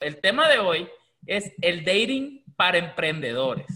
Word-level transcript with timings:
El 0.00 0.18
tema 0.18 0.48
de 0.48 0.58
hoy 0.58 0.88
es 1.26 1.52
el 1.60 1.84
dating 1.84 2.42
para 2.56 2.78
emprendedores. 2.78 3.66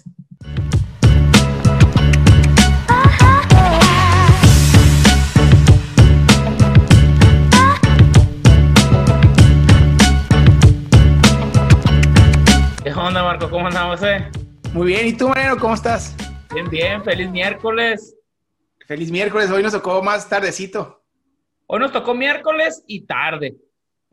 ¿Qué 12.82 12.90
onda, 12.90 13.22
Marco? 13.22 13.50
¿Cómo 13.50 13.66
andamos, 13.66 14.02
eh? 14.02 14.30
Muy 14.72 14.86
bien, 14.86 15.06
¿y 15.08 15.12
tú, 15.14 15.28
Mariano, 15.28 15.58
cómo 15.58 15.74
estás? 15.74 16.16
Bien, 16.54 16.70
bien, 16.70 17.04
feliz 17.04 17.28
miércoles. 17.28 18.16
Feliz 18.86 19.10
miércoles, 19.10 19.50
hoy 19.50 19.62
nos 19.62 19.72
tocó 19.72 20.02
más 20.02 20.26
tardecito. 20.26 21.04
Hoy 21.66 21.80
nos 21.80 21.92
tocó 21.92 22.14
miércoles 22.14 22.82
y 22.86 23.04
tarde. 23.04 23.58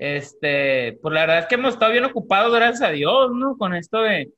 Este, 0.02 0.97
pues 0.99 1.13
la 1.13 1.21
verdad 1.21 1.39
es 1.41 1.45
que 1.45 1.54
hemos 1.54 1.75
estado 1.75 1.91
bien 1.91 2.05
ocupados, 2.05 2.51
gracias 2.51 2.81
a 2.81 2.91
Dios, 2.91 3.29
¿no? 3.36 3.55
Con 3.55 3.75
esto 3.75 4.01
de, 4.01 4.33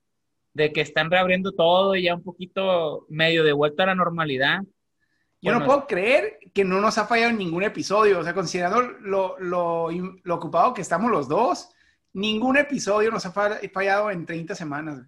de 0.52 0.74
que 0.74 0.82
están 0.82 1.10
reabriendo 1.10 1.52
todo 1.52 1.96
y 1.96 2.02
ya 2.02 2.14
un 2.14 2.22
poquito 2.22 3.06
medio 3.08 3.42
de 3.42 3.54
vuelta 3.54 3.84
a 3.84 3.86
la 3.86 3.94
normalidad. 3.94 4.60
Yo 5.40 5.52
no 5.52 5.64
puedo 5.64 5.86
creer 5.86 6.38
que 6.52 6.64
no 6.64 6.82
nos 6.82 6.98
ha 6.98 7.06
fallado 7.06 7.32
ningún 7.32 7.62
episodio, 7.62 8.18
o 8.18 8.22
sea, 8.22 8.34
considerando 8.34 8.82
lo, 8.82 9.38
lo, 9.38 9.88
lo 9.90 10.34
ocupado 10.34 10.74
que 10.74 10.82
estamos 10.82 11.10
los 11.10 11.28
dos, 11.28 11.70
ningún 12.12 12.58
episodio 12.58 13.10
nos 13.10 13.24
ha 13.24 13.32
fallado 13.32 14.10
en 14.10 14.26
30 14.26 14.54
semanas. 14.54 15.06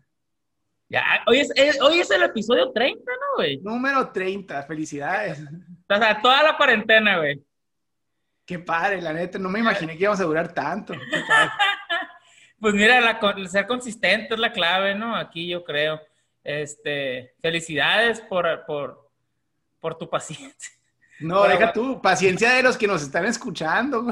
Ya, 0.89 1.05
hoy 1.27 1.41
es, 1.41 1.53
hoy 1.83 2.01
es 2.01 2.11
el 2.11 2.23
episodio 2.23 2.73
30, 2.73 3.05
¿no, 3.05 3.37
güey? 3.37 3.59
Número 3.59 4.11
30, 4.11 4.63
felicidades. 4.63 5.39
O 5.87 5.97
sea, 5.97 6.23
toda 6.23 6.43
la 6.43 6.57
cuarentena, 6.57 7.19
güey. 7.19 7.45
Qué 8.47 8.61
padre, 8.61 9.03
la 9.03 9.13
neta, 9.13 9.41
no 9.41 9.49
me 9.49 9.59
imaginé 9.59 9.97
que 9.97 10.05
íbamos 10.05 10.21
a 10.21 10.25
durar 10.25 10.55
tanto. 10.55 10.95
pues 12.61 12.75
mira, 12.75 13.01
la, 13.01 13.19
ser 13.49 13.67
consistente 13.67 14.35
es 14.35 14.41
la 14.41 14.53
clave, 14.53 14.95
¿no? 14.95 15.17
Aquí 15.17 15.49
yo 15.49 15.65
creo. 15.65 16.01
Este, 16.45 17.35
felicidades 17.43 18.21
por, 18.21 18.65
por, 18.65 19.11
por 19.81 19.99
tu 19.99 20.09
paciencia. 20.09 20.71
No, 21.19 21.43
deja 21.43 21.73
tú, 21.73 22.01
paciencia 22.01 22.53
de 22.53 22.63
los 22.63 22.77
que 22.77 22.87
nos 22.87 23.03
están 23.03 23.25
escuchando. 23.25 24.07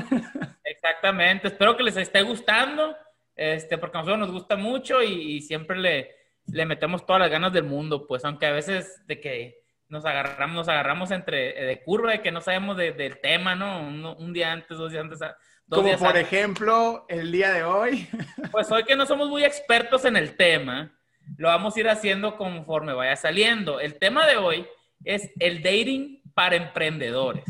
Exactamente, 0.65 1.49
espero 1.49 1.77
que 1.77 1.85
les 1.85 1.97
esté 1.97 2.23
gustando, 2.23 2.97
este, 3.37 3.79
porque 3.79 3.99
a 3.99 4.01
nosotros 4.01 4.19
nos 4.19 4.33
gusta 4.33 4.57
mucho 4.57 5.03
y, 5.03 5.43
siempre 5.43 5.79
le, 5.79 6.11
le, 6.47 6.67
metemos 6.67 7.07
todas 7.07 7.21
las 7.21 7.31
ganas 7.31 7.53
del 7.53 7.65
mundo, 7.65 8.07
pues 8.07 8.25
aunque 8.25 8.47
a 8.47 8.53
veces 8.53 9.07
de 9.07 9.21
que 9.21 9.64
nos 9.89 10.05
agarramos, 10.05 10.57
nos 10.57 10.69
agarramos 10.69 11.11
entre 11.11 11.65
de 11.65 11.83
curva 11.83 12.13
de 12.13 12.23
que 12.23 12.33
no 12.33 12.41
sabemos 12.41 12.77
del 12.77 13.21
tema, 13.21 13.55
¿no? 13.55 13.81
Un, 14.19 14.33
día 14.33 14.53
antes, 14.53 14.77
dos 14.77 14.91
días 14.91 15.05
antes. 15.05 15.19
Dos 15.67 15.83
Como 15.83 15.99
por 15.99 16.17
ejemplo, 16.17 17.07
el 17.09 17.33
día 17.33 17.53
de 17.53 17.65
hoy. 17.65 18.09
Pues 18.51 18.71
hoy 18.71 18.85
que 18.85 18.95
no 18.95 19.05
somos 19.05 19.29
muy 19.29 19.45
expertos 19.45 20.05
en 20.05 20.17
el 20.17 20.37
tema, 20.37 20.93
lo 21.37 21.49
vamos 21.49 21.77
a 21.77 21.81
ir 21.81 21.89
haciendo 21.89 22.37
conforme 22.37 22.93
vaya 22.93 23.17
saliendo. 23.17 23.81
El 23.81 23.99
tema 23.99 24.27
de 24.27 24.37
hoy 24.37 24.67
es 25.05 25.31
el 25.41 25.63
dating 25.63 26.23
para 26.35 26.57
emprendedores, 26.57 27.45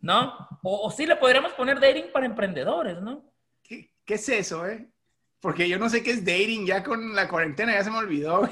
¿no? 0.00 0.48
O, 0.62 0.90
sí 0.90 1.06
le 1.06 1.16
podríamos 1.16 1.52
poner 1.52 1.78
dating 1.78 2.10
para 2.12 2.26
emprendedores, 2.26 3.00
¿no? 3.00 3.24
¿Qué, 3.62 3.92
¿Qué, 4.04 4.14
es 4.14 4.28
eso, 4.28 4.66
eh? 4.66 4.88
Porque 5.40 5.68
yo 5.68 5.78
no 5.78 5.88
sé 5.88 6.02
qué 6.02 6.10
es 6.10 6.24
dating, 6.24 6.66
ya 6.66 6.82
con 6.82 7.14
la 7.14 7.28
cuarentena 7.28 7.72
ya 7.72 7.84
se 7.84 7.90
me 7.90 7.98
olvidó. 7.98 8.48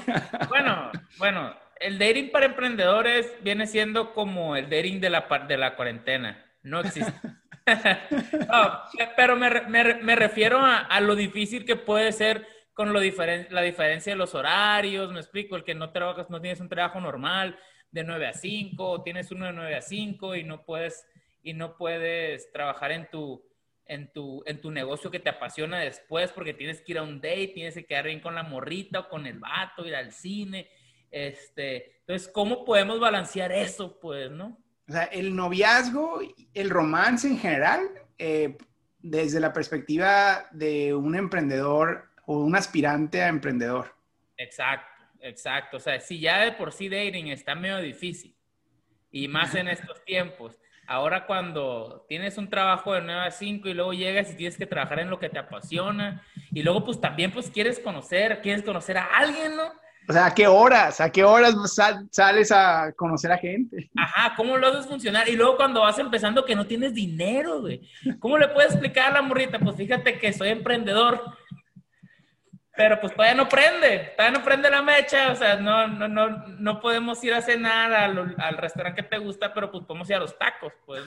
Bueno, 0.47 0.91
bueno, 1.17 1.53
el 1.79 1.97
dating 1.97 2.31
para 2.31 2.45
emprendedores 2.45 3.33
viene 3.41 3.65
siendo 3.65 4.13
como 4.13 4.55
el 4.55 4.69
dating 4.69 4.99
de 4.99 5.09
la, 5.09 5.45
de 5.47 5.57
la 5.57 5.75
cuarentena. 5.75 6.45
No 6.61 6.81
existe. 6.81 7.13
pero 9.15 9.35
me, 9.35 9.49
me, 9.67 10.15
refiero 10.15 10.59
a, 10.59 10.79
a, 10.79 11.01
lo 11.01 11.15
difícil 11.15 11.65
que 11.65 11.75
puede 11.75 12.11
ser 12.11 12.47
con 12.73 12.93
lo 12.93 12.99
diferen 12.99 13.47
la 13.51 13.61
diferencia 13.61 14.13
de 14.13 14.17
los 14.17 14.33
horarios, 14.33 15.11
me 15.11 15.19
explico, 15.19 15.55
el 15.55 15.63
que 15.63 15.75
no 15.75 15.91
trabajas, 15.91 16.29
no 16.29 16.41
tienes 16.41 16.61
un 16.61 16.69
trabajo 16.69 16.99
normal 17.01 17.59
de 17.91 18.03
9 18.03 18.27
a 18.27 18.33
5, 18.33 19.03
tienes 19.03 19.31
uno 19.31 19.47
de 19.47 19.53
9 19.53 19.75
a 19.75 19.81
5 19.81 20.35
y 20.35 20.43
no 20.43 20.63
puedes, 20.63 21.05
y 21.43 21.53
no 21.53 21.77
puedes 21.77 22.51
trabajar 22.51 22.91
en 22.91 23.09
tu, 23.09 23.43
en 23.85 24.11
tu, 24.13 24.43
en 24.45 24.61
tu 24.61 24.71
negocio 24.71 25.11
que 25.11 25.19
te 25.19 25.29
apasiona 25.29 25.79
después 25.79 26.31
porque 26.31 26.53
tienes 26.53 26.81
que 26.81 26.93
ir 26.93 26.99
a 26.99 27.03
un 27.03 27.19
date, 27.19 27.51
tienes 27.53 27.73
que 27.73 27.85
quedar 27.85 28.05
bien 28.05 28.21
con 28.21 28.33
la 28.33 28.43
morrita 28.43 29.01
o 29.01 29.09
con 29.09 29.27
el 29.27 29.39
vato, 29.39 29.85
ir 29.85 29.95
al 29.95 30.11
cine 30.11 30.69
este, 31.11 31.99
entonces, 31.99 32.27
¿cómo 32.27 32.65
podemos 32.65 32.99
balancear 32.99 33.51
eso, 33.51 33.99
pues, 33.99 34.31
no? 34.31 34.57
O 34.87 34.91
sea, 34.91 35.03
el 35.03 35.35
noviazgo, 35.35 36.21
el 36.53 36.69
romance 36.69 37.27
en 37.27 37.37
general, 37.37 37.81
eh, 38.17 38.57
desde 38.97 39.39
la 39.39 39.53
perspectiva 39.53 40.47
de 40.51 40.93
un 40.93 41.15
emprendedor 41.15 42.09
o 42.25 42.39
un 42.39 42.55
aspirante 42.55 43.21
a 43.21 43.27
emprendedor. 43.27 43.95
Exacto, 44.37 45.03
exacto. 45.21 45.77
O 45.77 45.79
sea, 45.79 45.99
si 45.99 46.19
ya 46.19 46.41
de 46.41 46.53
por 46.53 46.71
sí 46.71 46.89
dating 46.89 47.27
está 47.27 47.55
medio 47.55 47.77
difícil, 47.77 48.35
y 49.11 49.27
más 49.27 49.55
en 49.55 49.67
estos 49.67 50.03
tiempos, 50.03 50.59
ahora 50.87 51.27
cuando 51.27 52.05
tienes 52.09 52.37
un 52.37 52.49
trabajo 52.49 52.93
de 52.93 53.01
9 53.01 53.21
a 53.21 53.31
5 53.31 53.69
y 53.69 53.73
luego 53.73 53.93
llegas 53.93 54.31
y 54.31 54.35
tienes 54.35 54.57
que 54.57 54.65
trabajar 54.65 54.99
en 54.99 55.09
lo 55.09 55.19
que 55.19 55.29
te 55.29 55.39
apasiona, 55.39 56.23
y 56.51 56.63
luego 56.63 56.83
pues 56.83 56.99
también 56.99 57.31
pues 57.31 57.49
quieres 57.51 57.79
conocer, 57.79 58.41
quieres 58.41 58.63
conocer 58.63 58.97
a 58.97 59.05
alguien, 59.05 59.55
¿no? 59.55 59.71
O 60.07 60.13
sea, 60.13 60.25
¿a 60.27 60.33
qué 60.33 60.47
horas? 60.47 60.99
¿A 61.01 61.11
qué 61.11 61.23
horas 61.23 61.55
sales 62.09 62.51
a 62.51 62.91
conocer 62.93 63.31
a 63.31 63.37
gente? 63.37 63.91
Ajá, 63.95 64.33
¿cómo 64.35 64.57
lo 64.57 64.67
haces 64.67 64.87
funcionar? 64.87 65.29
Y 65.29 65.35
luego 65.35 65.55
cuando 65.55 65.81
vas 65.81 65.99
empezando 65.99 66.45
que 66.45 66.55
no 66.55 66.65
tienes 66.65 66.93
dinero, 66.93 67.61
güey. 67.61 67.87
¿Cómo 68.19 68.37
le 68.37 68.47
puedes 68.47 68.71
explicar 68.71 69.11
a 69.11 69.13
la 69.13 69.21
morrita? 69.21 69.59
Pues 69.59 69.75
fíjate 69.75 70.17
que 70.17 70.33
soy 70.33 70.49
emprendedor. 70.49 71.21
Pero 72.75 72.99
pues 73.01 73.13
todavía 73.13 73.35
no 73.35 73.49
prende, 73.49 74.13
todavía 74.15 74.39
no 74.39 74.45
prende 74.45 74.69
la 74.69 74.81
mecha, 74.81 75.33
o 75.33 75.35
sea, 75.35 75.57
no, 75.57 75.85
no, 75.87 76.07
no, 76.07 76.47
no 76.47 76.79
podemos 76.79 77.21
ir 77.25 77.33
a 77.33 77.41
cenar 77.41 77.91
al, 77.93 78.35
al 78.37 78.57
restaurante 78.57 79.01
que 79.01 79.09
te 79.09 79.17
gusta, 79.17 79.53
pero 79.53 79.69
pues 79.69 79.83
podemos 79.83 80.09
ir 80.09 80.15
a 80.15 80.19
los 80.19 80.37
tacos, 80.39 80.71
pues. 80.85 81.03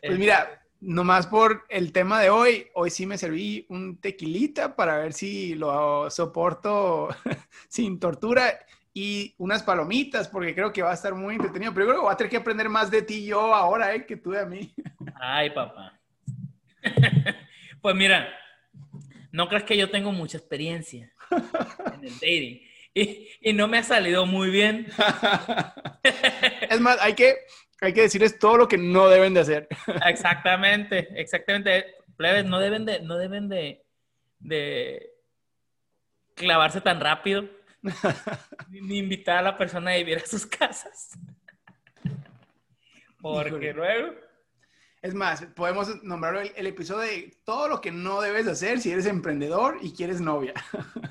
Pues 0.00 0.18
mira, 0.18 0.61
nomás 0.82 1.28
por 1.28 1.64
el 1.68 1.92
tema 1.92 2.20
de 2.20 2.28
hoy, 2.28 2.66
hoy 2.74 2.90
sí 2.90 3.06
me 3.06 3.16
serví 3.16 3.64
un 3.68 3.98
tequilita 3.98 4.74
para 4.74 4.98
ver 4.98 5.12
si 5.12 5.54
lo 5.54 6.10
soporto 6.10 7.08
sin 7.68 8.00
tortura 8.00 8.58
y 8.92 9.34
unas 9.38 9.62
palomitas 9.62 10.28
porque 10.28 10.54
creo 10.54 10.72
que 10.72 10.82
va 10.82 10.90
a 10.90 10.94
estar 10.94 11.14
muy 11.14 11.36
entretenido. 11.36 11.72
Pero 11.72 11.86
creo 11.86 11.98
que 11.98 12.04
voy 12.04 12.12
a 12.12 12.16
tener 12.16 12.30
que 12.30 12.36
aprender 12.36 12.68
más 12.68 12.90
de 12.90 13.02
ti 13.02 13.24
yo 13.24 13.54
ahora, 13.54 13.94
¿eh? 13.94 14.04
Que 14.04 14.16
tú 14.16 14.32
de 14.32 14.44
mí. 14.44 14.74
Ay, 15.14 15.50
papá. 15.50 15.98
pues 17.80 17.94
mira, 17.94 18.28
no 19.30 19.48
crees 19.48 19.62
que 19.62 19.76
yo 19.76 19.88
tengo 19.88 20.10
mucha 20.10 20.36
experiencia 20.36 21.12
en 21.30 22.04
el 22.04 22.14
dating 22.14 22.60
y, 22.92 23.28
y 23.40 23.52
no 23.52 23.68
me 23.68 23.78
ha 23.78 23.84
salido 23.84 24.26
muy 24.26 24.50
bien. 24.50 24.88
es 26.68 26.80
más, 26.80 26.98
hay 27.00 27.14
que, 27.14 27.36
hay 27.82 27.92
que 27.92 28.02
decirles 28.02 28.38
todo 28.38 28.56
lo 28.56 28.68
que 28.68 28.78
no 28.78 29.08
deben 29.08 29.34
de 29.34 29.40
hacer. 29.40 29.68
Exactamente, 30.06 31.08
exactamente. 31.20 31.96
Plebes, 32.16 32.44
no 32.44 32.60
deben 32.60 32.84
de, 32.84 33.00
no 33.00 33.16
deben 33.16 33.48
de, 33.48 33.84
de 34.38 35.10
clavarse 36.36 36.80
tan 36.80 37.00
rápido. 37.00 37.48
ni, 38.70 38.98
invitar 38.98 39.38
a 39.38 39.42
la 39.42 39.58
persona 39.58 39.90
a 39.90 39.96
vivir 39.96 40.18
a 40.18 40.26
sus 40.26 40.46
casas. 40.46 41.18
Porque 43.20 43.72
luego. 43.72 44.14
Es 45.00 45.14
más, 45.14 45.44
podemos 45.56 46.04
nombrar 46.04 46.36
el, 46.54 46.66
episodio 46.68 47.00
de 47.00 47.36
todo 47.44 47.66
lo 47.66 47.80
que 47.80 47.90
no 47.90 48.20
debes 48.20 48.46
de 48.46 48.52
hacer 48.52 48.78
si 48.78 48.92
eres 48.92 49.06
emprendedor 49.06 49.78
y 49.82 49.92
quieres 49.92 50.20
novia. 50.20 50.54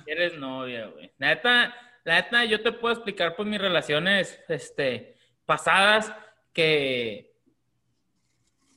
Quieres 0.06 0.38
novia, 0.38 0.88
güey. 0.88 1.12
La 1.18 1.28
neta, 1.28 1.76
la 2.06 2.22
neta, 2.22 2.46
yo 2.46 2.62
te 2.64 2.72
puedo 2.72 2.94
explicar 2.94 3.36
por 3.36 3.46
mis 3.46 3.60
relaciones 3.60 4.40
este, 4.48 5.18
pasadas 5.46 6.14
que, 6.54 7.34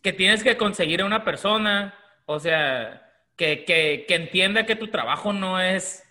que 0.02 0.12
tienes 0.12 0.42
que 0.42 0.56
conseguir 0.56 1.02
a 1.02 1.06
una 1.06 1.24
persona, 1.24 1.94
o 2.26 2.38
sea, 2.38 3.10
que, 3.36 3.64
que, 3.64 4.04
que, 4.06 4.14
entienda 4.14 4.66
que 4.66 4.76
tu 4.76 4.88
trabajo 4.88 5.32
no 5.32 5.60
es, 5.60 6.04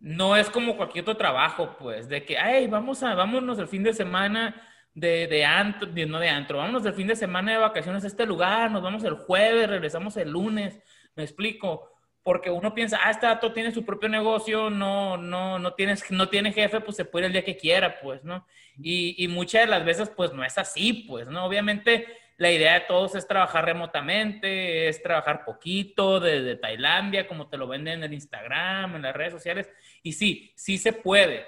no 0.00 0.36
es 0.36 0.50
como 0.50 0.76
cualquier 0.76 1.02
otro 1.02 1.16
trabajo, 1.16 1.76
pues, 1.78 2.08
de 2.08 2.24
que, 2.24 2.38
ay, 2.38 2.66
vamos 2.66 3.02
a, 3.02 3.14
vámonos 3.14 3.58
el 3.58 3.68
fin 3.68 3.82
de 3.82 3.94
semana 3.94 4.68
de, 4.94 5.26
de 5.26 5.44
antro, 5.44 5.88
no 5.88 6.18
de 6.18 6.28
antro, 6.28 6.58
vámonos 6.58 6.84
el 6.86 6.94
fin 6.94 7.06
de 7.06 7.16
semana 7.16 7.52
de 7.52 7.58
vacaciones 7.58 8.04
a 8.04 8.08
este 8.08 8.26
lugar, 8.26 8.70
nos 8.70 8.82
vamos 8.82 9.04
el 9.04 9.14
jueves, 9.14 9.68
regresamos 9.68 10.16
el 10.16 10.30
lunes, 10.30 10.80
me 11.14 11.22
explico 11.22 11.91
porque 12.22 12.50
uno 12.50 12.74
piensa, 12.74 13.00
ah, 13.02 13.10
este 13.10 13.26
dato 13.26 13.52
tiene 13.52 13.72
su 13.72 13.84
propio 13.84 14.08
negocio, 14.08 14.70
no, 14.70 15.16
no, 15.16 15.58
no, 15.58 15.74
tienes, 15.74 16.10
no 16.10 16.28
tiene 16.28 16.52
jefe, 16.52 16.80
pues 16.80 16.96
se 16.96 17.04
puede 17.04 17.24
ir 17.24 17.26
el 17.26 17.32
día 17.32 17.44
que 17.44 17.56
quiera, 17.56 18.00
pues, 18.00 18.22
¿no? 18.24 18.46
Y, 18.78 19.22
y 19.22 19.28
muchas 19.28 19.62
de 19.62 19.68
las 19.68 19.84
veces, 19.84 20.10
pues, 20.10 20.32
no 20.32 20.44
es 20.44 20.56
así, 20.58 21.04
pues, 21.08 21.28
¿no? 21.28 21.44
Obviamente, 21.44 22.06
la 22.36 22.50
idea 22.50 22.74
de 22.74 22.80
todos 22.80 23.14
es 23.14 23.26
trabajar 23.26 23.64
remotamente, 23.64 24.88
es 24.88 25.02
trabajar 25.02 25.44
poquito 25.44 26.20
desde 26.20 26.56
Tailandia, 26.56 27.26
como 27.26 27.48
te 27.48 27.56
lo 27.56 27.66
venden 27.68 27.98
en 27.98 28.04
el 28.04 28.14
Instagram, 28.14 28.96
en 28.96 29.02
las 29.02 29.14
redes 29.14 29.32
sociales, 29.32 29.70
y 30.02 30.12
sí, 30.12 30.52
sí 30.56 30.78
se 30.78 30.92
puede, 30.92 31.44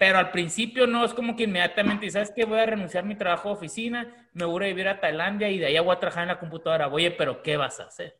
pero 0.00 0.18
al 0.18 0.30
principio 0.30 0.86
no 0.86 1.04
es 1.04 1.12
como 1.12 1.36
que 1.36 1.44
inmediatamente, 1.44 2.10
¿sabes 2.10 2.32
qué? 2.34 2.44
Voy 2.44 2.58
a 2.58 2.66
renunciar 2.66 3.04
a 3.04 3.06
mi 3.06 3.16
trabajo 3.16 3.50
de 3.50 3.54
oficina, 3.54 4.28
me 4.32 4.44
voy 4.44 4.64
a 4.64 4.68
vivir 4.68 4.88
a 4.88 5.00
Tailandia 5.00 5.50
y 5.50 5.58
de 5.58 5.66
ahí 5.66 5.78
voy 5.78 5.94
a 5.94 5.98
trabajar 5.98 6.22
en 6.22 6.28
la 6.28 6.38
computadora. 6.38 6.88
Oye, 6.88 7.10
pero 7.10 7.42
¿qué 7.42 7.56
vas 7.56 7.80
a 7.80 7.84
hacer? 7.84 8.19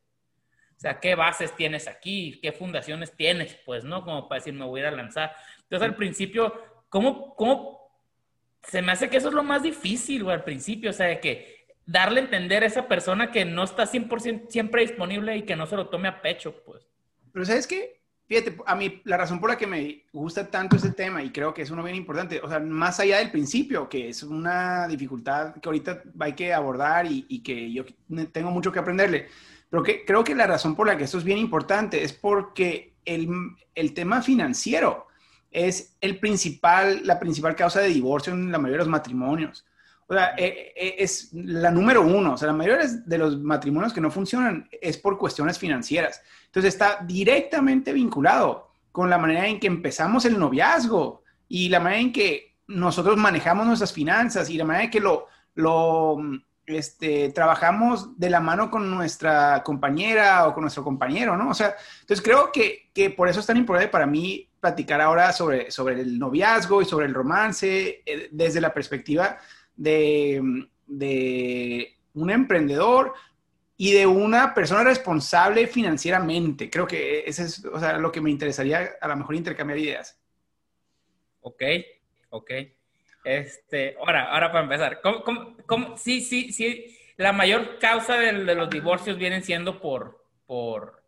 O 0.81 0.83
sea, 0.83 0.99
¿qué 0.99 1.15
bases 1.15 1.55
tienes 1.55 1.87
aquí? 1.87 2.39
¿Qué 2.41 2.53
fundaciones 2.53 3.15
tienes? 3.15 3.55
Pues, 3.67 3.85
¿no? 3.85 4.03
Como 4.03 4.27
para 4.27 4.39
decir, 4.39 4.55
me 4.55 4.65
voy 4.65 4.81
a 4.81 4.85
ir 4.85 4.89
a 4.89 4.97
lanzar. 4.97 5.37
Entonces, 5.65 5.87
al 5.87 5.95
principio, 5.95 6.55
¿cómo, 6.89 7.37
cómo 7.37 7.93
se 8.63 8.81
me 8.81 8.91
hace 8.91 9.11
que 9.11 9.19
eso 9.19 9.29
es 9.29 9.35
lo 9.35 9.43
más 9.43 9.63
difícil, 9.63 10.25
güey, 10.25 10.37
al 10.37 10.43
principio? 10.43 10.89
O 10.89 10.95
sea, 10.95 11.21
que 11.21 11.67
darle 11.85 12.23
a 12.23 12.25
entender 12.25 12.63
a 12.63 12.67
esa 12.67 12.89
persona 12.89 13.31
que 13.31 13.45
no 13.45 13.65
está 13.65 13.85
100% 13.85 14.49
siempre 14.49 14.81
disponible 14.81 15.37
y 15.37 15.43
que 15.43 15.55
no 15.55 15.67
se 15.67 15.77
lo 15.77 15.91
tome 15.91 16.09
a 16.09 16.23
pecho, 16.23 16.63
pues. 16.65 16.89
Pero 17.31 17.45
¿sabes 17.45 17.67
qué? 17.67 18.01
Fíjate, 18.27 18.57
a 18.65 18.75
mí 18.75 19.03
la 19.05 19.19
razón 19.19 19.39
por 19.39 19.51
la 19.51 19.59
que 19.59 19.67
me 19.67 20.05
gusta 20.15 20.51
tanto 20.51 20.77
este 20.77 20.93
tema 20.93 21.23
y 21.23 21.31
creo 21.31 21.53
que 21.53 21.61
es 21.61 21.71
uno 21.71 21.83
bien 21.83 21.97
importante, 21.97 22.41
o 22.43 22.49
sea, 22.49 22.59
más 22.59 23.01
allá 23.01 23.19
del 23.19 23.31
principio, 23.31 23.87
que 23.87 24.09
es 24.09 24.23
una 24.23 24.89
dificultad 24.89 25.57
que 25.57 25.69
ahorita 25.69 26.05
hay 26.21 26.33
que 26.33 26.55
abordar 26.55 27.05
y, 27.05 27.27
y 27.29 27.43
que 27.43 27.71
yo 27.71 27.85
tengo 28.33 28.51
mucho 28.51 28.73
que 28.73 28.79
aprenderle, 28.79 29.29
pero 29.71 29.83
que, 29.83 30.05
creo 30.05 30.25
que 30.25 30.35
la 30.35 30.47
razón 30.47 30.75
por 30.75 30.87
la 30.87 30.97
que 30.97 31.05
esto 31.05 31.19
es 31.19 31.25
bien 31.25 31.39
importante 31.39 32.03
es 32.03 32.13
porque 32.13 32.95
el, 33.05 33.29
el 33.75 33.95
tema 33.95 34.21
financiero 34.21 35.07
es 35.51 35.97
el 36.01 36.19
principal, 36.19 37.01
la 37.05 37.19
principal 37.19 37.57
causa 37.57 37.81
de 37.81 37.89
divorcio 37.89 38.33
en 38.33 38.53
la 38.53 38.59
mayoría 38.59 38.79
de 38.79 38.85
los 38.85 38.89
matrimonios. 38.89 39.65
O 40.11 40.15
sea, 40.15 40.35
eh, 40.37 40.73
eh, 40.75 40.97
es 40.99 41.31
la 41.33 41.71
número 41.71 42.03
uno. 42.03 42.35
O 42.35 42.37
sea, 42.37 42.49
la 42.49 42.53
mayoría 42.53 42.85
de 42.85 43.19
los 43.19 43.39
matrimonios 43.41 43.93
que 43.93 44.01
no 44.01 44.11
funcionan 44.11 44.69
es 44.81 44.99
por 44.99 45.17
cuestiones 45.17 45.57
financieras. 45.57 46.21
Entonces 46.47 46.75
está 46.75 46.99
directamente 47.07 47.93
vinculado 47.93 48.73
con 48.91 49.09
la 49.09 49.19
manera 49.19 49.47
en 49.47 49.61
que 49.61 49.69
empezamos 49.69 50.25
el 50.25 50.37
noviazgo 50.37 51.23
y 51.49 51.69
la 51.69 51.79
manera 51.79 52.01
en 52.01 52.13
que 52.13 52.57
nosotros 52.67 53.17
manejamos 53.17 53.67
nuestras 53.67 53.93
finanzas 53.93 54.51
y 54.51 54.57
la 54.57 54.65
manera 54.65 54.85
en 54.87 54.91
que 54.91 54.99
lo, 54.99 55.29
lo 55.55 56.17
este, 56.71 57.31
trabajamos 57.31 58.19
de 58.19 58.31
la 58.31 58.41
mano 58.41 58.71
con 58.71 58.91
nuestra 58.91 59.63
compañera 59.63 60.47
o 60.47 60.55
con 60.55 60.63
nuestro 60.63 60.85
compañero, 60.85 61.37
¿no? 61.37 61.51
O 61.51 61.55
sea, 61.55 61.75
entonces 62.01 62.25
creo 62.25 62.51
que, 62.53 62.91
que 62.95 63.11
por 63.11 63.29
eso 63.29 63.41
es 63.41 63.47
tan 63.47 63.57
importante 63.57 63.91
para 63.91 64.07
mí 64.07 64.49
platicar 64.61 65.01
ahora 65.01 65.33
sobre, 65.33 65.71
sobre 65.71 66.01
el 66.01 66.19
noviazgo 66.19 66.83
y 66.83 66.85
sobre 66.85 67.07
el 67.07 67.15
romance 67.15 68.03
eh, 68.05 68.29
desde 68.31 68.61
la 68.61 68.75
perspectiva 68.75 69.39
de, 69.75 70.69
de 70.87 71.97
un 72.15 72.31
emprendedor 72.31 73.15
y 73.77 73.93
de 73.93 74.07
una 74.07 74.53
persona 74.53 74.85
responsable 74.85 75.67
financieramente. 75.67 76.69
Creo 76.69 76.87
que 76.87 77.25
eso 77.27 77.43
es 77.43 77.65
o 77.65 77.81
sea, 77.81 77.97
lo 77.97 78.13
que 78.13 78.21
me 78.21 78.31
interesaría 78.31 78.91
a 79.01 79.09
lo 79.09 79.17
mejor 79.17 79.35
intercambiar 79.35 79.79
ideas. 79.79 80.21
Ok, 81.41 81.63
ok. 82.29 82.51
Este, 83.25 83.97
ahora, 83.99 84.33
ahora 84.33 84.51
para 84.51 84.65
empezar, 84.65 85.01
¿cómo, 85.03 85.57
cómo, 85.67 85.97
sí, 85.99 86.21
sí, 86.21 86.53
sí, 86.53 86.97
la 87.17 87.33
mayor 87.33 87.79
causa 87.79 88.17
de, 88.17 88.33
los 88.33 88.71
divorcios 88.71 89.19
vienen 89.19 89.43
siendo 89.43 89.81
por, 89.81 90.25
por, 90.47 91.03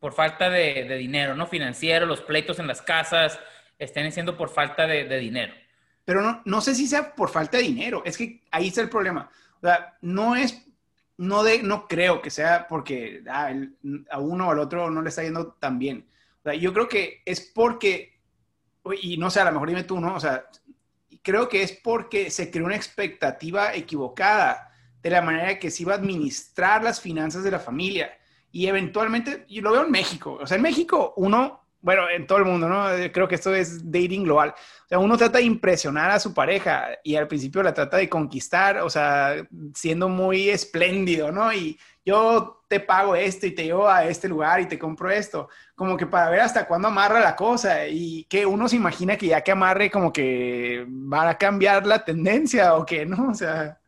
por 0.00 0.12
falta 0.12 0.50
de, 0.50 0.96
dinero, 0.98 1.36
¿no? 1.36 1.46
Financiero, 1.46 2.06
los 2.06 2.22
pleitos 2.22 2.58
en 2.58 2.66
las 2.66 2.82
casas, 2.82 3.38
estén 3.78 4.10
siendo 4.10 4.36
por 4.36 4.48
falta 4.48 4.86
de, 4.88 5.18
dinero. 5.18 5.54
Pero 6.04 6.22
no, 6.22 6.42
no 6.44 6.60
sé 6.60 6.74
si 6.74 6.88
sea 6.88 7.14
por 7.14 7.30
falta 7.30 7.58
de 7.58 7.62
dinero, 7.62 8.02
es 8.04 8.18
que 8.18 8.42
ahí 8.50 8.68
está 8.68 8.80
el 8.80 8.88
problema. 8.88 9.30
O 9.58 9.60
sea, 9.60 9.96
no 10.00 10.34
es, 10.34 10.66
no, 11.18 11.44
de, 11.44 11.62
no 11.62 11.86
creo 11.86 12.20
que 12.20 12.30
sea 12.30 12.66
porque 12.66 13.22
ah, 13.30 13.52
a 14.10 14.18
uno 14.18 14.48
o 14.48 14.50
al 14.50 14.58
otro 14.58 14.90
no 14.90 15.02
le 15.02 15.10
está 15.10 15.22
yendo 15.22 15.52
tan 15.52 15.78
bien. 15.78 16.08
O 16.40 16.42
sea, 16.42 16.54
yo 16.54 16.72
creo 16.72 16.88
que 16.88 17.22
es 17.24 17.40
porque, 17.40 18.18
y 19.00 19.16
no 19.18 19.30
sé, 19.30 19.40
a 19.40 19.44
lo 19.44 19.52
mejor 19.52 19.68
dime 19.68 19.84
tú, 19.84 20.00
¿no? 20.00 20.16
O 20.16 20.20
sea, 20.20 20.46
creo 21.22 21.48
que 21.48 21.62
es 21.62 21.72
porque 21.72 22.30
se 22.30 22.50
creó 22.50 22.66
una 22.66 22.76
expectativa 22.76 23.74
equivocada 23.74 24.72
de 25.02 25.10
la 25.10 25.22
manera 25.22 25.58
que 25.58 25.70
se 25.70 25.82
iba 25.82 25.94
a 25.94 25.96
administrar 25.96 26.82
las 26.82 27.00
finanzas 27.00 27.44
de 27.44 27.50
la 27.50 27.58
familia. 27.58 28.10
Y 28.50 28.66
eventualmente, 28.66 29.44
yo 29.48 29.62
lo 29.62 29.72
veo 29.72 29.84
en 29.84 29.90
México. 29.90 30.38
O 30.40 30.46
sea, 30.46 30.56
en 30.56 30.62
México 30.62 31.14
uno, 31.16 31.67
bueno, 31.80 32.10
en 32.10 32.26
todo 32.26 32.38
el 32.38 32.44
mundo, 32.44 32.68
¿no? 32.68 32.86
Creo 33.12 33.28
que 33.28 33.36
esto 33.36 33.54
es 33.54 33.90
dating 33.90 34.24
global. 34.24 34.50
O 34.50 34.88
sea, 34.88 34.98
uno 34.98 35.16
trata 35.16 35.38
de 35.38 35.44
impresionar 35.44 36.10
a 36.10 36.18
su 36.18 36.34
pareja 36.34 36.88
y 37.04 37.14
al 37.14 37.28
principio 37.28 37.62
la 37.62 37.74
trata 37.74 37.96
de 37.96 38.08
conquistar, 38.08 38.78
o 38.78 38.90
sea, 38.90 39.46
siendo 39.74 40.08
muy 40.08 40.48
espléndido, 40.48 41.30
¿no? 41.30 41.52
Y 41.52 41.78
yo 42.04 42.64
te 42.68 42.80
pago 42.80 43.14
esto 43.14 43.46
y 43.46 43.54
te 43.54 43.64
llevo 43.64 43.88
a 43.88 44.04
este 44.06 44.28
lugar 44.28 44.60
y 44.60 44.66
te 44.66 44.78
compro 44.78 45.10
esto, 45.10 45.48
como 45.74 45.96
que 45.96 46.06
para 46.06 46.30
ver 46.30 46.40
hasta 46.40 46.66
cuándo 46.66 46.88
amarra 46.88 47.20
la 47.20 47.36
cosa 47.36 47.86
y 47.86 48.24
que 48.24 48.44
uno 48.44 48.68
se 48.68 48.76
imagina 48.76 49.16
que 49.16 49.28
ya 49.28 49.42
que 49.42 49.52
amarre 49.52 49.90
como 49.90 50.12
que 50.12 50.86
va 50.88 51.30
a 51.30 51.38
cambiar 51.38 51.86
la 51.86 52.04
tendencia 52.04 52.74
o 52.74 52.84
que 52.84 53.06
no, 53.06 53.28
o 53.30 53.34
sea. 53.34 53.78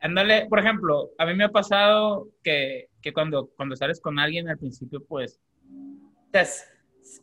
Ándale, 0.00 0.46
por 0.46 0.58
ejemplo, 0.58 1.10
a 1.18 1.26
mí 1.26 1.34
me 1.34 1.44
ha 1.44 1.50
pasado 1.50 2.28
que, 2.42 2.88
que 3.02 3.12
cuando, 3.12 3.50
cuando 3.56 3.76
sales 3.76 4.00
con 4.00 4.18
alguien 4.18 4.48
al 4.48 4.58
principio, 4.58 5.04
pues, 5.04 5.38
pues 6.32 6.66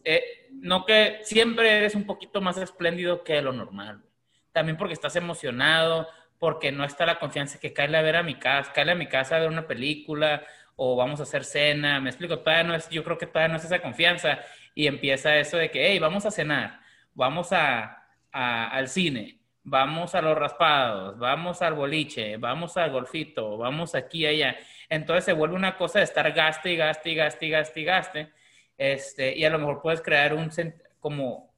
eh, 0.04 0.50
no 0.51 0.86
que 0.86 1.19
siempre 1.24 1.78
eres 1.78 1.95
un 1.95 2.06
poquito 2.06 2.42
más 2.42 2.57
espléndido 2.57 3.24
que 3.24 3.42
lo 3.42 3.54
normal. 3.54 4.04
También 4.51 4.78
porque 4.78 4.94
estás 4.94 5.16
emocionado, 5.16 6.07
porque 6.39 6.72
no 6.72 6.84
está 6.84 7.06
la 7.06 7.19
confianza 7.19 7.60
que 7.60 7.74
cae 7.74 7.95
a 7.95 8.01
ver 8.01 8.16
a 8.16 8.24
mi 8.24 8.36
casa, 8.36 8.72
cae 8.74 8.89
a 8.89 8.95
mi 8.95 9.07
casa 9.07 9.36
a 9.36 9.39
ver 9.39 9.50
una 9.50 9.68
película 9.68 10.44
o 10.75 10.95
vamos 10.95 11.19
a 11.19 11.24
hacer 11.24 11.44
cena, 11.44 12.00
me 12.00 12.10
explico, 12.10 12.39
todavía 12.39 12.63
no 12.63 12.75
es, 12.75 12.88
yo 12.89 13.04
creo 13.04 13.18
que 13.18 13.25
todavía 13.25 13.50
no 13.50 13.57
es 13.57 13.66
esa 13.66 13.81
confianza 13.81 14.39
y 14.75 14.86
empieza 14.88 15.36
eso 15.38 15.57
de 15.57 15.72
que, 15.72 15.88
hey, 15.88 16.00
vamos 16.00 16.25
a 16.25 16.31
cenar, 16.31 16.80
vamos 17.16 17.51
a, 17.51 18.04
al 18.31 18.88
cine, 18.88 19.40
vamos 19.63 20.13
a 20.13 20.22
los 20.22 20.38
raspados, 20.38 21.18
vamos 21.18 21.63
al 21.63 21.74
boliche, 21.74 22.38
vamos 22.38 22.78
al 22.78 22.92
golfito, 22.92 23.57
vamos 23.57 23.95
aquí 23.95 24.19
y 24.19 24.28
allá. 24.28 24.56
Entonces 24.88 25.25
se 25.25 25.33
vuelve 25.33 25.56
una 25.56 25.75
cosa 25.78 26.00
de 26.00 26.06
estar 26.06 26.31
gaste 26.31 26.72
y 26.72 26.78
gaste 26.78 27.10
y 27.10 27.16
gaste 27.16 27.45
y 27.48 27.50
gaste 27.50 27.80
y 27.80 27.83
gaste. 27.83 28.33
Este, 28.77 29.35
y 29.35 29.44
a 29.44 29.50
lo 29.50 29.59
mejor 29.59 29.81
puedes 29.81 30.01
crear 30.01 30.33
un, 30.33 30.51
como, 31.00 31.53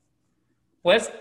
puedes 0.82 1.12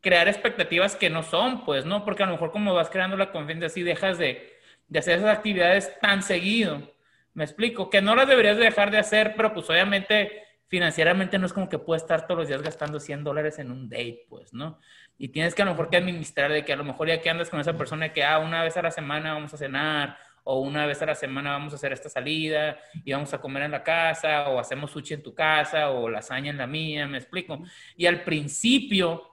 crear 0.00 0.28
expectativas 0.28 0.96
que 0.96 1.10
no 1.10 1.22
son, 1.22 1.64
pues, 1.64 1.84
¿no? 1.84 2.04
Porque 2.04 2.22
a 2.22 2.26
lo 2.26 2.32
mejor 2.32 2.50
como 2.50 2.74
vas 2.74 2.90
creando 2.90 3.16
la 3.16 3.32
confianza 3.32 3.66
así, 3.66 3.82
dejas 3.82 4.18
de, 4.18 4.52
de 4.88 4.98
hacer 4.98 5.18
esas 5.18 5.36
actividades 5.36 5.98
tan 6.00 6.22
seguido. 6.22 6.92
Me 7.34 7.44
explico, 7.44 7.88
que 7.88 8.02
no 8.02 8.14
las 8.14 8.28
deberías 8.28 8.58
dejar 8.58 8.90
de 8.90 8.98
hacer, 8.98 9.34
pero 9.36 9.54
pues 9.54 9.68
obviamente 9.70 10.42
financieramente 10.68 11.38
no 11.38 11.46
es 11.46 11.52
como 11.52 11.68
que 11.68 11.78
puedes 11.78 12.02
estar 12.02 12.26
todos 12.26 12.38
los 12.38 12.48
días 12.48 12.62
gastando 12.62 12.98
100 12.98 13.24
dólares 13.24 13.58
en 13.58 13.70
un 13.70 13.88
date, 13.88 14.24
pues, 14.28 14.54
¿no? 14.54 14.78
Y 15.18 15.28
tienes 15.28 15.54
que 15.54 15.62
a 15.62 15.64
lo 15.66 15.72
mejor 15.72 15.90
que 15.90 15.98
administrar 15.98 16.50
de 16.50 16.64
que 16.64 16.72
a 16.72 16.76
lo 16.76 16.84
mejor 16.84 17.08
ya 17.08 17.20
que 17.20 17.28
andas 17.28 17.50
con 17.50 17.60
esa 17.60 17.76
persona 17.76 18.12
que, 18.12 18.24
ah, 18.24 18.38
una 18.38 18.62
vez 18.62 18.76
a 18.76 18.82
la 18.82 18.90
semana 18.90 19.34
vamos 19.34 19.52
a 19.52 19.58
cenar, 19.58 20.16
o 20.44 20.60
una 20.60 20.86
vez 20.86 21.00
a 21.02 21.06
la 21.06 21.14
semana 21.14 21.52
vamos 21.52 21.72
a 21.72 21.76
hacer 21.76 21.92
esta 21.92 22.08
salida 22.08 22.78
y 23.04 23.12
vamos 23.12 23.32
a 23.32 23.40
comer 23.40 23.64
en 23.64 23.70
la 23.70 23.82
casa, 23.82 24.48
o 24.48 24.58
hacemos 24.58 24.90
sushi 24.90 25.14
en 25.14 25.22
tu 25.22 25.34
casa, 25.34 25.90
o 25.90 26.08
lasaña 26.08 26.50
en 26.50 26.58
la 26.58 26.66
mía, 26.66 27.06
me 27.06 27.18
explico. 27.18 27.62
Y 27.96 28.06
al 28.06 28.24
principio 28.24 29.30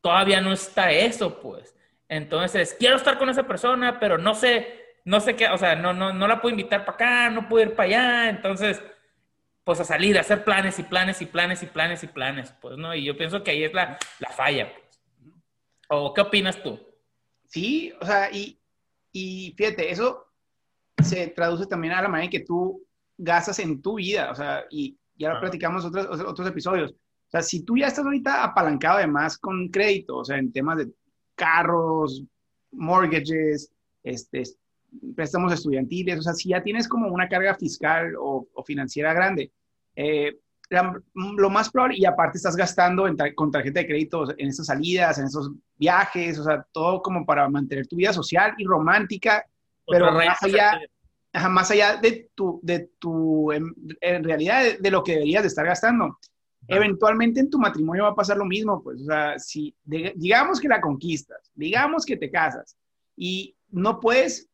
todavía 0.00 0.40
no 0.40 0.52
está 0.52 0.90
eso, 0.90 1.40
pues. 1.40 1.74
Entonces, 2.08 2.76
quiero 2.78 2.96
estar 2.96 3.18
con 3.18 3.30
esa 3.30 3.46
persona, 3.46 3.98
pero 4.00 4.18
no 4.18 4.34
sé, 4.34 4.96
no 5.04 5.20
sé 5.20 5.36
qué, 5.36 5.48
o 5.48 5.56
sea, 5.56 5.76
no, 5.76 5.92
no, 5.92 6.12
no 6.12 6.28
la 6.28 6.40
puedo 6.40 6.50
invitar 6.50 6.84
para 6.84 6.94
acá, 6.94 7.30
no 7.30 7.48
puedo 7.48 7.64
ir 7.64 7.74
para 7.74 7.86
allá, 7.86 8.28
entonces, 8.28 8.82
pues 9.64 9.80
a 9.80 9.84
salir, 9.84 10.18
a 10.18 10.22
hacer 10.22 10.44
planes 10.44 10.78
y 10.78 10.82
planes 10.82 11.22
y 11.22 11.26
planes 11.26 11.62
y 11.62 11.66
planes 11.66 12.02
y 12.02 12.08
planes, 12.08 12.52
pues, 12.60 12.76
¿no? 12.76 12.94
Y 12.94 13.04
yo 13.04 13.16
pienso 13.16 13.42
que 13.42 13.52
ahí 13.52 13.64
es 13.64 13.72
la, 13.72 13.98
la 14.18 14.30
falla, 14.30 14.72
pues. 14.72 15.00
¿O 15.88 16.12
qué 16.12 16.20
opinas 16.20 16.60
tú? 16.62 16.80
Sí, 17.46 17.92
o 18.00 18.04
sea, 18.04 18.30
y, 18.30 18.58
y 19.12 19.54
fíjate, 19.56 19.90
eso 19.90 20.31
se 21.02 21.28
traduce 21.28 21.66
también 21.66 21.94
a 21.94 22.02
la 22.02 22.08
manera 22.08 22.24
en 22.24 22.30
que 22.30 22.44
tú 22.44 22.82
gastas 23.16 23.58
en 23.58 23.80
tu 23.80 23.96
vida, 23.96 24.30
o 24.30 24.34
sea, 24.34 24.64
y 24.70 24.98
ya 25.16 25.34
lo 25.34 25.40
platicamos 25.40 25.84
otros, 25.84 26.20
otros 26.20 26.48
episodios. 26.48 26.92
O 26.92 27.30
sea, 27.30 27.42
si 27.42 27.64
tú 27.64 27.76
ya 27.76 27.86
estás 27.86 28.04
ahorita 28.04 28.44
apalancado 28.44 28.98
además 28.98 29.38
con 29.38 29.68
crédito, 29.68 30.18
o 30.18 30.24
sea, 30.24 30.38
en 30.38 30.52
temas 30.52 30.78
de 30.78 30.90
carros, 31.34 32.24
mortgages, 32.72 33.72
este, 34.02 34.42
préstamos 35.14 35.52
estudiantiles, 35.52 36.18
o 36.18 36.22
sea, 36.22 36.34
si 36.34 36.50
ya 36.50 36.62
tienes 36.62 36.88
como 36.88 37.08
una 37.08 37.28
carga 37.28 37.54
fiscal 37.54 38.14
o, 38.18 38.46
o 38.52 38.64
financiera 38.64 39.14
grande, 39.14 39.52
eh, 39.96 40.36
la, 40.70 40.98
lo 41.14 41.50
más 41.50 41.70
probable, 41.70 41.96
y 41.98 42.04
aparte 42.04 42.38
estás 42.38 42.56
gastando 42.56 43.06
en, 43.06 43.16
con 43.34 43.50
tarjeta 43.50 43.80
de 43.80 43.86
crédito 43.86 44.30
en 44.38 44.48
esas 44.48 44.66
salidas, 44.66 45.18
en 45.18 45.26
esos 45.26 45.50
viajes, 45.76 46.38
o 46.38 46.44
sea, 46.44 46.66
todo 46.72 47.02
como 47.02 47.26
para 47.26 47.48
mantener 47.48 47.86
tu 47.86 47.96
vida 47.96 48.12
social 48.12 48.54
y 48.56 48.64
romántica, 48.64 49.44
pero 49.86 50.12
más 50.12 50.42
allá, 50.42 50.80
más 51.48 51.70
allá 51.70 51.96
de 51.96 52.30
tu, 52.34 52.60
de 52.62 52.90
tu 52.98 53.52
en, 53.52 53.74
en 54.00 54.24
realidad, 54.24 54.62
de, 54.62 54.78
de, 54.78 54.90
lo 54.90 55.02
que 55.02 55.12
deberías 55.12 55.42
de 55.42 55.48
estar 55.48 55.66
gastando. 55.66 56.18
Eventualmente 56.68 57.40
en 57.40 57.50
tu 57.50 57.58
matrimonio 57.58 58.04
va 58.04 58.10
a 58.10 58.14
pasar 58.14 58.36
lo 58.36 58.44
mismo, 58.44 58.82
pues, 58.82 59.00
o 59.00 59.04
sea, 59.04 59.38
si 59.38 59.74
de, 59.82 60.12
digamos 60.16 60.60
que 60.60 60.68
la 60.68 60.80
conquistas, 60.80 61.50
digamos 61.54 62.06
que 62.06 62.16
te 62.16 62.30
casas 62.30 62.76
y 63.16 63.56
no 63.70 63.98
puedes 63.98 64.48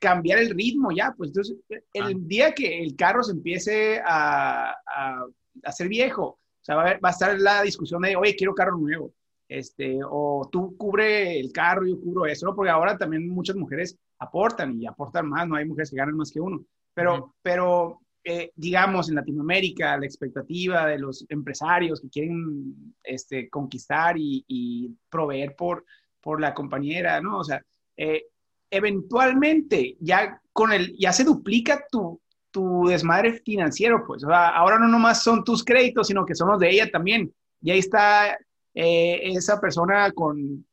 cambiar 0.00 0.40
el 0.40 0.50
ritmo 0.50 0.90
ya, 0.90 1.14
pues 1.16 1.30
entonces 1.30 1.56
el 1.92 2.02
ah. 2.02 2.12
día 2.16 2.52
que 2.52 2.82
el 2.82 2.96
carro 2.96 3.22
se 3.22 3.32
empiece 3.32 4.00
a, 4.04 4.72
a, 4.72 5.24
a 5.62 5.72
ser 5.72 5.88
viejo, 5.88 6.24
o 6.24 6.64
sea, 6.64 6.74
va 6.74 6.82
a, 6.82 6.98
va 6.98 7.08
a, 7.08 7.12
estar 7.12 7.38
la 7.38 7.62
discusión 7.62 8.02
de, 8.02 8.16
oye, 8.16 8.34
quiero 8.34 8.54
carro 8.54 8.76
nuevo, 8.76 9.14
este, 9.48 9.98
o 10.04 10.48
tú 10.50 10.76
cubre 10.76 11.38
el 11.38 11.52
carro, 11.52 11.86
yo 11.86 12.00
cubro 12.00 12.26
eso, 12.26 12.46
¿no? 12.46 12.54
Porque 12.54 12.70
ahora 12.70 12.96
también 12.96 13.28
muchas 13.28 13.56
mujeres 13.56 13.98
aportan 14.18 14.80
y 14.80 14.86
aportan 14.86 15.28
más, 15.28 15.46
no 15.48 15.56
hay 15.56 15.64
mujeres 15.64 15.90
que 15.90 15.96
ganan 15.96 16.16
más 16.16 16.30
que 16.30 16.40
uno, 16.40 16.64
pero, 16.94 17.14
uh 17.14 17.18
-huh. 17.18 17.32
pero 17.42 18.00
eh, 18.24 18.52
digamos, 18.54 19.08
en 19.08 19.16
Latinoamérica, 19.16 19.96
la 19.96 20.06
expectativa 20.06 20.86
de 20.86 20.98
los 20.98 21.26
empresarios 21.28 22.00
que 22.00 22.08
quieren 22.08 22.94
este, 23.02 23.50
conquistar 23.50 24.14
y, 24.16 24.96
proveer 25.10 25.56
por, 25.56 25.84
por 26.20 26.40
la 26.40 26.54
compañera, 26.54 27.20
¿no? 27.20 27.38
O 27.38 27.44
sea, 27.44 27.60
eh, 27.96 28.26
eventualmente 28.70 29.96
ya 29.98 30.40
con 30.52 30.72
el, 30.72 30.96
ya 30.96 31.12
se 31.12 31.24
duplica 31.24 31.84
tu, 31.90 32.20
tu 32.52 32.86
desmadre 32.86 33.40
financiero, 33.44 34.04
pues. 34.06 34.22
O 34.22 34.28
sea, 34.28 34.50
ahora 34.50 34.78
no 34.78 34.86
nomás 34.86 35.24
son 35.24 35.42
tus 35.42 35.64
créditos, 35.64 36.06
sino 36.06 36.24
que 36.24 36.36
son 36.36 36.48
los 36.48 36.60
de 36.60 36.70
ella 36.70 36.88
también. 36.92 37.32
Y 37.60 37.72
ahí 37.72 37.80
está 37.80 38.38
eh, 38.74 39.20
esa 39.32 39.60
persona 39.60 40.10
con 40.12 40.64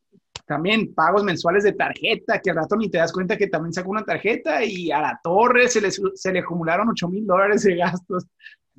también 0.45 0.95
pagos 0.95 1.23
mensuales 1.23 1.63
de 1.63 1.73
tarjeta, 1.73 2.41
que 2.41 2.49
al 2.49 2.55
rato 2.55 2.75
ni 2.75 2.89
te 2.89 2.97
das 2.97 3.13
cuenta 3.13 3.37
que 3.37 3.47
también 3.47 3.71
sacó 3.71 3.91
una 3.91 4.03
tarjeta 4.03 4.63
y 4.63 4.91
a 4.91 4.99
la 4.99 5.19
torre 5.23 5.67
se 5.67 5.79
le, 5.79 5.91
se 5.91 6.37
acumularon 6.39 6.89
8 6.89 7.07
mil 7.07 7.25
dólares 7.27 7.61
de 7.63 7.75
gastos. 7.75 8.25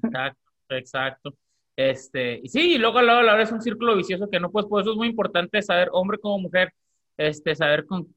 Exacto, 0.03 0.41
exacto. 0.71 1.35
Este, 1.77 2.41
y 2.43 2.49
sí, 2.49 2.75
y 2.75 2.79
luego, 2.79 3.00
luego, 3.00 3.23
luego 3.23 3.39
es 3.39 3.53
un 3.53 3.62
círculo 3.62 3.97
vicioso 3.97 4.29
que 4.29 4.41
no, 4.41 4.50
pues 4.50 4.67
por 4.67 4.83
eso 4.83 4.91
es 4.91 4.97
muy 4.97 5.09
importante 5.09 5.62
saber, 5.62 5.89
hombre 5.93 6.19
como 6.19 6.41
mujer, 6.41 6.73
este, 7.17 7.55
saber 7.55 7.87
con 7.87 8.15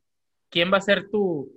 quién 0.50 0.74
va 0.74 0.78
a 0.78 0.82
ser 0.82 1.10
tu, 1.10 1.50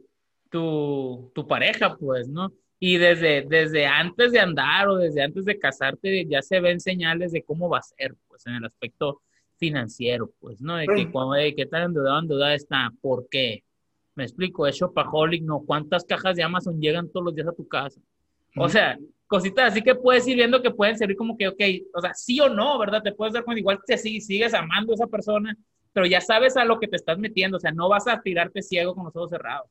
tu, 0.50 1.32
tu 1.34 1.46
pareja, 1.46 1.96
pues, 1.96 2.28
¿no? 2.28 2.52
Y 2.78 2.98
desde, 2.98 3.46
desde 3.48 3.86
antes 3.86 4.32
de 4.32 4.40
andar 4.40 4.88
o 4.88 4.96
desde 4.96 5.22
antes 5.22 5.46
de 5.46 5.58
casarte 5.58 6.26
ya 6.26 6.42
se 6.42 6.60
ven 6.60 6.78
señales 6.78 7.32
de 7.32 7.42
cómo 7.42 7.70
va 7.70 7.78
a 7.78 7.82
ser, 7.82 8.14
pues, 8.28 8.46
en 8.46 8.54
el 8.56 8.66
aspecto 8.66 9.22
financiero, 9.58 10.30
pues, 10.40 10.60
¿no? 10.60 10.76
De 10.76 10.86
que 10.86 11.10
cuando, 11.10 11.34
hey, 11.34 11.54
¿qué 11.56 11.66
tal 11.66 11.84
endeudado, 11.84 12.20
endeudada 12.20 12.54
está? 12.54 12.90
¿Por 13.00 13.28
qué? 13.30 13.62
Me 14.14 14.24
explico, 14.24 14.66
es 14.66 14.76
shopaholic, 14.76 15.42
¿no? 15.42 15.60
¿Cuántas 15.60 16.04
cajas 16.04 16.36
de 16.36 16.42
Amazon 16.42 16.80
llegan 16.80 17.08
todos 17.08 17.26
los 17.26 17.34
días 17.34 17.48
a 17.48 17.52
tu 17.52 17.66
casa? 17.66 18.00
O 18.56 18.68
sea, 18.68 18.98
cositas 19.26 19.72
así 19.72 19.82
que 19.82 19.94
puedes 19.94 20.26
ir 20.26 20.36
viendo 20.36 20.62
que 20.62 20.70
pueden 20.70 20.96
servir 20.96 21.16
como 21.16 21.36
que, 21.36 21.48
ok, 21.48 21.60
o 21.92 22.00
sea, 22.00 22.14
sí 22.14 22.40
o 22.40 22.48
no, 22.48 22.78
¿verdad? 22.78 23.02
Te 23.02 23.12
puedes 23.12 23.34
dar 23.34 23.44
cuenta, 23.44 23.60
igual 23.60 23.78
te 23.86 23.98
sigues 23.98 24.54
amando 24.54 24.92
a 24.92 24.94
esa 24.94 25.06
persona, 25.06 25.56
pero 25.92 26.06
ya 26.06 26.20
sabes 26.20 26.56
a 26.56 26.64
lo 26.64 26.78
que 26.78 26.88
te 26.88 26.96
estás 26.96 27.18
metiendo, 27.18 27.58
o 27.58 27.60
sea, 27.60 27.72
no 27.72 27.88
vas 27.88 28.06
a 28.06 28.20
tirarte 28.20 28.62
ciego 28.62 28.94
con 28.94 29.04
los 29.04 29.16
ojos 29.16 29.30
cerrados. 29.30 29.70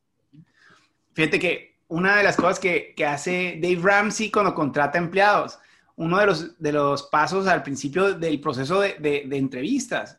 Fíjate 1.14 1.38
que 1.38 1.76
una 1.88 2.16
de 2.18 2.24
las 2.24 2.36
cosas 2.36 2.60
que, 2.60 2.94
que 2.96 3.06
hace 3.06 3.58
Dave 3.60 3.80
Ramsey 3.82 4.30
cuando 4.30 4.54
contrata 4.54 4.98
empleados 4.98 5.58
uno 5.96 6.18
de 6.18 6.26
los, 6.26 6.58
de 6.60 6.72
los 6.72 7.04
pasos 7.04 7.46
al 7.46 7.62
principio 7.62 8.14
del 8.14 8.40
proceso 8.40 8.80
de, 8.80 8.96
de, 8.98 9.36
entrevistas, 9.36 10.18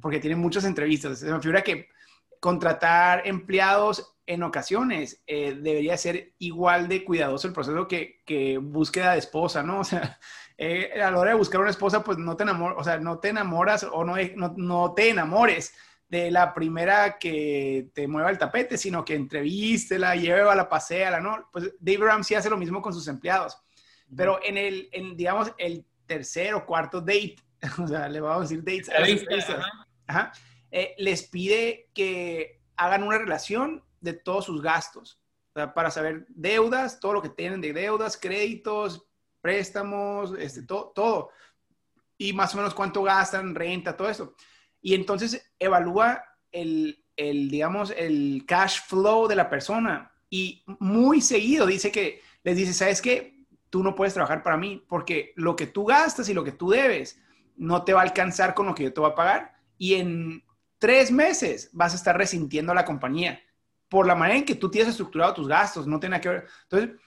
porque 0.00 0.20
tiene 0.20 0.36
muchas 0.36 0.64
entrevistas. 0.64 1.18
Se 1.18 1.30
me 1.30 1.40
figura 1.40 1.62
que 1.62 1.88
contratar 2.40 3.26
empleados 3.26 4.16
en 4.24 4.42
ocasiones 4.42 5.22
eh, 5.26 5.56
debería 5.60 5.96
ser 5.96 6.34
igual 6.38 6.88
de 6.88 7.04
cuidadoso 7.04 7.46
el 7.46 7.54
proceso 7.54 7.86
que, 7.86 8.22
que 8.24 8.58
búsqueda 8.58 9.12
de 9.12 9.18
esposa, 9.18 9.62
¿no? 9.62 9.80
O 9.80 9.84
sea, 9.84 10.18
eh, 10.58 10.90
a 10.94 11.10
la 11.10 11.18
hora 11.18 11.32
de 11.32 11.36
buscar 11.36 11.60
una 11.60 11.70
esposa, 11.70 12.02
pues 12.02 12.18
no 12.18 12.36
te, 12.36 12.44
o 12.44 12.84
sea, 12.84 12.98
no 12.98 13.18
te 13.18 13.28
enamoras 13.28 13.84
o 13.84 14.04
no, 14.04 14.14
no, 14.36 14.54
no, 14.56 14.94
te 14.94 15.10
enamores 15.10 15.74
de 16.08 16.30
la 16.30 16.54
primera 16.54 17.18
que 17.18 17.90
te 17.92 18.06
mueva 18.06 18.30
el 18.30 18.38
tapete, 18.38 18.78
sino 18.78 19.04
que 19.04 19.14
entrevístela, 19.14 20.14
la 20.14 20.68
pasea, 20.68 21.20
¿no? 21.20 21.48
Pues 21.52 21.74
Dave 21.80 22.06
Ramsey 22.06 22.36
hace 22.36 22.48
lo 22.48 22.56
mismo 22.56 22.80
con 22.80 22.94
sus 22.94 23.08
empleados 23.08 23.58
pero 24.14 24.38
en 24.42 24.56
el, 24.56 24.88
en, 24.92 25.16
digamos, 25.16 25.52
el 25.58 25.84
tercer 26.06 26.54
o 26.54 26.66
cuarto 26.66 27.00
date, 27.00 27.36
o 27.82 27.86
sea, 27.86 28.08
le 28.08 28.20
vamos 28.20 28.38
a 28.38 28.48
decir 28.48 28.64
dates 28.64 28.88
a 28.88 29.00
las 29.00 29.10
eh, 30.70 30.94
les 30.98 31.22
pide 31.28 31.88
que 31.94 32.60
hagan 32.76 33.02
una 33.02 33.18
relación 33.18 33.82
de 34.00 34.12
todos 34.12 34.44
sus 34.44 34.60
gastos, 34.60 35.20
para 35.74 35.90
saber 35.90 36.26
deudas, 36.28 37.00
todo 37.00 37.14
lo 37.14 37.22
que 37.22 37.30
tienen 37.30 37.62
de 37.62 37.72
deudas, 37.72 38.18
créditos, 38.18 39.06
préstamos, 39.40 40.34
este, 40.38 40.62
todo, 40.62 40.92
todo. 40.94 41.30
Y 42.18 42.34
más 42.34 42.54
o 42.54 42.58
menos 42.58 42.74
cuánto 42.74 43.02
gastan, 43.02 43.54
renta, 43.54 43.96
todo 43.96 44.10
eso. 44.10 44.34
Y 44.82 44.94
entonces 44.94 45.50
evalúa 45.58 46.22
el, 46.52 47.02
el, 47.16 47.50
digamos, 47.50 47.90
el 47.96 48.44
cash 48.46 48.80
flow 48.86 49.26
de 49.26 49.36
la 49.36 49.48
persona. 49.48 50.12
Y 50.28 50.62
muy 50.78 51.22
seguido 51.22 51.64
dice 51.66 51.90
que, 51.90 52.20
les 52.44 52.56
dice, 52.56 52.74
¿sabes 52.74 53.00
qué? 53.00 53.35
Tú 53.76 53.82
no 53.82 53.94
puedes 53.94 54.14
trabajar 54.14 54.42
para 54.42 54.56
mí 54.56 54.82
porque 54.88 55.34
lo 55.36 55.54
que 55.54 55.66
tú 55.66 55.84
gastas 55.84 56.30
y 56.30 56.32
lo 56.32 56.42
que 56.42 56.52
tú 56.52 56.70
debes 56.70 57.20
no 57.58 57.84
te 57.84 57.92
va 57.92 58.00
a 58.00 58.04
alcanzar 58.04 58.54
con 58.54 58.64
lo 58.64 58.74
que 58.74 58.84
yo 58.84 58.94
te 58.94 59.02
voy 59.02 59.10
a 59.10 59.14
pagar 59.14 59.52
y 59.76 59.96
en 59.96 60.42
tres 60.78 61.12
meses 61.12 61.68
vas 61.74 61.92
a 61.92 61.96
estar 61.96 62.16
resintiendo 62.16 62.72
a 62.72 62.74
la 62.74 62.86
compañía 62.86 63.38
por 63.90 64.06
la 64.06 64.14
manera 64.14 64.38
en 64.38 64.46
que 64.46 64.54
tú 64.54 64.70
tienes 64.70 64.92
estructurado 64.92 65.34
tus 65.34 65.46
gastos, 65.46 65.86
no 65.86 66.00
tiene 66.00 66.18
que 66.22 66.28
ver. 66.30 66.46
Entonces, 66.62 66.98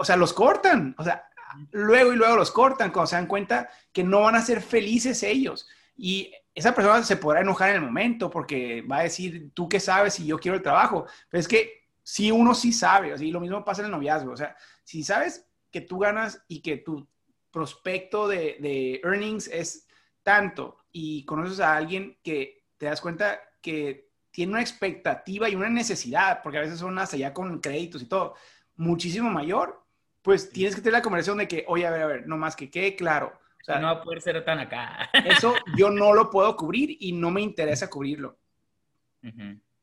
o 0.00 0.04
sea, 0.04 0.16
los 0.16 0.32
cortan, 0.32 0.96
o 0.98 1.04
sea, 1.04 1.28
luego 1.70 2.12
y 2.12 2.16
luego 2.16 2.34
los 2.34 2.50
cortan 2.50 2.90
cuando 2.90 3.06
se 3.06 3.14
dan 3.14 3.28
cuenta 3.28 3.68
que 3.92 4.02
no 4.02 4.22
van 4.22 4.34
a 4.34 4.42
ser 4.42 4.60
felices 4.60 5.22
ellos. 5.22 5.68
Y 5.96 6.32
esa 6.56 6.74
persona 6.74 7.04
se 7.04 7.18
podrá 7.18 7.42
enojar 7.42 7.68
en 7.68 7.76
el 7.76 7.82
momento 7.82 8.30
porque 8.30 8.82
va 8.82 8.98
a 8.98 9.04
decir, 9.04 9.52
tú 9.54 9.68
qué 9.68 9.78
sabes 9.78 10.14
si 10.14 10.26
yo 10.26 10.40
quiero 10.40 10.56
el 10.56 10.62
trabajo. 10.64 11.06
Pero 11.30 11.40
es 11.40 11.46
que 11.46 11.86
si 12.02 12.32
uno 12.32 12.52
sí 12.52 12.72
sabe, 12.72 13.12
así 13.12 13.30
lo 13.30 13.38
mismo 13.38 13.64
pasa 13.64 13.82
en 13.82 13.86
el 13.86 13.92
noviazgo. 13.92 14.32
O 14.32 14.36
sea, 14.36 14.56
si 14.82 15.04
sabes 15.04 15.45
que 15.76 15.82
tú 15.82 15.98
ganas 15.98 16.42
y 16.48 16.62
que 16.62 16.78
tu 16.78 17.06
prospecto 17.50 18.26
de, 18.28 18.56
de 18.60 19.02
earnings 19.04 19.46
es 19.48 19.86
tanto 20.22 20.78
y 20.90 21.26
conoces 21.26 21.60
a 21.60 21.76
alguien 21.76 22.18
que 22.22 22.64
te 22.78 22.86
das 22.86 23.02
cuenta 23.02 23.38
que 23.60 24.08
tiene 24.30 24.52
una 24.52 24.62
expectativa 24.62 25.50
y 25.50 25.54
una 25.54 25.68
necesidad, 25.68 26.40
porque 26.42 26.56
a 26.56 26.62
veces 26.62 26.78
son 26.78 26.98
hasta 26.98 27.18
ya 27.18 27.34
con 27.34 27.60
créditos 27.60 28.00
y 28.00 28.06
todo, 28.06 28.36
muchísimo 28.76 29.28
mayor, 29.28 29.84
pues 30.22 30.50
tienes 30.50 30.74
que 30.74 30.80
tener 30.80 30.94
la 30.94 31.02
conversación 31.02 31.36
de 31.36 31.46
que, 31.46 31.66
oye, 31.68 31.86
a 31.86 31.90
ver, 31.90 32.02
a 32.02 32.06
ver, 32.06 32.26
no 32.26 32.38
más 32.38 32.56
que 32.56 32.70
quede 32.70 32.96
claro. 32.96 33.38
O 33.60 33.64
sea, 33.64 33.78
no 33.78 33.88
va 33.88 33.92
a 34.00 34.02
poder 34.02 34.22
ser 34.22 34.42
tan 34.46 34.60
acá. 34.60 35.10
eso 35.26 35.54
yo 35.76 35.90
no 35.90 36.14
lo 36.14 36.30
puedo 36.30 36.56
cubrir 36.56 36.96
y 37.00 37.12
no 37.12 37.30
me 37.30 37.42
interesa 37.42 37.90
cubrirlo. 37.90 38.38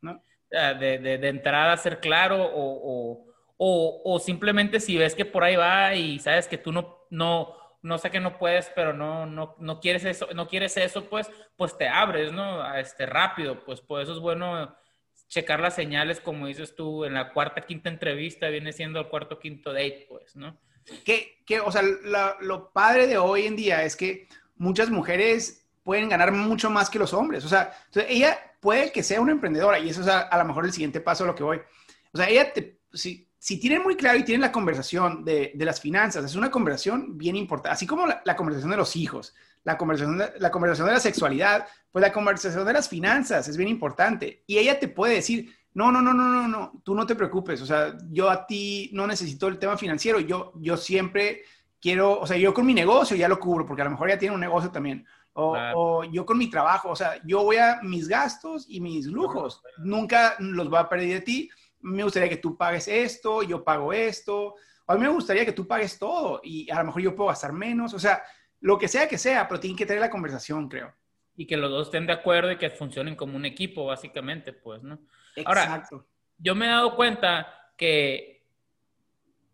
¿no? 0.02 0.24
De, 0.50 0.98
de, 0.98 1.18
de, 1.20 1.28
entrada 1.28 1.78
ser 1.78 2.00
claro 2.00 2.44
o, 2.44 3.22
o, 3.22 3.33
simplemente 4.20 4.80
si 4.80 4.98
ves 4.98 5.16
que 5.16 5.26
por 5.26 5.44
ahí 5.44 5.56
va 5.56 5.96
y 5.96 6.20
sabes 6.20 6.48
que 6.48 6.58
tú 6.58 6.72
no, 6.72 7.06
no, 7.10 7.56
no 7.82 7.98
sé 7.98 8.12
que 8.12 8.20
no 8.20 8.38
puedes, 8.38 8.72
pero 8.76 8.94
no, 8.94 9.26
no, 9.26 9.56
no 9.60 9.80
quieres 9.80 10.06
eso, 10.06 10.28
no 10.34 10.48
quieres 10.48 10.76
eso, 10.78 11.06
pues, 11.06 11.30
pues 11.56 11.78
te 11.78 11.88
abres, 11.88 12.32
¿no? 12.32 12.76
este, 12.76 13.06
rápido, 13.06 13.64
pues 13.64 13.82
por 13.82 14.02
eso 14.02 14.14
es 14.14 14.20
bueno 14.20 14.76
checar 15.28 15.60
las 15.60 15.76
señales, 15.76 16.20
como 16.20 16.48
dices 16.48 16.76
tú, 16.76 17.06
en 17.06 17.14
la 17.14 17.34
cuarta, 17.34 17.62
quinta 17.62 17.90
entrevista, 17.90 18.50
viene 18.50 18.72
siendo 18.72 19.00
el 19.00 19.08
cuarto, 19.08 19.40
quinto 19.40 19.74
date, 19.74 20.06
pues, 20.08 20.36
¿no? 20.36 20.58
Que, 21.06 21.42
que 21.46 21.60
o 21.60 21.72
sea, 21.72 21.82
lo 21.82 22.72
padre 22.72 23.08
de 23.08 23.18
hoy 23.18 23.48
en 23.48 23.56
día 23.56 23.84
es 23.84 23.96
que 23.96 24.28
muchas 24.58 24.90
mujeres 24.90 25.64
pueden 25.84 26.10
ganar 26.10 26.32
mucho 26.32 26.70
más 26.70 26.90
que 26.90 27.00
los 27.00 27.14
hombres. 27.14 27.46
O 27.46 27.50
sea, 27.50 27.74
ella 28.08 28.40
puede 28.60 28.92
que 28.92 29.04
sea 29.04 29.22
una 29.22 29.32
emprendedora 29.32 29.80
y 29.80 29.90
eso 29.90 30.02
es 30.02 30.08
a, 30.08 30.38
lo 30.38 30.46
mejor 30.46 30.66
el 30.66 30.72
siguiente 30.72 31.02
paso 31.02 31.24
a 31.24 31.28
lo 31.28 31.36
que 31.36 31.44
voy. 31.44 31.62
O 32.14 32.18
sea, 32.18 32.30
ella 32.30 32.52
te, 32.54 32.80
si, 32.94 33.30
si 33.44 33.60
tienen 33.60 33.84
muy 33.84 33.98
claro 33.98 34.18
y 34.18 34.24
tienen 34.24 34.40
la 34.40 34.54
conversación 34.54 35.26
de, 35.26 35.52
las 35.56 35.82
finanzas, 35.82 36.24
es 36.24 36.36
una 36.36 36.50
conversación 36.50 37.18
bien 37.18 37.36
importante, 37.36 37.74
así 37.74 37.86
como 37.86 38.08
la, 38.08 38.36
conversación 38.38 38.72
de 38.72 38.78
los 38.78 38.96
hijos, 38.96 39.36
la 39.66 39.78
conversación 39.78 40.18
de, 40.18 40.32
la 40.40 40.50
conversación 40.50 40.88
de 40.88 40.94
la 40.94 41.02
sexualidad, 41.02 41.68
pues 41.92 42.02
la 42.02 42.14
conversación 42.14 42.66
de 42.66 42.72
las 42.72 42.88
finanzas 42.88 43.46
es 43.50 43.58
bien 43.58 43.68
importante. 43.68 44.46
Y 44.48 44.60
ella 44.60 44.80
te 44.80 44.88
puede 44.88 45.16
decir, 45.16 45.54
no, 45.74 45.92
no, 45.92 46.02
no, 46.02 46.14
no, 46.14 46.24
no, 46.24 46.48
no, 46.48 46.82
tú 46.86 46.96
no 46.96 47.06
te 47.06 47.16
preocupes, 47.16 47.62
o 47.62 47.66
sea, 47.66 47.98
yo 48.10 48.30
a 48.30 48.48
ti 48.48 48.90
no 48.94 49.06
necesito 49.06 49.50
el 49.50 49.60
tema 49.60 49.76
financiero, 49.76 50.22
yo, 50.22 50.54
yo 50.62 50.78
siempre 50.78 51.42
quiero, 51.82 52.22
o 52.22 52.26
sea, 52.26 52.38
yo 52.38 52.54
con 52.54 52.66
mi 52.66 52.74
negocio 52.74 53.18
ya 53.18 53.28
lo 53.28 53.42
cubro, 53.42 53.66
porque 53.66 53.82
a 53.82 53.86
lo 53.86 53.92
mejor 53.92 54.08
ya 54.08 54.18
tiene 54.18 54.36
un 54.36 54.42
negocio 54.42 54.72
también. 54.72 55.06
O, 55.34 55.58
o, 55.76 56.04
yo 56.06 56.26
con 56.26 56.38
mi 56.38 56.50
trabajo, 56.50 56.92
o 56.92 56.96
sea, 56.96 57.22
yo 57.26 57.44
voy 57.44 57.58
a 57.58 57.82
mis 57.84 58.08
gastos 58.08 58.68
y 58.70 58.80
mis 58.80 59.06
lujos, 59.08 59.62
nunca 59.80 60.36
los 60.40 60.70
voy 60.70 60.80
a 60.80 60.88
perder 60.88 61.10
de 61.10 61.22
ti 61.22 61.50
me 61.84 62.04
gustaría 62.04 62.30
que 62.30 62.38
tú 62.38 62.58
pagues 62.58 62.88
esto, 62.88 63.44
yo 63.44 63.64
pago 63.64 63.94
esto, 63.94 64.56
o 64.86 64.92
a 64.92 64.96
mí 64.96 65.02
me 65.02 65.10
gustaría 65.10 65.46
que 65.46 65.54
tú 65.54 65.68
pagues 65.68 66.00
todo 66.00 66.42
y 66.44 66.70
a 66.72 66.80
lo 66.80 66.86
mejor 66.86 67.02
yo 67.02 67.16
puedo 67.16 67.30
gastar 67.30 67.54
menos, 67.54 67.94
o 67.94 68.00
sea, 68.00 68.24
lo 68.62 68.78
que 68.78 68.88
sea 68.88 69.08
que 69.08 69.18
sea, 69.18 69.48
pero 69.48 69.60
tienen 69.60 69.78
que 69.78 69.86
tener 69.86 70.02
la 70.02 70.10
conversación, 70.10 70.70
creo. 70.70 70.94
Y 71.36 71.46
que 71.46 71.58
los 71.58 71.70
dos 71.70 71.88
estén 71.88 72.08
de 72.08 72.14
acuerdo 72.14 72.52
y 72.52 72.58
que 72.58 72.70
funcionen 72.70 73.16
como 73.16 73.36
un 73.36 73.46
equipo, 73.46 73.86
básicamente, 73.86 74.54
pues, 74.54 74.84
¿no? 74.84 75.00
Exacto. 75.36 75.96
Ahora, 75.96 76.08
yo 76.38 76.56
me 76.56 76.66
he 76.66 76.70
dado 76.70 76.96
cuenta 76.96 77.72
que 77.78 78.46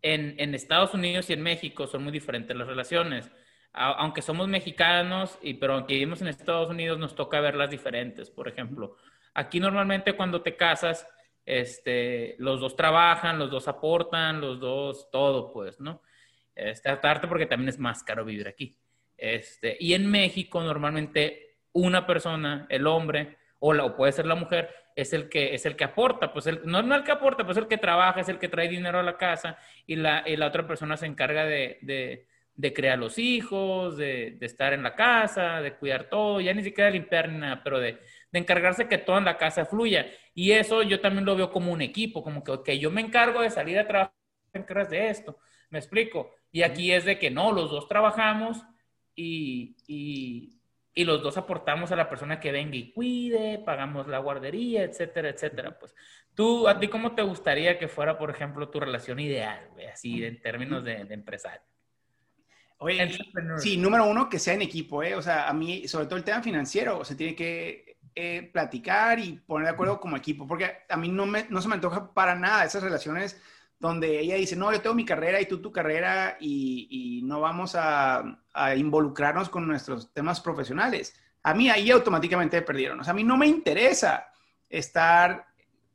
en, 0.02 0.34
en 0.38 0.54
Estados 0.54 0.94
Unidos 0.94 1.28
y 1.30 1.32
en 1.32 1.42
México 1.42 1.86
son 1.86 2.04
muy 2.04 2.12
diferentes 2.12 2.56
las 2.56 2.68
relaciones. 2.68 3.30
aunque 3.72 4.22
somos 4.22 4.48
mexicanos, 4.48 5.38
y, 5.42 5.54
pero 5.54 5.74
aunque 5.74 5.94
vivimos 5.94 6.20
en 6.20 6.28
Estados 6.28 6.70
Unidos, 6.70 6.98
nos 6.98 7.14
toca 7.14 7.40
verlas 7.40 7.70
diferentes. 7.70 8.30
Por 8.30 8.48
ejemplo, 8.48 8.96
aquí 9.34 9.60
normalmente 9.60 10.14
cuando 10.14 10.42
te 10.42 10.56
casas, 10.56 11.06
este, 11.50 12.36
los 12.38 12.60
dos 12.60 12.76
trabajan, 12.76 13.38
los 13.38 13.50
dos 13.50 13.66
aportan, 13.66 14.40
los 14.40 14.60
dos, 14.60 15.10
todo, 15.10 15.52
pues, 15.52 15.80
¿no? 15.80 16.00
Este, 16.54 16.88
aparte 16.88 17.26
porque 17.26 17.46
también 17.46 17.70
es 17.70 17.78
más 17.78 18.04
caro 18.04 18.24
vivir 18.24 18.46
aquí. 18.46 18.78
Este, 19.16 19.76
y 19.80 19.94
en 19.94 20.08
México 20.08 20.62
normalmente 20.62 21.56
una 21.72 22.06
persona, 22.06 22.66
el 22.68 22.86
hombre, 22.86 23.36
o, 23.58 23.74
o 23.74 23.96
puede 23.96 24.12
ser 24.12 24.26
la 24.26 24.36
mujer, 24.36 24.70
es 24.94 25.12
el 25.12 25.28
que, 25.28 25.52
es 25.52 25.66
el 25.66 25.74
que 25.74 25.84
aporta, 25.84 26.32
pues 26.32 26.46
el, 26.46 26.60
no, 26.64 26.82
no 26.82 26.94
el 26.94 27.02
que 27.02 27.10
aporta, 27.10 27.44
pues 27.44 27.56
el 27.58 27.66
que 27.66 27.78
trabaja, 27.78 28.20
es 28.20 28.28
el 28.28 28.38
que 28.38 28.48
trae 28.48 28.68
dinero 28.68 29.00
a 29.00 29.02
la 29.02 29.16
casa 29.16 29.58
y 29.86 29.96
la, 29.96 30.22
y 30.26 30.36
la 30.36 30.46
otra 30.46 30.66
persona 30.68 30.96
se 30.96 31.06
encarga 31.06 31.44
de, 31.44 31.78
de, 31.82 32.28
de 32.54 32.72
crear 32.72 32.98
los 32.98 33.18
hijos, 33.18 33.96
de, 33.96 34.36
de, 34.38 34.46
estar 34.46 34.72
en 34.72 34.84
la 34.84 34.94
casa, 34.94 35.60
de 35.60 35.74
cuidar 35.74 36.04
todo, 36.04 36.40
ya 36.40 36.54
ni 36.54 36.62
siquiera 36.62 36.90
limpiar 36.90 37.28
ni 37.28 37.38
nada, 37.38 37.60
pero 37.64 37.80
de, 37.80 37.98
de 38.32 38.38
encargarse 38.38 38.88
que 38.88 38.98
todo 38.98 39.18
en 39.18 39.24
la 39.24 39.36
casa 39.36 39.64
fluya. 39.64 40.06
Y 40.34 40.52
eso 40.52 40.82
yo 40.82 41.00
también 41.00 41.24
lo 41.24 41.36
veo 41.36 41.50
como 41.50 41.72
un 41.72 41.82
equipo, 41.82 42.22
como 42.22 42.44
que 42.44 42.52
okay, 42.52 42.78
yo 42.78 42.90
me 42.90 43.00
encargo 43.00 43.42
de 43.42 43.50
salir 43.50 43.78
a 43.78 43.86
trabajar, 43.86 44.14
te 44.52 44.58
encargas 44.58 44.90
de 44.90 45.08
esto, 45.08 45.38
me 45.70 45.78
explico. 45.78 46.30
Y 46.52 46.62
aquí 46.62 46.92
es 46.92 47.04
de 47.04 47.18
que 47.18 47.30
no, 47.30 47.52
los 47.52 47.70
dos 47.70 47.88
trabajamos 47.88 48.62
y, 49.14 49.76
y 49.86 50.60
y 50.92 51.04
los 51.04 51.22
dos 51.22 51.36
aportamos 51.36 51.92
a 51.92 51.96
la 51.96 52.08
persona 52.08 52.40
que 52.40 52.52
venga 52.52 52.76
y 52.76 52.92
cuide, 52.92 53.58
pagamos 53.64 54.08
la 54.08 54.18
guardería, 54.18 54.82
etcétera, 54.82 55.30
etcétera. 55.30 55.78
Pues 55.78 55.94
tú, 56.34 56.66
¿a 56.66 56.78
ti 56.78 56.88
cómo 56.88 57.14
te 57.14 57.22
gustaría 57.22 57.78
que 57.78 57.88
fuera, 57.88 58.18
por 58.18 58.30
ejemplo, 58.30 58.68
tu 58.68 58.80
relación 58.80 59.20
ideal, 59.20 59.70
así 59.92 60.24
en 60.24 60.40
términos 60.42 60.84
de, 60.84 61.04
de 61.04 61.14
empresario? 61.14 61.62
Oye, 62.78 63.10
sí, 63.58 63.76
número 63.76 64.06
uno, 64.06 64.28
que 64.28 64.38
sea 64.38 64.54
en 64.54 64.62
equipo, 64.62 65.02
¿eh? 65.02 65.14
O 65.14 65.22
sea, 65.22 65.48
a 65.48 65.52
mí, 65.52 65.86
sobre 65.86 66.06
todo 66.06 66.16
el 66.16 66.24
tema 66.24 66.42
financiero, 66.42 67.04
se 67.04 67.14
tiene 67.14 67.36
que 67.36 67.98
eh, 68.14 68.50
platicar 68.52 69.18
y 69.18 69.34
poner 69.46 69.66
de 69.66 69.72
acuerdo 69.72 70.00
como 70.00 70.16
equipo, 70.16 70.46
porque 70.46 70.78
a 70.88 70.96
mí 70.96 71.08
no, 71.08 71.26
me, 71.26 71.46
no 71.48 71.62
se 71.62 71.68
me 71.68 71.74
antoja 71.74 72.12
para 72.12 72.34
nada 72.34 72.64
esas 72.64 72.82
relaciones 72.82 73.40
donde 73.80 74.20
ella 74.20 74.36
dice, 74.36 74.56
no, 74.56 74.70
yo 74.70 74.80
tengo 74.82 74.94
mi 74.94 75.06
carrera 75.06 75.40
y 75.40 75.46
tú 75.46 75.60
tu 75.60 75.72
carrera 75.72 76.36
y, 76.38 77.22
no 77.24 77.40
vamos 77.40 77.74
a, 77.74 78.36
involucrarnos 78.76 79.48
con 79.48 79.66
nuestros 79.66 80.12
temas 80.12 80.40
profesionales. 80.40 81.14
A 81.42 81.54
mí 81.54 81.70
ahí 81.70 81.90
automáticamente 81.90 82.60
perdieron. 82.60 83.00
O 83.00 83.04
sea, 83.04 83.12
a 83.12 83.16
mí 83.16 83.24
no 83.24 83.38
me 83.38 83.46
interesa 83.46 84.26
estar 84.68 85.46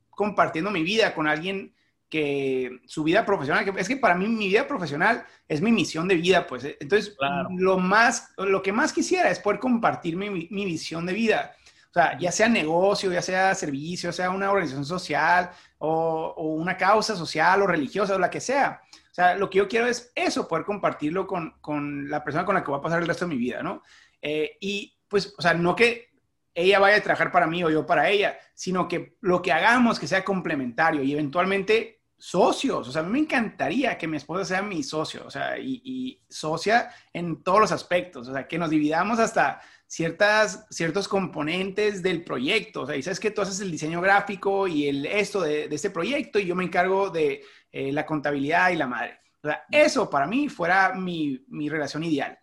compartiendo 0.09 0.71
mi 0.71 0.81
vida 0.81 1.13
con 1.13 1.27
alguien 1.27 1.75
que 2.09 2.79
su 2.87 3.03
vida 3.03 3.25
profesional, 3.25 3.71
es 3.77 3.87
que 3.87 3.97
para 3.97 4.15
mí 4.15 4.27
mi 4.27 4.47
vida 4.47 4.67
profesional 4.67 5.25
es 5.47 5.61
mi 5.61 5.71
misión 5.71 6.07
de 6.07 6.15
vida, 6.15 6.47
pues. 6.47 6.63
Entonces, 6.79 7.15
lo, 7.57 7.77
más, 7.77 8.33
lo 8.37 8.63
que 8.63 8.71
más 8.71 8.93
quisiera 8.93 9.29
es 9.29 9.39
poder 9.39 9.59
compartir 9.59 10.15
mi, 10.15 10.29
mi 10.29 10.65
visión 10.65 11.05
de 11.05 11.13
vida. 11.13 11.55
O 11.95 11.97
sea, 11.97 12.17
ya 12.19 12.29
sea 12.29 12.49
negocio, 12.49 13.09
ya 13.09 13.21
sea 13.21 13.55
servicio, 13.55 14.11
sea 14.11 14.29
una 14.29 14.51
organización 14.51 14.83
social, 14.83 15.49
o, 15.77 16.33
una 16.57 16.75
causa 16.75 17.15
social 17.15 17.61
o 17.61 17.67
religiosa 17.67 18.15
o 18.15 18.19
la 18.19 18.29
que 18.29 18.41
sea. 18.41 18.81
O 18.93 19.13
sea, 19.13 19.35
lo 19.35 19.49
que 19.49 19.59
yo 19.59 19.67
quiero 19.69 19.87
es 19.87 20.11
eso, 20.13 20.45
poder 20.45 20.65
compartirlo 20.65 21.25
con, 21.25 21.51
con 21.61 22.09
la 22.09 22.21
persona 22.21 22.43
con 22.43 22.53
la 22.53 22.65
que 22.65 22.69
voy 22.69 22.79
a 22.79 22.83
pasar 22.83 23.01
el 23.01 23.07
resto 23.07 23.23
de 23.23 23.33
mi 23.33 23.37
vida, 23.37 23.63
¿no? 23.63 23.81
Eh, 24.21 24.57
y 24.59 24.93
pues, 25.07 25.33
o 25.37 25.41
sea, 25.41 25.53
no 25.53 25.73
que 25.73 26.09
ella 26.53 26.79
vaya 26.79 26.97
a 26.97 27.01
trabajar 27.01 27.31
para 27.31 27.47
mí 27.47 27.63
o 27.63 27.69
yo 27.69 27.85
para 27.85 28.09
ella, 28.09 28.37
sino 28.53 28.89
que 28.89 29.15
lo 29.21 29.41
que 29.41 29.53
hagamos 29.53 29.97
que 29.97 30.07
sea 30.07 30.25
complementario 30.25 31.01
y 31.01 31.13
eventualmente 31.13 32.01
socios. 32.17 32.89
O 32.89 32.91
sea, 32.91 33.03
a 33.03 33.05
mí 33.05 33.11
me 33.13 33.19
encantaría 33.19 33.97
que 33.97 34.07
mi 34.09 34.17
esposa 34.17 34.43
sea 34.43 34.61
mi 34.61 34.83
socio, 34.83 35.23
o 35.25 35.31
sea, 35.31 35.57
y, 35.57 35.81
y 35.85 36.21
socia 36.27 36.89
en 37.13 37.41
todos 37.41 37.61
los 37.61 37.71
aspectos, 37.71 38.27
o 38.27 38.33
sea, 38.33 38.49
que 38.49 38.57
nos 38.57 38.69
dividamos 38.69 39.17
hasta 39.19 39.61
ciertas, 39.87 40.65
ciertos 40.69 41.07
componentes 41.07 42.01
del 42.01 42.23
proyecto. 42.23 42.81
O 42.81 42.85
sea, 42.85 42.95
y 42.95 43.03
sabes 43.03 43.19
que 43.19 43.31
tú 43.31 43.41
haces 43.41 43.59
el 43.61 43.71
diseño 43.71 44.01
gráfico 44.01 44.67
y 44.67 44.87
el 44.87 45.05
esto 45.05 45.41
de, 45.41 45.67
de 45.67 45.75
este 45.75 45.89
proyecto 45.89 46.39
y 46.39 46.45
yo 46.45 46.55
me 46.55 46.63
encargo 46.63 47.09
de 47.09 47.43
eh, 47.71 47.91
la 47.91 48.05
contabilidad 48.05 48.71
y 48.71 48.75
la 48.75 48.87
madre. 48.87 49.19
O 49.43 49.47
sea, 49.47 49.63
eso 49.71 50.09
para 50.09 50.25
mí 50.25 50.49
fuera 50.49 50.93
mi, 50.95 51.39
mi 51.47 51.69
relación 51.69 52.03
ideal. 52.03 52.37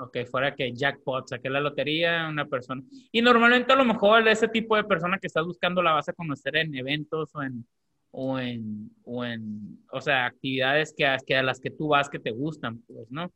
Ok, 0.00 0.18
fuera 0.30 0.54
que 0.54 0.72
jackpot, 0.72 1.28
saqué 1.28 1.50
la 1.50 1.60
lotería, 1.60 2.28
una 2.28 2.46
persona. 2.46 2.82
Y 3.10 3.20
normalmente 3.20 3.72
a 3.72 3.76
lo 3.76 3.84
mejor 3.84 4.26
ese 4.28 4.46
tipo 4.46 4.76
de 4.76 4.84
persona 4.84 5.18
que 5.18 5.26
estás 5.26 5.44
buscando 5.44 5.82
la 5.82 5.92
vas 5.92 6.08
a 6.08 6.12
conocer 6.12 6.56
en 6.56 6.74
eventos 6.76 7.34
o 7.34 7.42
en, 7.42 7.66
o 8.12 8.38
en, 8.38 8.90
o 9.04 9.24
en, 9.24 9.84
o 9.90 10.00
sea, 10.00 10.26
actividades 10.26 10.94
que, 10.96 11.16
que 11.26 11.36
a 11.36 11.42
las 11.42 11.58
que 11.58 11.70
tú 11.70 11.88
vas 11.88 12.08
que 12.08 12.20
te 12.20 12.30
gustan, 12.30 12.80
pues, 12.86 13.10
¿no? 13.10 13.32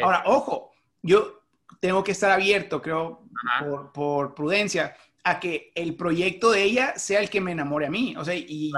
Ahora, 0.00 0.22
ojo, 0.26 0.70
yo 1.02 1.37
tengo 1.80 2.02
que 2.04 2.12
estar 2.12 2.30
abierto, 2.30 2.82
creo, 2.82 3.24
por, 3.92 4.34
prudencia, 4.34 4.96
a 5.24 5.38
que 5.40 5.72
el 5.74 5.94
proyecto 5.94 6.50
de 6.50 6.62
ella 6.62 6.94
sea 6.96 7.20
el 7.20 7.30
que 7.30 7.40
me 7.40 7.52
enamore 7.52 7.86
a 7.86 7.90
mí. 7.90 8.14
O 8.16 8.24
sea, 8.24 8.34
y, 8.34 8.72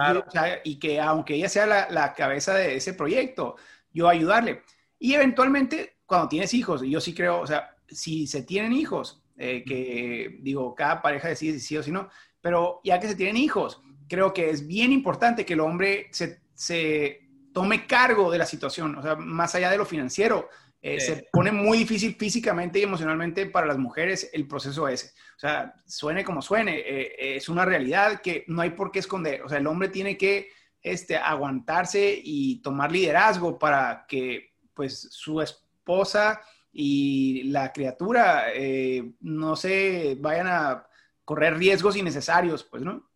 y 0.64 0.78
que 0.78 1.00
aunque 1.00 1.34
ella 1.34 1.48
sea 1.48 1.88
la, 1.90 2.14
cabeza 2.14 2.54
de 2.54 2.76
ese 2.76 2.94
proyecto, 2.94 3.56
yo 3.92 4.08
ayudarle. 4.08 4.62
Y 4.98 5.14
eventualmente, 5.14 5.96
cuando 6.06 6.28
tienes 6.28 6.52
hijos, 6.54 6.82
y 6.82 6.90
yo 6.90 7.00
sí 7.00 7.14
creo, 7.14 7.40
o 7.40 7.46
sea, 7.46 7.76
si 7.88 8.26
se 8.26 8.42
tienen 8.42 8.72
hijos, 8.72 9.22
eh, 9.36 9.64
que 9.66 10.38
digo, 10.40 10.74
cada 10.74 11.00
pareja 11.00 11.28
decide 11.28 11.54
si 11.54 11.60
sí 11.60 11.76
o 11.76 11.82
si 11.82 11.90
no, 11.90 12.08
pero 12.40 12.80
ya 12.84 13.00
que 13.00 13.08
se 13.08 13.14
tienen 13.14 13.36
hijos, 13.36 13.80
creo 14.08 14.32
que 14.32 14.50
es 14.50 14.66
bien 14.66 14.92
importante 14.92 15.46
que 15.46 15.54
el 15.54 15.60
hombre 15.60 16.08
se, 16.12 16.42
se 16.54 17.30
tome 17.52 17.86
cargo 17.86 18.30
de 18.30 18.38
la 18.38 18.46
situación, 18.46 18.96
o 18.96 19.02
sea, 19.02 19.16
más 19.16 19.54
allá 19.54 19.70
de 19.70 19.78
lo 19.78 19.86
financiero, 19.86 20.48
eh, 20.82 20.98
se 21.00 21.28
pone 21.30 21.52
muy 21.52 21.78
difícil 21.78 22.14
físicamente 22.14 22.78
y 22.78 22.82
emocionalmente 22.82 23.46
para 23.46 23.66
las 23.66 23.78
mujeres 23.78 24.30
el 24.32 24.46
proceso 24.46 24.88
ese. 24.88 25.12
O 25.36 25.38
sea, 25.38 25.74
suene 25.86 26.24
como 26.24 26.40
suene, 26.40 26.78
eh, 26.78 27.36
es 27.36 27.48
una 27.48 27.64
realidad 27.64 28.20
que 28.22 28.44
no 28.48 28.62
hay 28.62 28.70
por 28.70 28.90
qué 28.90 29.00
esconder. 29.00 29.42
O 29.42 29.48
sea, 29.48 29.58
el 29.58 29.66
hombre 29.66 29.88
tiene 29.88 30.16
que 30.16 30.48
este, 30.82 31.16
aguantarse 31.16 32.18
y 32.22 32.62
tomar 32.62 32.90
liderazgo 32.90 33.58
para 33.58 34.06
que 34.08 34.54
pues 34.72 35.08
su 35.10 35.42
esposa 35.42 36.40
y 36.72 37.42
la 37.44 37.72
criatura 37.72 38.46
eh, 38.54 39.12
no 39.20 39.56
se 39.56 40.16
vayan 40.20 40.46
a 40.46 40.86
correr 41.24 41.58
riesgos 41.58 41.96
innecesarios, 41.96 42.64
pues, 42.64 42.82
¿no? 42.82 43.09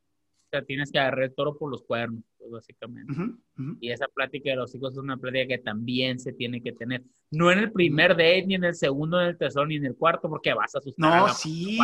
Sea, 0.58 0.64
tienes 0.64 0.92
que 0.92 0.98
agarrar 0.98 1.24
el 1.24 1.34
toro 1.34 1.56
por 1.56 1.70
los 1.70 1.82
cuernos 1.82 2.22
básicamente. 2.50 3.12
Y 3.80 3.90
esa 3.90 4.06
plática 4.08 4.50
de 4.50 4.56
los 4.56 4.74
hijos 4.74 4.92
es 4.92 4.98
una 4.98 5.16
plática 5.16 5.46
que 5.46 5.58
también 5.58 6.18
se 6.18 6.32
tiene 6.32 6.62
que 6.62 6.72
tener. 6.72 7.02
No 7.30 7.50
en 7.50 7.58
el 7.58 7.72
primer 7.72 8.10
date, 8.10 8.44
ni 8.46 8.54
en 8.54 8.64
el 8.64 8.74
segundo, 8.74 9.18
ni 9.18 9.24
en 9.24 9.30
el 9.30 9.38
tercero, 9.38 9.66
ni 9.66 9.76
en 9.76 9.86
el 9.86 9.96
cuarto, 9.96 10.28
porque 10.28 10.52
vas 10.54 10.74
a 10.74 10.78
asustar. 10.78 11.20
No, 11.20 11.28
sí. 11.28 11.78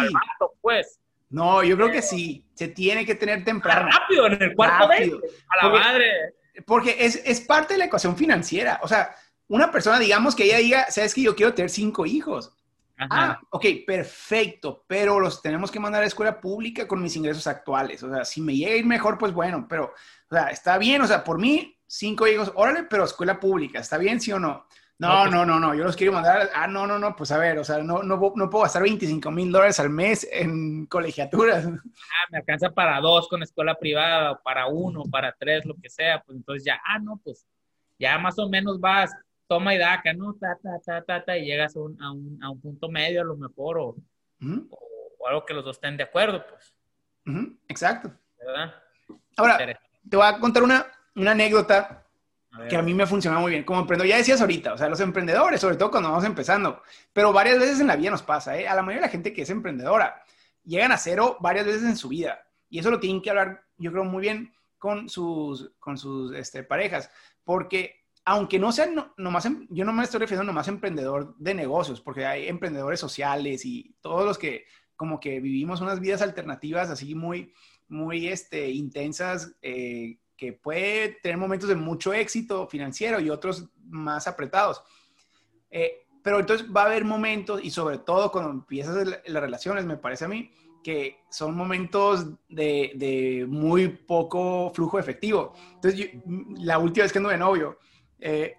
pues. 0.61 1.01
No, 1.29 1.63
yo 1.63 1.77
creo 1.77 1.91
que 1.91 2.03
sí. 2.03 2.45
Se 2.55 2.69
tiene 2.69 3.07
que 3.07 3.15
tener 3.15 3.45
temprano. 3.45 3.89
Rápido, 3.91 4.27
en 4.27 4.43
el 4.43 4.55
cuarto 4.55 4.89
date. 4.89 5.13
A 5.49 5.67
la 5.67 5.73
madre. 5.73 6.07
Porque 6.67 6.97
es, 6.99 7.23
es 7.25 7.41
parte 7.41 7.75
de 7.75 7.79
la 7.79 7.85
ecuación 7.87 8.17
financiera. 8.17 8.81
O 8.83 8.89
sea, 8.89 9.15
una 9.49 9.71
persona, 9.71 9.99
digamos 9.99 10.35
que 10.35 10.45
ella 10.45 10.59
diga, 10.59 10.91
sabes 10.91 11.15
que 11.15 11.23
yo 11.23 11.35
quiero 11.35 11.55
tener 11.55 11.71
cinco 11.71 12.05
hijos. 12.05 12.53
Ah, 13.09 13.41
ok, 13.51 13.65
perfecto, 13.87 14.85
pero 14.87 15.19
los 15.19 15.41
tenemos 15.41 15.71
que 15.71 15.81
mandar 15.81 16.03
a 16.03 16.07
escuela 16.07 16.39
pública 16.39 16.87
con 16.87 17.03
mis 17.03 17.17
ingresos 17.17 17.47
actuales. 17.47 18.03
O 18.03 18.13
sea, 18.13 18.25
si 18.25 18.43
me 18.43 18.55
llega 18.55 18.73
a 18.73 18.77
ir 18.77 18.85
mejor, 18.85 19.17
pues 19.17 19.33
bueno, 19.33 19.67
pero, 19.69 19.95
o 20.29 20.35
sea, 20.35 20.49
está 20.49 20.77
bien, 20.77 21.01
o 21.01 21.07
sea, 21.07 21.25
por 21.25 21.39
mí, 21.39 21.79
cinco 21.87 22.27
hijos, 22.27 22.53
órale, 22.55 22.85
pero 22.85 23.05
escuela 23.05 23.41
pública, 23.41 23.81
¿está 23.81 23.97
bien, 23.97 24.21
sí 24.21 24.33
o 24.33 24.39
no? 24.39 24.67
No, 24.99 25.27
no, 25.29 25.47
no, 25.47 25.59
no, 25.59 25.75
yo 25.75 25.85
los 25.85 25.97
quiero 25.97 26.13
mandar, 26.13 26.51
ah, 26.55 26.67
no, 26.67 26.87
no, 26.87 26.99
no, 26.99 27.17
pues 27.17 27.33
a 27.33 27.39
ver, 27.39 27.59
o 27.59 27.65
sea, 27.65 27.79
no, 27.79 28.03
no, 28.03 28.33
no 28.37 28.51
puedo 28.51 28.65
gastar 28.65 28.83
25 28.83 29.31
mil 29.31 29.51
dólares 29.51 29.81
al 29.81 29.89
mes 29.89 30.29
en 30.31 30.85
colegiaturas. 30.87 31.65
Ah, 32.13 32.27
me 32.31 32.39
alcanza 32.39 32.71
para 32.71 33.01
dos 33.01 33.29
con 33.29 33.43
escuela 33.43 33.77
privada, 33.77 34.33
o 34.33 34.43
para 34.43 34.67
uno, 34.67 35.05
para 35.11 35.35
tres, 35.39 35.65
lo 35.65 35.75
que 35.75 35.89
sea, 35.89 36.23
pues 36.23 36.37
entonces 36.37 36.65
ya, 36.65 36.79
ah, 36.85 36.99
no, 36.99 37.19
pues 37.25 37.47
ya 37.99 38.19
más 38.19 38.39
o 38.39 38.49
menos 38.49 38.79
vas 38.79 39.11
toma 39.51 39.75
y 39.75 39.79
daca, 39.79 40.13
¿no? 40.13 40.35
Ta, 40.35 40.57
ta, 40.63 40.79
ta, 40.79 41.03
ta, 41.03 41.25
ta, 41.25 41.37
y 41.37 41.45
llegas 41.45 41.75
a 41.75 41.81
un, 41.81 42.01
a 42.01 42.13
un, 42.13 42.39
a 42.41 42.51
un 42.51 42.61
punto 42.61 42.89
medio 42.89 43.21
a 43.21 43.25
lo 43.25 43.37
mejor, 43.37 43.79
o, 43.79 43.97
o, 44.41 45.29
algo 45.29 45.45
que 45.45 45.55
los 45.55 45.65
dos 45.65 45.77
estén 45.77 45.97
de 45.97 46.05
acuerdo, 46.05 46.47
pues. 46.49 46.73
Exacto. 47.67 48.13
¿Verdad? 48.39 48.73
Ahora, 49.37 49.59
te 50.09 50.17
voy 50.17 50.25
a 50.25 50.39
contar 50.39 50.63
una, 50.63 50.87
una 51.17 51.33
anécdota 51.33 52.07
que 52.69 52.77
a 52.77 52.83
mí 52.83 52.95
me 52.95 53.03
ha 53.03 53.09
funcionado 53.09 53.43
muy 53.43 53.51
bien. 53.51 53.65
Como 53.65 53.81
emprendedor, 53.81 54.09
ya 54.09 54.19
decías 54.19 54.41
ahorita, 54.41 54.75
o 54.75 54.79
sea, 54.79 54.89
los 54.89 55.01
emprendedores, 55.01 55.61
sobre 55.61 55.77
todo 55.77 55.91
cuando 55.91 56.11
vamos 56.11 56.25
empezando, 56.25 56.83
pero 57.13 57.33
varias 57.33 57.59
veces 57.59 57.81
en 57.81 57.89
la 57.89 57.97
vida 57.97 58.11
nos 58.11 58.23
pasa, 58.23 58.57
¿eh? 58.57 58.69
A 58.69 58.77
la 58.77 58.83
mayoría 58.83 59.01
de 59.01 59.07
la 59.09 59.13
gente 59.13 59.33
que 59.33 59.43
es 59.43 59.51
emprendedora, 59.51 60.23
llegan 60.63 60.93
a 60.93 60.97
cero 60.97 61.39
varias 61.41 61.67
veces 61.67 61.83
en 61.83 61.97
su 61.97 62.09
vida. 62.09 62.41
Y 62.69 62.79
eso 62.79 62.89
lo 62.93 63.01
tienen 63.01 63.21
que 63.21 63.31
hablar, 63.31 63.65
yo 63.79 63.91
creo, 63.91 64.05
muy 64.05 64.23
bien 64.23 64.53
con 64.79 65.09
sus, 65.09 65.73
con 65.81 65.99
sus 65.99 66.33
este, 66.35 66.63
parejas, 66.63 67.11
porque 67.43 68.00
aunque 68.25 68.59
no 68.59 68.73
sean 68.73 69.13
nomás, 69.17 69.47
em, 69.47 69.67
yo 69.71 69.85
no 69.85 69.93
me 69.93 70.05
estoy 70.05 70.21
refiriendo 70.21 70.45
nomás 70.45 70.69
a 70.69 70.73
emprendedor 70.73 71.35
de 71.39 71.55
negocios, 71.55 72.01
porque 72.01 72.27
hay 72.27 72.49
emprendedores 72.49 73.01
sociales 73.01 73.65
y 73.65 73.95
todos 74.01 74.25
los 74.25 74.39
que 74.39 74.67
como 74.97 75.19
que 75.19 75.41
vivimos 75.41 75.81
unas 75.81 75.99
vidas 75.99 76.21
alternativas 76.21 76.91
así 76.91 77.15
muy, 77.15 77.55
muy 77.89 78.29
este, 78.29 78.71
intensas, 78.71 79.57
eh, 79.63 80.19
que 80.37 80.53
puede 80.53 81.19
tener 81.23 81.39
momentos 81.39 81.69
de 81.69 81.75
mucho 81.75 82.13
éxito 82.13 82.67
financiero 82.67 83.21
y 83.21 83.31
otros 83.31 83.69
más 83.85 84.27
apretados. 84.27 84.83
Eh, 85.71 86.07
pero 86.23 86.41
entonces 86.41 86.67
va 86.75 86.83
a 86.83 86.87
haber 86.87 87.05
momentos, 87.05 87.61
y 87.63 87.71
sobre 87.71 87.99
todo 87.99 88.31
cuando 88.31 88.51
empiezas 88.51 89.07
las 89.27 89.43
relaciones, 89.43 89.87
me 89.87 89.97
parece 89.97 90.27
a 90.27 90.29
mí, 90.29 90.51
que 90.83 91.19
son 91.31 91.55
momentos 91.55 92.27
de, 92.49 92.93
de 92.95 93.47
muy 93.49 93.89
poco 93.89 94.71
flujo 94.75 94.99
efectivo. 94.99 95.55
Entonces, 95.75 96.11
la 96.59 96.79
última 96.79 97.05
vez 97.05 97.13
que 97.13 97.19
anduve 97.19 97.35
de 97.35 97.39
novio, 97.39 97.79
eh, 98.21 98.57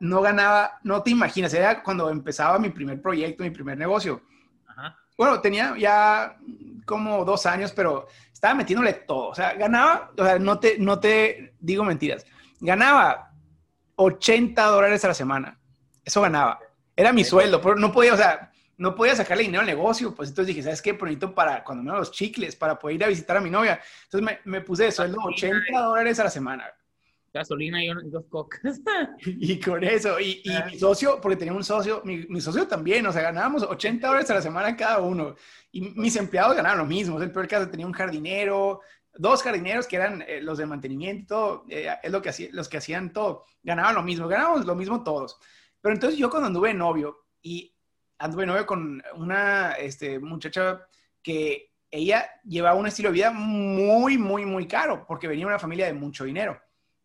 no 0.00 0.22
ganaba, 0.22 0.78
no 0.82 1.02
te 1.02 1.10
imaginas, 1.10 1.52
era 1.52 1.82
cuando 1.82 2.10
empezaba 2.10 2.58
mi 2.58 2.70
primer 2.70 3.00
proyecto, 3.00 3.42
mi 3.42 3.50
primer 3.50 3.76
negocio. 3.76 4.22
bueno, 5.16 5.40
tenía 5.40 5.76
ya 5.78 6.38
como 6.86 7.24
dos 7.26 7.44
años, 7.44 7.72
pero 7.72 8.08
estaba 8.32 8.54
metiéndole 8.54 8.94
todo. 8.94 9.28
O 9.28 9.34
sea, 9.34 9.52
ganaba, 9.52 10.10
o 10.16 10.24
sea, 10.24 10.38
no 10.38 10.58
te, 10.58 10.78
no 10.78 10.98
te 10.98 11.54
digo 11.60 11.84
mentiras, 11.84 12.24
ganaba 12.58 13.30
80 13.96 14.64
dólares 14.64 15.04
a 15.04 15.08
la 15.08 15.14
semana. 15.14 15.60
Eso 16.02 16.22
ganaba. 16.22 16.58
Era 16.96 17.12
mi 17.12 17.22
sueldo, 17.22 17.60
pero 17.60 17.76
no 17.76 17.92
podía, 17.92 18.14
o 18.14 18.16
sea, 18.16 18.50
no 18.78 18.94
podía 18.94 19.14
sacarle 19.14 19.42
dinero 19.42 19.60
al 19.60 19.66
negocio. 19.66 20.14
Pues 20.14 20.30
entonces 20.30 20.48
dije, 20.48 20.62
¿sabes 20.62 20.80
qué? 20.80 20.92
Bonito 20.92 21.34
para 21.34 21.62
cuando 21.62 21.84
me 21.84 21.98
los 21.98 22.10
chicles, 22.10 22.56
para 22.56 22.78
poder 22.78 22.96
ir 22.96 23.04
a 23.04 23.08
visitar 23.08 23.36
a 23.36 23.40
mi 23.42 23.50
novia. 23.50 23.78
Entonces 24.04 24.40
me, 24.44 24.50
me 24.50 24.62
puse 24.62 24.84
de 24.84 24.92
sueldo 24.92 25.18
80 25.22 25.78
dólares 25.78 26.18
a 26.18 26.24
la 26.24 26.30
semana 26.30 26.64
gasolina 27.32 27.84
y, 27.84 27.88
dos 28.04 28.24
cocas. 28.28 28.80
y 29.24 29.58
con 29.60 29.84
eso, 29.84 30.18
y, 30.20 30.42
y, 30.44 30.50
mi 30.70 30.78
socio, 30.78 31.20
porque 31.20 31.36
tenía 31.36 31.54
un 31.54 31.64
socio, 31.64 32.02
mi, 32.04 32.26
mi, 32.28 32.40
socio 32.40 32.66
también, 32.66 33.06
o 33.06 33.12
sea, 33.12 33.22
ganábamos 33.22 33.62
80 33.62 34.06
dólares 34.06 34.30
a 34.30 34.34
la 34.34 34.42
semana 34.42 34.76
cada 34.76 35.00
uno. 35.00 35.34
Y 35.72 35.80
mis 35.80 36.16
empleados 36.16 36.56
ganaban 36.56 36.78
lo 36.78 36.86
mismo. 36.86 37.20
el 37.20 37.30
peor 37.30 37.48
caso 37.48 37.68
tenía 37.68 37.86
un 37.86 37.92
jardinero, 37.92 38.80
dos 39.14 39.42
jardineros 39.42 39.86
que 39.86 39.96
eran 39.96 40.24
eh, 40.26 40.40
los 40.40 40.58
de 40.58 40.66
mantenimiento 40.66 41.64
eh, 41.68 41.88
es 42.02 42.10
lo 42.10 42.22
que 42.22 42.30
hacía, 42.30 42.48
los 42.52 42.68
que 42.68 42.78
hacían 42.78 43.12
todo, 43.12 43.44
ganaban 43.62 43.94
lo 43.94 44.02
mismo, 44.02 44.28
ganábamos 44.28 44.66
lo 44.66 44.74
mismo 44.74 45.02
todos. 45.02 45.38
Pero 45.80 45.94
entonces 45.94 46.18
yo 46.18 46.30
cuando 46.30 46.48
anduve 46.48 46.74
novio, 46.74 47.26
y 47.42 47.74
anduve 48.18 48.46
novio 48.46 48.66
con 48.66 49.02
una 49.14 49.72
este, 49.72 50.18
muchacha 50.18 50.86
que 51.22 51.72
ella 51.90 52.26
llevaba 52.44 52.78
un 52.78 52.86
estilo 52.86 53.08
de 53.08 53.14
vida 53.14 53.30
muy, 53.30 54.18
muy, 54.18 54.44
muy 54.44 54.66
caro, 54.66 55.04
porque 55.06 55.26
venía 55.26 55.44
de 55.44 55.52
una 55.52 55.58
familia 55.58 55.86
de 55.86 55.94
mucho 55.94 56.24
dinero. 56.24 56.60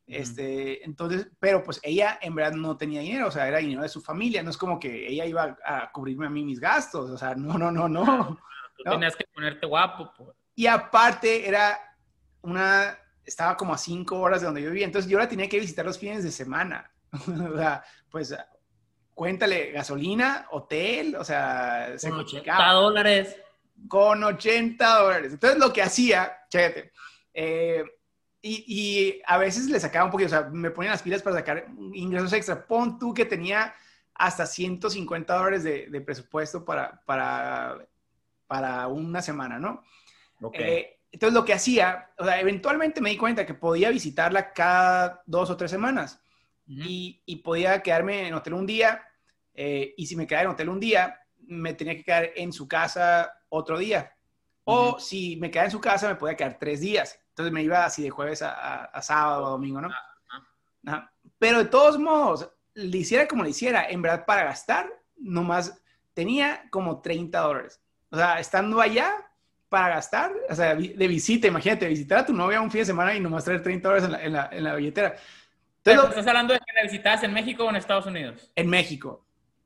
Este, 0.07 0.85
entonces, 0.85 1.27
pero 1.39 1.63
pues 1.63 1.79
ella 1.81 2.19
en 2.21 2.35
verdad 2.35 2.53
no 2.53 2.77
tenía 2.77 3.01
dinero, 3.01 3.27
o 3.27 3.31
sea, 3.31 3.47
era 3.47 3.57
dinero 3.57 3.81
de 3.81 3.89
su 3.89 4.01
familia, 4.01 4.43
no 4.43 4.51
es 4.51 4.57
como 4.57 4.79
que 4.79 5.07
ella 5.07 5.25
iba 5.25 5.57
a, 5.65 5.91
cubrirme 5.91 6.27
a 6.27 6.29
mí 6.29 6.43
mis 6.43 6.59
gastos, 6.59 7.09
o 7.09 7.17
sea, 7.17 7.33
no, 7.35 7.57
no, 7.57 7.71
no, 7.71 7.87
no. 7.87 8.39
Tú 8.77 8.83
tenías 8.83 9.15
que 9.15 9.25
ponerte 9.33 9.65
guapo. 9.65 10.11
Pues. 10.15 10.29
Y 10.53 10.67
aparte 10.67 11.47
era 11.47 11.79
una, 12.41 12.97
estaba 13.23 13.57
como 13.57 13.73
a 13.73 13.77
cinco 13.77 14.19
horas 14.19 14.41
de 14.41 14.45
donde 14.45 14.61
yo 14.61 14.69
vivía, 14.69 14.85
entonces 14.85 15.09
yo 15.09 15.17
la 15.17 15.27
tenía 15.27 15.49
que 15.49 15.59
visitar 15.59 15.85
los 15.85 15.97
fines 15.97 16.23
de 16.23 16.31
semana, 16.31 16.91
o 17.11 17.57
sea, 17.57 17.83
pues 18.11 18.35
cuéntale, 19.15 19.71
gasolina, 19.71 20.47
hotel, 20.51 21.15
o 21.15 21.23
sea, 21.23 21.95
con 22.01 22.19
80 22.19 22.71
dólares. 22.73 23.35
Con 23.87 24.23
80 24.23 24.99
dólares. 24.99 25.33
Entonces 25.33 25.57
lo 25.57 25.73
que 25.73 25.81
hacía, 25.81 26.37
chécate, 26.49 26.91
eh, 27.33 27.83
y, 28.47 29.21
a 29.25 29.37
veces 29.37 29.69
le 29.69 29.79
sacaba 29.79 30.05
un 30.05 30.11
poquito, 30.11 30.27
o 30.27 30.29
sea, 30.29 30.49
me 30.51 30.69
ponían 30.69 30.91
las 30.91 31.01
pilas 31.01 31.23
para 31.23 31.37
sacar 31.37 31.65
ingresos 31.93 32.31
extra. 32.33 32.67
Pon 32.67 32.99
tú 32.99 33.13
que 33.13 33.25
tenía 33.25 33.73
hasta 34.13 34.45
150 34.45 35.35
dólares 35.35 35.63
de, 35.63 36.01
presupuesto 36.01 36.63
para, 36.63 37.01
para, 37.05 37.87
para, 38.45 38.87
una 38.87 39.21
semana, 39.21 39.57
¿no? 39.57 39.83
Eh, 40.53 40.99
entonces 41.11 41.33
lo 41.33 41.43
que 41.43 41.53
hacía, 41.53 42.11
o 42.17 42.25
sea, 42.25 42.39
eventualmente 42.39 43.01
me 43.01 43.09
di 43.09 43.17
cuenta 43.17 43.45
que 43.45 43.55
podía 43.55 43.89
visitarla 43.89 44.53
cada 44.53 45.23
dos 45.25 45.49
o 45.49 45.57
tres 45.57 45.71
semanas 45.71 46.21
y, 46.67 47.23
y, 47.25 47.37
podía 47.37 47.81
quedarme 47.81 48.27
en 48.27 48.33
hotel 48.35 48.53
un 48.53 48.67
día 48.67 49.01
eh, 49.55 49.93
y 49.97 50.05
si 50.05 50.15
me 50.15 50.27
quedaba 50.27 50.43
en 50.43 50.51
hotel 50.51 50.69
un 50.69 50.79
día, 50.79 51.19
me 51.47 51.73
tenía 51.73 51.95
que 51.95 52.03
quedar 52.03 52.29
en 52.35 52.53
su 52.53 52.67
casa 52.67 53.33
otro 53.49 53.79
día. 53.79 54.15
O 54.65 54.99
si 54.99 55.37
me 55.37 55.49
quedaba 55.49 55.65
en 55.65 55.71
su 55.71 55.81
casa, 55.81 56.09
me 56.09 56.15
podía 56.15 56.35
quedar 56.35 56.57
tres 56.59 56.81
días. 56.81 57.19
Entonces 57.35 57.51
me 57.51 57.63
iba 57.63 57.83
así 57.83 58.01
de 58.01 58.09
jueves 58.09 58.41
a, 58.41 59.01
sábado 59.01 59.43
o 59.43 59.49
domingo, 59.49 59.81
¿no? 59.81 59.89
Pero 61.37 61.57
de 61.57 61.65
todos 61.65 61.99
modos, 61.99 62.49
le 62.75 62.97
hiciera 62.97 63.27
como 63.27 63.43
le 63.43 63.49
hiciera, 63.49 63.89
en 63.89 64.01
verdad 64.01 64.25
para 64.25 64.45
gastar, 64.45 64.89
nomás 65.17 65.77
tenía 66.13 66.63
como 66.69 67.01
30 67.01 67.37
dólares. 67.41 67.81
O 68.09 68.15
sea, 68.15 68.39
estando 68.39 68.79
allá 68.79 69.13
para 69.67 69.95
gastar, 69.95 70.31
o 70.49 70.55
sea, 70.55 70.75
de 70.75 71.07
visita, 71.09 71.47
imagínate, 71.47 71.89
visitar 71.89 72.19
a 72.19 72.25
tu 72.25 72.31
novia 72.31 72.61
un 72.61 72.71
fin 72.71 72.79
de 72.79 72.85
semana 72.85 73.13
y 73.13 73.19
nomás 73.19 73.43
traer 73.43 73.61
30 73.61 73.85
dólares 73.85 74.21
en 74.23 74.31
la, 74.31 74.49
en 74.53 74.63
la, 74.63 74.75
billetera. 74.75 75.17
Entonces, 75.83 76.11
¿Estás 76.11 76.27
hablando 76.27 76.53
de 76.53 76.59
que 76.59 76.73
la 76.73 76.83
visitabas 76.83 77.21
en 77.23 77.33
México 77.33 77.65
o 77.65 77.69
en 77.69 77.75
Estados 77.75 78.05
Unidos? 78.05 78.49
En 78.55 78.69
México. 78.69 79.25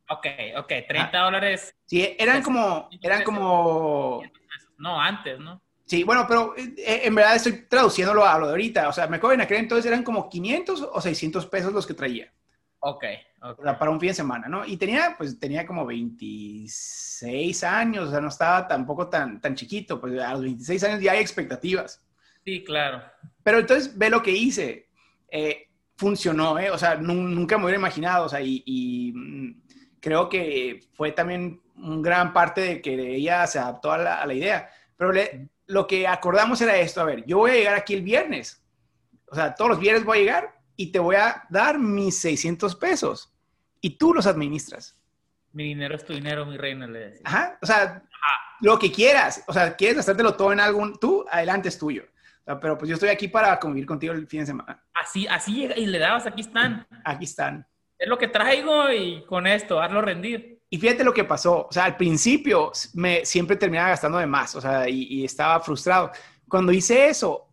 Ok, 0.10 0.25
ok, 0.58 0.73
30 0.88 1.19
dólares. 1.19 1.75
Sí, 1.86 2.15
eran 2.17 2.41
como, 2.41 2.89
eran 2.99 3.23
como... 3.23 4.23
No, 4.79 4.99
antes, 4.99 5.38
¿no? 5.38 5.62
Sí, 5.89 6.04
bueno, 6.04 6.25
pero 6.28 6.56
eh, 6.56 6.71
eh, 6.78 7.02
en 7.06 7.15
verdad 7.15 7.36
estoy 7.36 7.65
traduciéndolo 7.67 8.23
a 8.23 8.38
lo 8.38 8.45
de 8.45 8.52
ahorita. 8.52 8.89
O 8.89 8.93
sea, 8.93 9.08
me 9.08 9.17
acuerdo 9.17 9.34
en 9.34 9.41
aquel 9.41 9.58
entonces 9.58 9.88
eran 9.88 10.04
como 10.04 10.30
500 10.30 10.88
o 10.93 11.02
600 11.02 11.47
pesos 11.47 11.73
los 11.73 11.88
que 11.88 11.95
traía. 11.95 12.32
Ok, 12.78 13.04
okay. 13.41 13.65
para 13.65 13.89
un 13.89 13.99
fin 13.99 14.10
de 14.10 14.13
semana, 14.13 14.47
¿no? 14.47 14.63
Y 14.63 14.78
tenía, 14.78 15.15
pues, 15.17 15.39
tenía 15.39 15.65
como 15.65 15.88
26 15.88 17.63
años, 17.63 18.08
o 18.08 18.12
sea, 18.12 18.21
no 18.21 18.28
estaba 18.28 18.67
tampoco 18.67 19.10
tan, 19.10 19.41
tan 19.41 19.56
chiquito, 19.56 19.99
pues 19.99 20.17
a 20.21 20.34
los 20.34 20.43
26 20.43 20.84
años 20.84 21.02
ya 21.02 21.13
hay 21.13 21.21
expectativas. 21.21 22.06
Sí, 22.45 22.63
claro. 22.63 23.02
Pero 23.41 23.58
entonces 23.58 23.97
ve 23.97 24.12
lo 24.12 24.21
que 24.21 24.32
hice. 24.32 24.89
Eh, 25.32 25.69
funcionó, 25.97 26.60
¿eh? 26.60 26.69
O 26.69 26.78
sea, 26.78 26.97
nunca 26.97 27.58
me 27.58 27.63
hubiera 27.63 27.80
imaginado, 27.80 28.28
o 28.28 28.30
sea, 28.30 28.41
y, 28.41 29.12
mm, 29.15 29.62
creo 29.99 30.30
que 30.30 30.82
fue 30.93 31.13
también 31.13 31.62
un 31.75 32.04
gran 32.04 32.32
parte 32.32 32.62
de 32.62 32.82
que 32.82 33.15
ella 33.15 33.47
se 33.47 33.58
adaptó 33.58 33.91
a 33.91 33.97
la, 33.97 34.21
a 34.21 34.28
la 34.28 34.34
idea. 34.36 34.69
Pero 34.95 35.12
le, 35.12 35.49
lo 35.69 35.86
que 35.86 36.08
acordamos 36.08 36.60
era 36.62 36.75
esto, 36.77 36.99
a 36.99 37.05
ver, 37.05 37.23
yo 37.25 37.38
voy 37.38 37.51
a 37.51 37.53
llegar 37.53 37.75
aquí 37.75 37.93
el 37.93 38.01
viernes, 38.01 38.65
o 39.27 39.36
sea, 39.36 39.53
todos 39.53 39.69
los 39.69 39.79
viernes 39.79 40.03
voy 40.03 40.17
a 40.17 40.21
llegar 40.21 40.55
y 40.75 40.91
te 40.91 40.97
voy 40.97 41.15
a 41.15 41.43
dar 41.49 41.77
mis 41.77 42.17
600 42.17 42.75
pesos 42.75 43.32
y 43.79 43.91
tú 43.91 44.13
los 44.13 44.25
administras. 44.25 44.99
Mi 45.51 45.65
dinero 45.65 45.95
es 45.95 46.03
tu 46.03 46.13
dinero, 46.13 46.43
mi 46.47 46.58
reina, 46.58 46.88
le 46.88 46.99
decía. 46.99 47.21
Ajá, 47.23 47.60
o 47.62 47.65
sea, 47.67 48.01
lo 48.62 48.79
que 48.79 48.91
quieras, 48.91 49.43
o 49.47 49.53
sea, 49.53 49.75
quieres 49.75 49.97
gastártelo 49.97 50.36
todo 50.36 50.51
en 50.51 50.60
algún, 50.60 50.97
tú, 50.97 51.23
adelante 51.29 51.69
es 51.69 51.77
tuyo. 51.77 52.03
pero 52.60 52.75
pues 52.75 52.89
yo 52.89 52.95
estoy 52.95 53.10
aquí 53.10 53.27
para 53.27 53.60
convivir 53.60 53.86
contigo 53.86 54.13
el 54.13 54.25
fin 54.25 54.39
de 54.39 54.45
semana. 54.47 54.84
Así, 54.95 55.27
así 55.27 55.69
y 55.75 55.86
le 55.86 55.99
dabas, 55.99 56.25
aquí 56.25 56.41
están. 56.41 56.88
Aquí 57.05 57.25
están. 57.25 57.67
Es 57.99 58.08
lo 58.08 58.17
que 58.17 58.27
traigo 58.27 58.91
y 58.91 59.23
con 59.25 59.45
esto, 59.45 59.79
hazlo 59.79 60.01
rendir. 60.01 60.59
Y 60.69 60.77
fíjate 60.77 61.03
lo 61.03 61.13
que 61.13 61.23
pasó, 61.23 61.67
o 61.67 61.71
sea, 61.71 61.86
al 61.86 61.97
principio 61.97 62.71
me 62.93 63.25
siempre 63.25 63.55
terminaba 63.55 63.89
gastando 63.89 64.19
de 64.19 64.27
más, 64.27 64.55
o 64.55 64.62
sea, 64.62 64.88
y, 64.88 65.25
estaba 65.25 65.60
frustrado. 65.62 66.12
Cuando 66.47 66.71
hice 66.71 67.10
eso, 67.10 67.47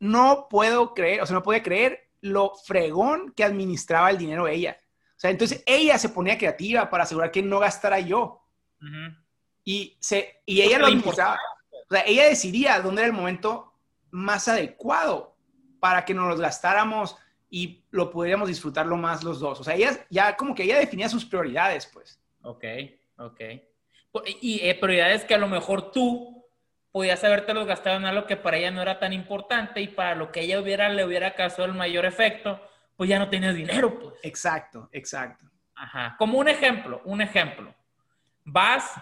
no 0.00 0.48
puedo 0.50 0.92
creer, 0.92 1.22
o 1.22 1.26
sea, 1.26 1.34
no 1.34 1.42
podía 1.42 1.62
creer 1.62 2.10
lo 2.22 2.54
fregón 2.54 3.32
que 3.36 3.44
administraba 3.44 4.10
el 4.10 4.18
dinero 4.18 4.48
ella. 4.48 4.76
O 5.16 5.18
sea, 5.20 5.30
entonces 5.30 5.62
ella 5.64 5.96
se 5.96 6.08
ponía 6.08 6.36
creativa 6.36 6.90
para 6.90 7.04
asegurar 7.04 7.30
que 7.30 7.42
no 7.42 7.60
gastara 7.60 8.00
yo. 8.00 8.42
Y, 9.64 9.96
se, 10.00 10.42
y 10.44 10.60
ella 10.60 10.78
lo 10.78 10.86
administraba. 10.86 11.38
O 11.88 11.94
sea, 11.94 12.02
ella 12.04 12.24
decidía 12.24 12.80
dónde 12.80 13.02
era 13.02 13.08
el 13.08 13.16
momento 13.16 13.72
más 14.10 14.48
adecuado 14.48 15.36
para 15.78 16.04
que 16.04 16.14
nos 16.14 16.28
los 16.28 16.40
gastáramos 16.40 17.16
y 17.48 17.84
lo 17.90 18.10
pudiéramos 18.10 18.48
disfrutarlo 18.48 18.96
más 18.96 19.22
los 19.22 19.38
dos. 19.38 19.60
O 19.60 19.64
sea, 19.64 19.74
ella 19.74 20.04
ya 20.10 20.36
como 20.36 20.54
que 20.54 20.64
ella 20.64 20.78
definía 20.78 21.08
sus 21.08 21.24
prioridades, 21.24 21.86
pues. 21.86 22.20
Ok, 22.46 22.64
ok. 23.18 23.40
Y 24.40 24.60
eh, 24.62 24.74
prioridades 24.76 25.24
que 25.24 25.34
a 25.34 25.38
lo 25.38 25.48
mejor 25.48 25.90
tú 25.90 26.44
podías 26.92 27.22
los 27.22 27.66
gastado 27.66 27.96
en 27.96 28.06
algo 28.06 28.26
que 28.26 28.36
para 28.36 28.56
ella 28.56 28.70
no 28.70 28.80
era 28.80 28.98
tan 28.98 29.12
importante 29.12 29.80
y 29.80 29.88
para 29.88 30.14
lo 30.14 30.32
que 30.32 30.40
ella 30.40 30.60
hubiera, 30.60 30.88
le 30.88 31.04
hubiera 31.04 31.34
causado 31.34 31.64
el 31.64 31.74
mayor 31.74 32.06
efecto, 32.06 32.60
pues 32.96 33.10
ya 33.10 33.18
no 33.18 33.28
tenías 33.28 33.54
dinero, 33.54 33.98
pues. 33.98 34.14
Exacto, 34.22 34.88
exacto. 34.92 35.44
Ajá. 35.74 36.14
Como 36.18 36.38
un 36.38 36.48
ejemplo, 36.48 37.02
un 37.04 37.20
ejemplo. 37.20 37.74
Vas, 38.44 38.94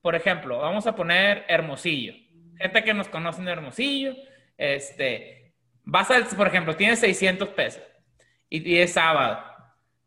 por 0.00 0.14
ejemplo, 0.14 0.58
vamos 0.58 0.86
a 0.86 0.94
poner 0.94 1.44
Hermosillo. 1.48 2.14
Gente 2.56 2.84
que 2.84 2.94
nos 2.94 3.08
conoce 3.08 3.42
en 3.42 3.48
Hermosillo, 3.48 4.14
este, 4.56 5.52
vas 5.82 6.10
al, 6.12 6.24
por 6.26 6.46
ejemplo, 6.46 6.76
tienes 6.76 7.00
600 7.00 7.48
pesos 7.50 7.82
y, 8.48 8.72
y 8.72 8.78
es 8.78 8.92
sábado. 8.92 9.44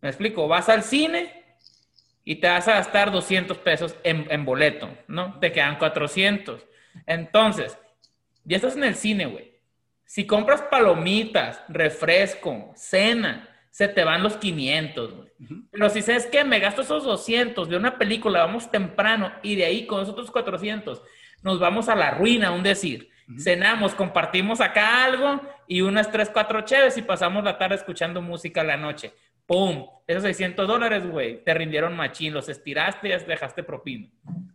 ¿Me 0.02 0.08
explico? 0.08 0.48
Vas 0.48 0.70
al 0.70 0.84
cine 0.84 1.38
y 2.28 2.36
te 2.36 2.48
vas 2.50 2.68
a 2.68 2.74
gastar 2.74 3.10
200 3.10 3.58
pesos 3.60 3.96
en, 4.04 4.44
boleto, 4.44 4.90
¿no? 5.08 5.40
Te 5.40 5.54
quedan 5.54 5.78
400. 5.78 6.62
Entonces, 7.06 7.78
ya 8.44 8.58
estás 8.58 8.76
en 8.76 8.84
el 8.84 8.96
cine, 8.96 9.28
güey. 9.28 9.54
Si 10.04 10.28
compras 10.28 10.62
palomitas, 10.64 11.62
refresco, 11.70 12.74
cena, 12.76 13.48
se 13.72 13.88
te 13.88 14.04
van 14.04 14.24
los 14.24 14.36
500, 14.36 15.14
güey. 15.14 15.30
Pero 15.72 15.90
si 15.90 16.02
sabes 16.02 16.26
que 16.26 16.44
me 16.44 16.60
gasto 16.60 16.82
esos 16.82 17.06
200 17.06 17.70
de 17.70 17.78
una 17.78 17.98
película, 17.98 18.46
vamos 18.46 18.70
temprano 18.70 19.32
y 19.42 19.56
de 19.56 19.64
ahí 19.64 19.86
con 19.86 20.02
esos 20.02 20.12
otros 20.12 20.30
400 20.30 21.02
nos 21.44 21.62
vamos 21.62 21.88
a 21.88 21.96
la 21.96 22.12
ruina, 22.12 22.52
un 22.52 22.62
decir. 22.64 23.10
Cenamos, 23.38 23.96
compartimos 23.96 24.60
acá 24.60 25.06
algo 25.06 25.42
y 25.66 25.80
unas 25.80 26.12
3, 26.12 26.30
4 26.34 26.62
cheves 26.62 26.98
y 26.98 27.04
pasamos 27.04 27.46
la 27.46 27.58
tarde 27.58 27.76
escuchando 27.76 28.22
música 28.22 28.62
a 28.62 28.66
la 28.66 28.76
noche. 28.76 29.14
¡Pum! 29.48 29.88
Esos 30.06 30.24
600 30.24 30.68
dólares, 30.68 31.10
güey, 31.10 31.44
te 31.44 31.54
rindieron 31.54 31.96
machín, 31.96 32.34
los 32.34 32.48
estiraste 32.48 33.10
y 33.10 33.12
dejaste 33.26 33.64
propina. 33.64 34.08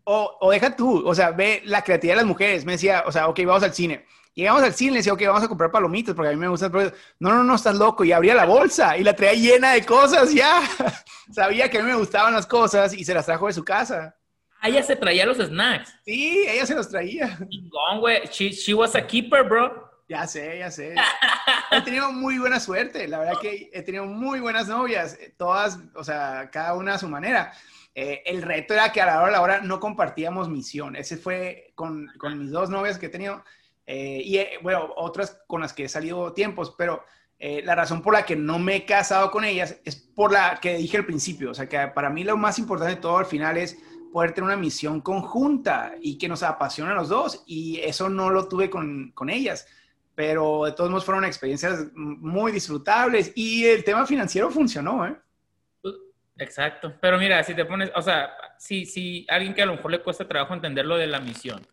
O, 0.05 0.39
o, 0.41 0.51
deja 0.51 0.75
tú, 0.77 1.07
o 1.07 1.15
sea, 1.15 1.31
ve 1.31 1.61
la 1.65 1.83
creatividad 1.83 2.15
de 2.15 2.23
las 2.23 2.27
mujeres. 2.27 2.65
Me 2.65 2.73
decía, 2.73 3.05
o 3.07 3.13
sea, 3.13 3.29
ok, 3.29 3.41
vamos 3.45 3.63
al 3.63 3.75
cine. 3.75 4.07
Llegamos 4.35 4.63
al 4.63 4.73
cine, 4.73 4.93
le 4.93 4.99
decía, 4.99 5.13
ok, 5.13 5.23
vamos 5.27 5.43
a 5.43 5.49
comprar 5.49 5.71
palomitas 5.71 6.15
porque 6.15 6.31
a 6.31 6.33
mí 6.33 6.39
me 6.39 6.49
gustan. 6.49 6.73
No, 7.19 7.35
no, 7.35 7.45
no, 7.45 7.55
estás 7.55 7.77
loco. 7.77 8.03
Y 8.03 8.13
abría 8.13 8.35
la 8.35 8.47
bolsa 8.47 8.97
y 8.97 9.05
la 9.05 9.15
traía 9.15 9.35
llena 9.35 9.73
de 9.73 9.85
cosas 9.85 10.33
ya. 10.33 10.63
Sabía 11.33 11.69
que 11.69 11.79
a 11.79 11.83
mí 11.83 11.91
me 11.91 11.97
gustaban 11.97 12.33
las 12.33 12.47
cosas 12.47 12.95
y 12.95 13.05
se 13.05 13.13
las 13.13 13.27
trajo 13.27 13.47
de 13.47 13.53
su 13.53 13.63
casa. 13.63 14.17
Ah, 14.59 14.69
ella 14.69 14.83
se 14.83 14.97
traía 14.97 15.27
los 15.27 15.37
snacks. 15.37 15.93
Sí, 16.05 16.47
ella 16.49 16.65
se 16.65 16.75
los 16.75 16.89
traía. 16.89 17.39
güey. 18.01 18.23
She, 18.31 18.51
she 18.53 18.73
was 18.73 18.95
a 18.97 19.07
keeper, 19.07 19.43
bro. 19.43 19.92
Ya 20.09 20.27
sé, 20.27 20.59
ya 20.59 20.71
sé. 20.71 20.95
he 21.71 21.81
tenido 21.83 22.13
muy 22.13 22.39
buena 22.39 22.61
suerte. 22.61 23.09
La 23.09 23.19
verdad 23.19 23.41
que 23.41 23.71
he 23.73 23.83
tenido 23.83 24.05
muy 24.05 24.41
buenas 24.41 24.69
novias. 24.69 25.19
Todas, 25.37 25.79
o 25.95 26.05
sea, 26.05 26.51
cada 26.51 26.75
una 26.75 26.95
a 26.95 26.99
su 26.99 27.09
manera. 27.09 27.53
Eh, 27.95 28.23
el 28.25 28.43
reto 28.43 28.73
era 28.73 28.91
que 28.91 29.03
a 29.03 29.07
la 29.07 29.23
hora 29.23 29.33
la 29.33 29.43
hora 29.43 29.61
no 29.61 29.81
compartíamos 29.81 30.49
misión. 30.49 30.97
Ese 30.97 31.17
fue 31.17 31.73
con, 31.75 32.11
con 32.19 32.39
mis 32.39 32.51
dos 32.51 32.71
novias 32.71 32.99
que 32.99 33.07
he 33.07 33.11
tenido. 33.11 33.45
Eh, 33.87 34.23
y 34.25 34.39
eh, 34.39 34.51
bueno, 34.63 34.91
otras 34.97 35.43
con 35.47 35.61
las 35.61 35.73
que 35.73 35.85
he 35.85 35.89
salido 35.89 36.33
tiempos, 36.33 36.75
pero 36.77 37.05
la 37.65 37.75
razón 37.75 38.03
por 38.03 38.15
la 38.15 38.25
que 38.25 38.37
no 38.37 38.61
me 38.61 38.77
he 38.77 38.85
casado 38.85 39.33
con 39.33 39.45
ellas 39.45 39.77
es 39.85 39.97
por 39.97 40.31
la 40.31 40.61
que 40.63 40.77
dije 40.77 40.97
al 40.97 41.05
principio. 41.05 41.51
O 41.51 41.55
sea, 41.55 41.69
que 41.69 41.89
para 41.89 42.09
mí 42.09 42.23
lo 42.23 42.37
más 42.37 42.57
importante 42.61 42.95
de 42.95 43.01
todo 43.01 43.19
al 43.19 43.27
final 43.27 43.57
es 43.57 43.77
poder 44.13 44.31
tener 44.31 44.47
una 44.47 44.57
misión 44.57 45.01
conjunta 45.01 45.93
y 46.01 46.19
que 46.19 46.29
nos 46.29 46.45
apasiona 46.45 46.93
a 46.93 46.95
los 46.95 47.09
dos. 47.09 47.43
Y 47.45 47.81
eso 47.81 48.09
no 48.09 48.31
lo 48.31 48.47
tuve 48.47 48.71
con, 48.71 49.11
con 49.11 49.29
ellas. 49.29 49.67
Pero 50.25 50.67
de 50.67 50.73
todos 50.73 50.89
modos 50.89 51.05
fueron 51.05 51.25
experiencias 51.25 51.89
muy 51.97 52.53
disfrutables 52.53 53.33
y 53.35 53.67
el 53.67 53.83
tema 53.83 54.07
financiero 54.07 54.53
funcionó, 54.53 55.05
¿eh? 55.05 55.17
Exacto. 56.39 56.95
Pero 57.01 57.19
mira, 57.19 57.43
si 57.43 57.55
te 57.55 57.65
pones, 57.65 57.91
o 57.97 58.01
sea, 58.03 58.33
si, 58.57 58.87
si 58.87 59.27
alguien 59.29 59.53
que 59.53 59.63
a 59.63 59.67
lo 59.67 59.75
mejor 59.75 59.91
le 59.91 60.01
cuesta 60.01 60.29
trabajo 60.29 60.55
entender 60.55 60.87
lo 60.87 60.97
de 60.97 61.09
la 61.09 61.19
misión. 61.19 61.67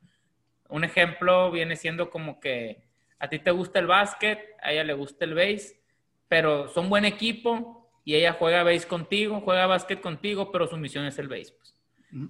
Un 0.67 0.83
ejemplo 0.83 1.51
viene 1.51 1.75
siendo 1.75 2.09
como 2.09 2.39
que 2.39 2.81
a 3.19 3.29
ti 3.29 3.37
te 3.37 3.51
gusta 3.51 3.77
el 3.77 3.85
básquet, 3.85 4.39
a 4.63 4.71
ella 4.71 4.83
le 4.83 4.93
gusta 4.93 5.25
el 5.25 5.35
base, 5.35 5.79
pero 6.27 6.69
son 6.69 6.89
buen 6.89 7.05
equipo 7.05 7.87
y 8.03 8.15
ella 8.15 8.33
juega 8.33 8.63
base 8.63 8.87
contigo, 8.87 9.41
juega 9.41 9.67
básquet 9.67 10.01
contigo, 10.01 10.51
pero 10.51 10.65
su 10.65 10.75
misión 10.75 11.05
es 11.05 11.19
el 11.19 11.27
base. 11.27 11.53
Pues. 11.55 11.75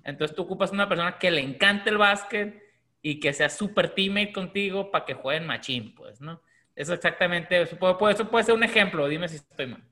Entonces 0.04 0.36
tú 0.36 0.42
ocupas 0.42 0.74
una 0.74 0.90
persona 0.90 1.18
que 1.18 1.32
le 1.32 1.40
encante 1.40 1.90
el 1.90 1.98
básquet 1.98 2.62
y 3.02 3.20
que 3.20 3.34
sea 3.34 3.50
súper 3.50 3.94
teammate 3.94 4.34
contigo 4.34 4.92
para 4.92 5.06
que 5.06 5.14
jueguen 5.14 5.48
machín, 5.48 5.96
pues, 5.96 6.22
¿no? 6.22 6.42
Eso 6.76 6.94
exactamente, 6.94 7.62
eso 7.62 7.78
puede, 7.78 8.14
eso 8.14 8.30
puede 8.30 8.46
ser 8.46 8.56
un 8.56 8.64
ejemplo, 8.64 9.08
dime 9.08 9.28
si 9.28 9.38
estoy 9.38 9.68
mal. 9.68 9.84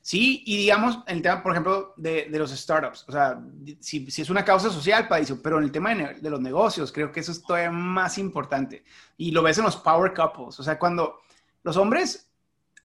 Sí, 0.00 0.44
y 0.46 0.56
digamos, 0.58 1.00
el 1.08 1.20
tema, 1.20 1.42
por 1.42 1.50
ejemplo, 1.50 1.92
de, 1.96 2.28
de 2.30 2.38
los 2.38 2.52
startups, 2.52 3.04
o 3.08 3.12
sea, 3.12 3.40
si, 3.80 4.08
si, 4.08 4.22
es 4.22 4.30
una 4.30 4.44
causa 4.44 4.70
social, 4.70 5.08
eso, 5.18 5.42
pero 5.42 5.58
en 5.58 5.64
el 5.64 5.72
tema 5.72 5.92
de, 5.92 6.14
de, 6.14 6.30
los 6.30 6.40
negocios, 6.40 6.92
creo 6.92 7.10
que 7.10 7.18
eso 7.18 7.32
es 7.32 7.42
todavía 7.42 7.72
más 7.72 8.16
importante. 8.16 8.84
Y 9.16 9.32
lo 9.32 9.42
ves 9.42 9.58
en 9.58 9.64
los 9.64 9.76
power 9.76 10.14
couples, 10.14 10.60
o 10.60 10.62
sea, 10.62 10.78
cuando 10.78 11.18
los 11.64 11.76
hombres, 11.76 12.30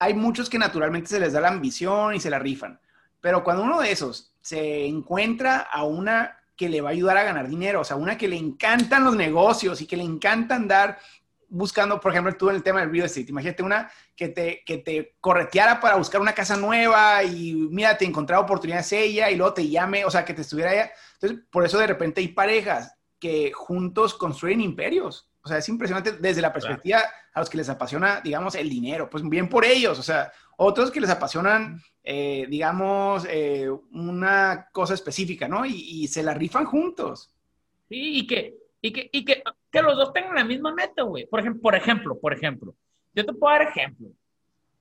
hay 0.00 0.14
muchos 0.14 0.50
que 0.50 0.58
naturalmente 0.58 1.10
se 1.10 1.20
les 1.20 1.32
da 1.32 1.40
la 1.40 1.50
ambición 1.50 2.16
y 2.16 2.18
se 2.18 2.30
la 2.30 2.40
rifan, 2.40 2.80
pero 3.20 3.44
cuando 3.44 3.62
uno 3.62 3.80
de 3.80 3.92
esos 3.92 4.34
se 4.40 4.84
encuentra 4.84 5.58
a 5.58 5.84
una 5.84 6.41
que 6.62 6.68
le 6.68 6.80
va 6.80 6.90
a 6.90 6.92
ayudar 6.92 7.16
a 7.16 7.24
ganar 7.24 7.48
dinero, 7.48 7.80
o 7.80 7.84
sea, 7.84 7.96
una 7.96 8.16
que 8.16 8.28
le 8.28 8.36
encantan 8.36 9.02
los 9.02 9.16
negocios 9.16 9.80
y 9.80 9.86
que 9.88 9.96
le 9.96 10.04
encanta 10.04 10.54
andar 10.54 10.96
buscando, 11.48 11.98
por 11.98 12.12
ejemplo, 12.12 12.36
tú 12.36 12.50
en 12.50 12.54
el 12.54 12.62
tema 12.62 12.78
del 12.78 12.92
real 12.92 13.06
estate, 13.06 13.30
imagínate 13.30 13.64
una 13.64 13.90
que 14.14 14.28
te, 14.28 14.62
que 14.64 14.78
te 14.78 15.16
correteara 15.20 15.80
para 15.80 15.96
buscar 15.96 16.20
una 16.20 16.32
casa 16.32 16.56
nueva 16.56 17.24
y 17.24 17.52
mira, 17.72 17.98
te 17.98 18.04
encontraba 18.04 18.44
oportunidades 18.44 18.92
ella 18.92 19.28
y 19.28 19.34
luego 19.34 19.54
te 19.54 19.68
llame, 19.68 20.04
o 20.04 20.10
sea, 20.10 20.24
que 20.24 20.34
te 20.34 20.42
estuviera 20.42 20.70
allá. 20.70 20.92
Entonces, 21.14 21.40
por 21.50 21.66
eso 21.66 21.78
de 21.80 21.88
repente 21.88 22.20
hay 22.20 22.28
parejas 22.28 22.94
que 23.18 23.50
juntos 23.52 24.14
construyen 24.14 24.60
imperios. 24.60 25.28
O 25.42 25.48
sea, 25.48 25.58
es 25.58 25.68
impresionante 25.68 26.12
desde 26.12 26.42
la 26.42 26.52
perspectiva 26.52 27.02
a 27.34 27.40
los 27.40 27.50
que 27.50 27.56
les 27.56 27.68
apasiona, 27.68 28.20
digamos, 28.20 28.54
el 28.54 28.70
dinero. 28.70 29.10
Pues 29.10 29.28
bien 29.28 29.48
por 29.48 29.64
ellos. 29.64 29.98
O 29.98 30.02
sea, 30.04 30.30
otros 30.62 30.90
que 30.90 31.00
les 31.00 31.10
apasionan, 31.10 31.80
eh, 32.02 32.46
digamos, 32.48 33.26
eh, 33.28 33.68
una 33.92 34.68
cosa 34.72 34.94
específica, 34.94 35.48
¿no? 35.48 35.64
Y, 35.66 36.06
se 36.08 36.22
la 36.22 36.34
rifan 36.34 36.64
juntos. 36.64 37.34
Sí, 37.88 38.18
y 38.18 38.26
que, 38.26 38.56
y 38.80 38.92
que, 38.92 39.10
y 39.12 39.24
que, 39.24 39.42
que 39.70 39.82
los 39.82 39.96
dos 39.96 40.12
tengan 40.12 40.34
la 40.34 40.44
misma 40.44 40.72
meta, 40.72 41.02
güey. 41.02 41.26
Por 41.26 41.40
ejemplo, 41.40 41.62
por 41.62 41.74
ejemplo, 41.74 42.20
por 42.20 42.32
ejemplo, 42.32 42.74
yo 43.14 43.26
te 43.26 43.32
puedo 43.32 43.52
dar 43.52 43.68
ejemplo. 43.68 44.08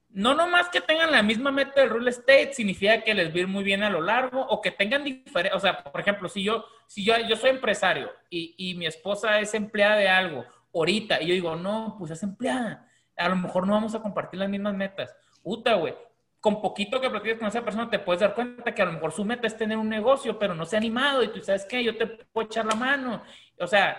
No 0.10 0.34
nomás 0.34 0.68
que 0.68 0.82
tengan 0.82 1.12
la 1.12 1.24
misma 1.24 1.52
meta 1.52 1.80
del 1.80 1.90
real 1.90 2.08
estate 2.08 2.54
significa 2.54 3.02
que 3.02 3.14
les 3.14 3.30
va 3.30 3.36
a 3.36 3.40
ir 3.40 3.48
muy 3.48 3.64
bien 3.64 3.82
a 3.82 3.90
lo 3.90 4.02
largo 4.02 4.42
o 4.42 4.62
que 4.62 4.72
tengan 4.72 5.06
diferente, 5.06 5.56
o 5.56 5.60
sea, 5.60 5.84
por 5.84 6.02
ejemplo, 6.02 6.28
si 6.28 6.44
yo, 6.44 6.66
si 6.86 7.06
yo, 7.06 7.14
yo 7.30 7.38
soy 7.38 7.52
empresario 7.52 8.12
y, 8.30 8.54
y 8.58 8.76
mi 8.76 8.88
esposa 8.88 9.40
es 9.40 9.54
empleada 9.54 9.96
de 9.96 10.10
algo 10.10 10.44
ahorita 10.74 11.22
y 11.22 11.28
yo 11.28 11.34
digo, 11.34 11.56
no, 11.56 11.96
pues 11.98 12.12
es 12.12 12.24
empleada, 12.24 12.90
a 13.16 13.30
lo 13.30 13.38
mejor 13.38 13.66
no 13.66 13.74
vamos 13.74 13.96
a 13.96 14.02
compartir 14.02 14.40
las 14.40 14.50
mismas 14.50 14.76
metas. 14.76 15.16
Uta, 15.44 15.76
güey, 15.76 15.94
con 16.42 16.62
poquito 16.62 17.00
que 17.00 17.10
platiques 17.10 17.38
con 17.38 17.48
esa 17.48 17.64
persona 17.64 17.90
te 17.90 18.00
puedes 18.00 18.20
dar 18.20 18.34
cuenta 18.34 18.74
que 18.74 18.82
a 18.82 18.86
lo 18.86 18.94
mejor 18.94 19.12
su 19.12 19.24
meta 19.24 19.46
es 19.46 19.56
tener 19.56 19.78
un 19.78 19.90
negocio, 19.90 20.40
pero 20.40 20.56
no 20.56 20.66
se 20.66 20.76
ha 20.76 20.80
animado 20.80 21.24
y 21.24 21.28
tú 21.28 21.40
sabes 21.42 21.66
qué, 21.66 21.84
yo 21.84 21.96
te 21.96 22.08
puedo 22.08 22.48
echar 22.48 22.66
la 22.66 22.76
mano. 22.76 23.22
O 23.60 23.68
sea, 23.68 23.98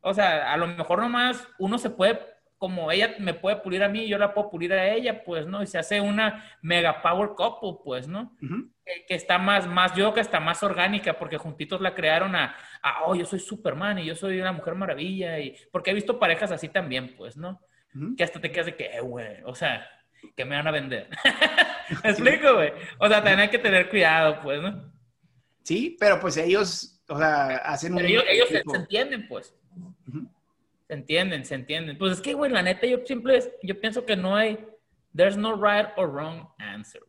o 0.00 0.14
sea, 0.14 0.52
a 0.52 0.56
lo 0.56 0.68
mejor 0.68 1.00
nomás 1.00 1.46
uno 1.58 1.78
se 1.78 1.90
puede, 1.90 2.20
como 2.58 2.92
ella 2.92 3.16
me 3.18 3.34
puede 3.34 3.56
pulir 3.56 3.82
a 3.82 3.88
mí, 3.88 4.06
yo 4.06 4.18
la 4.18 4.32
puedo 4.32 4.50
pulir 4.50 4.72
a 4.72 4.88
ella, 4.88 5.24
pues, 5.24 5.46
¿no? 5.46 5.62
Y 5.62 5.66
se 5.66 5.78
hace 5.78 6.00
una 6.00 6.44
mega 6.62 7.02
power 7.02 7.30
couple, 7.36 7.82
pues, 7.84 8.06
¿no? 8.06 8.36
que, 9.06 9.14
está 9.14 9.38
más, 9.38 9.66
más, 9.66 9.92
yo 9.92 10.04
creo 10.04 10.14
que 10.14 10.20
está 10.20 10.40
más 10.40 10.62
orgánica, 10.62 11.18
porque 11.18 11.38
juntitos 11.38 11.80
la 11.80 11.94
crearon 11.94 12.36
a, 12.36 12.56
a, 12.82 13.04
oh, 13.04 13.14
yo 13.14 13.24
soy 13.24 13.40
Superman 13.40 13.98
y 13.98 14.04
yo 14.04 14.14
soy 14.14 14.40
una 14.40 14.52
mujer 14.52 14.74
maravilla, 14.74 15.38
y 15.38 15.56
porque 15.70 15.90
he 15.90 15.94
visto 15.94 16.18
parejas 16.18 16.50
así 16.52 16.68
también, 16.68 17.14
pues, 17.16 17.36
¿no? 17.36 17.60
Que 18.16 18.22
hasta 18.22 18.40
te 18.40 18.52
quedas 18.52 18.66
de 18.66 18.76
que, 18.76 18.86
eh, 18.86 19.00
güey, 19.00 19.42
o 19.44 19.54
sea, 19.54 19.84
que 20.36 20.44
me 20.44 20.56
van 20.56 20.68
a 20.68 20.70
vender. 20.70 21.08
¿Me 22.04 22.10
explico, 22.10 22.54
güey? 22.54 22.72
O 22.98 23.08
sea, 23.08 23.18
también 23.18 23.40
hay 23.40 23.50
que 23.50 23.58
tener 23.58 23.88
cuidado, 23.88 24.40
pues, 24.42 24.62
¿no? 24.62 24.92
Sí, 25.62 25.96
pero 25.98 26.18
pues 26.20 26.36
ellos, 26.36 27.02
o 27.08 27.18
sea, 27.18 27.56
hacen 27.58 27.94
pero 27.94 28.08
Ellos, 28.08 28.24
ellos 28.28 28.48
se, 28.48 28.62
entienden, 28.74 29.28
pues. 29.28 29.54
Se 30.88 30.94
entienden, 30.94 31.44
se 31.44 31.54
entienden. 31.54 31.98
Pues 31.98 32.12
es 32.12 32.20
que, 32.20 32.34
güey, 32.34 32.50
la 32.50 32.62
neta, 32.62 32.86
yo 32.86 32.98
siempre, 33.04 33.40
yo 33.62 33.80
pienso 33.80 34.04
que 34.04 34.16
no 34.16 34.34
hay, 34.34 34.58
there's 35.14 35.36
no 35.36 35.54
right 35.54 35.88
or 35.96 36.10
wrong 36.10 36.48
answer. 36.58 37.02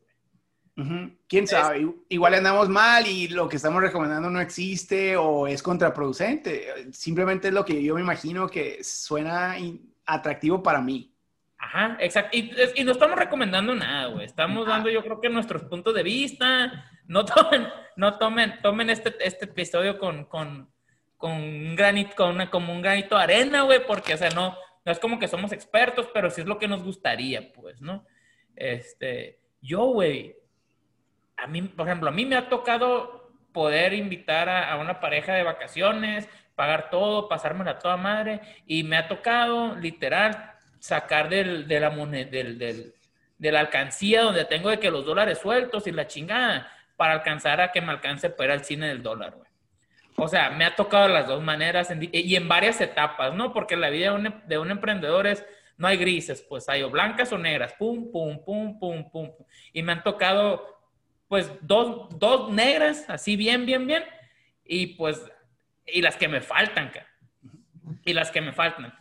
¿Quién 1.27 1.47
sabe? 1.47 1.87
Igual 2.09 2.33
andamos 2.33 2.69
mal 2.69 3.05
y 3.05 3.27
lo 3.27 3.47
que 3.47 3.57
estamos 3.57 3.81
recomendando 3.81 4.29
no 4.29 4.39
existe 4.39 5.15
o 5.17 5.47
es 5.47 5.61
contraproducente. 5.61 6.91
Simplemente 6.91 7.49
es 7.49 7.53
lo 7.53 7.65
que 7.65 7.83
yo 7.83 7.95
me 7.95 8.01
imagino 8.01 8.47
que 8.49 8.83
suena 8.83 9.55
atractivo 10.05 10.63
para 10.63 10.81
mí. 10.81 11.10
Ajá, 11.61 11.95
exacto. 11.99 12.35
Y, 12.35 12.83
no 12.83 12.91
estamos 12.91 13.15
recomendando 13.17 13.75
nada, 13.75 14.07
güey. 14.07 14.25
Estamos 14.25 14.65
dando, 14.65 14.89
yo 14.89 15.03
creo 15.03 15.21
que 15.21 15.29
nuestros 15.29 15.63
puntos 15.65 15.93
de 15.93 16.01
vista. 16.01 16.89
No 17.05 17.23
tomen, 17.23 17.67
no 17.95 18.17
tomen, 18.17 18.59
tomen 18.63 18.89
este, 18.89 19.13
este 19.19 19.45
episodio 19.45 19.99
con, 19.99 20.25
con, 20.25 20.73
con 21.17 21.31
un 21.33 21.75
granito, 21.75 22.15
con 22.15 22.31
una, 22.31 22.49
como 22.49 22.73
un 22.73 22.81
granito 22.81 23.15
de 23.15 23.23
arena, 23.23 23.61
güey, 23.61 23.85
porque, 23.85 24.15
o 24.15 24.17
sea, 24.17 24.31
no, 24.31 24.55
no 24.83 24.91
es 24.91 24.97
como 24.97 25.19
que 25.19 25.27
somos 25.27 25.51
expertos, 25.51 26.09
pero 26.11 26.31
sí 26.31 26.41
es 26.41 26.47
lo 26.47 26.57
que 26.57 26.67
nos 26.67 26.83
gustaría, 26.83 27.53
pues, 27.53 27.79
¿no? 27.79 28.07
Este, 28.55 29.39
yo, 29.61 29.85
güey, 29.85 30.35
a 31.37 31.45
mí, 31.45 31.61
por 31.61 31.87
ejemplo, 31.87 32.09
a 32.09 32.13
mí 32.13 32.25
me 32.25 32.37
ha 32.37 32.49
tocado 32.49 33.33
poder 33.51 33.93
invitar 33.93 34.49
a, 34.49 34.71
a 34.71 34.77
una 34.77 34.99
pareja 34.99 35.33
de 35.33 35.43
vacaciones, 35.43 36.27
pagar 36.55 36.89
todo, 36.89 37.29
pasármela 37.29 37.77
toda 37.77 37.97
madre, 37.97 38.41
y 38.65 38.83
me 38.83 38.97
ha 38.97 39.07
tocado, 39.07 39.75
literal, 39.75 40.50
sacar 40.81 41.29
del, 41.29 41.67
de, 41.67 41.79
la 41.79 41.91
moneda, 41.91 42.29
del, 42.29 42.57
del, 42.57 42.93
de 43.37 43.57
alcancía 43.57 44.23
donde 44.23 44.45
tengo 44.45 44.69
de 44.69 44.79
que 44.79 44.89
los 44.91 45.05
dólares 45.05 45.37
sueltos 45.37 45.85
y 45.85 45.91
la 45.91 46.07
chingada 46.07 46.71
para 46.97 47.13
alcanzar 47.13 47.61
a 47.61 47.71
que 47.71 47.81
me 47.81 47.91
alcance 47.91 48.29
para 48.31 48.53
ir 48.53 48.59
al 48.59 48.65
cine 48.65 48.87
del 48.87 49.03
dólar. 49.03 49.35
O 50.15 50.27
sea, 50.27 50.49
me 50.49 50.65
ha 50.65 50.75
tocado 50.75 51.07
las 51.07 51.27
dos 51.27 51.41
maneras 51.41 51.89
y 52.11 52.35
en 52.35 52.47
varias 52.47 52.81
etapas, 52.81 53.33
¿no? 53.33 53.53
Porque 53.53 53.77
la 53.77 53.89
vida 53.89 54.11
de 54.11 54.15
un, 54.15 54.41
de 54.47 54.57
un, 54.57 54.71
emprendedor 54.71 55.27
es, 55.27 55.45
no 55.77 55.87
hay 55.87 55.97
grises, 55.97 56.41
pues 56.41 56.67
hay 56.67 56.81
o 56.81 56.89
blancas 56.89 57.31
o 57.31 57.37
negras, 57.37 57.73
pum, 57.73 58.11
pum, 58.11 58.43
pum, 58.43 58.77
pum, 58.79 59.09
pum. 59.09 59.35
pum. 59.35 59.45
Y 59.71 59.83
me 59.83 59.93
han 59.93 60.03
tocado, 60.03 60.79
pues, 61.27 61.51
dos, 61.61 62.09
dos 62.19 62.51
negras, 62.51 63.05
así 63.07 63.35
bien, 63.35 63.65
bien, 63.65 63.87
bien, 63.87 64.03
y 64.65 64.87
pues, 64.87 65.23
y 65.85 66.01
las 66.01 66.17
que 66.17 66.27
me 66.27 66.41
faltan, 66.41 66.91
Y 68.03 68.13
las 68.13 68.31
que 68.31 68.41
me 68.41 68.51
faltan. 68.51 68.93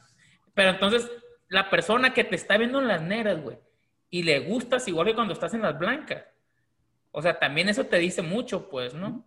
Pero 0.54 0.70
entonces, 0.70 1.10
la 1.50 1.68
persona 1.68 2.14
que 2.14 2.24
te 2.24 2.36
está 2.36 2.56
viendo 2.56 2.78
en 2.78 2.88
las 2.88 3.02
negras, 3.02 3.42
güey, 3.42 3.58
y 4.08 4.22
le 4.22 4.38
gustas 4.38 4.86
igual 4.86 5.08
que 5.08 5.14
cuando 5.14 5.34
estás 5.34 5.52
en 5.52 5.62
las 5.62 5.78
blancas. 5.78 6.24
O 7.10 7.20
sea, 7.20 7.38
también 7.38 7.68
eso 7.68 7.84
te 7.86 7.98
dice 7.98 8.22
mucho, 8.22 8.70
pues, 8.70 8.94
¿no? 8.94 9.26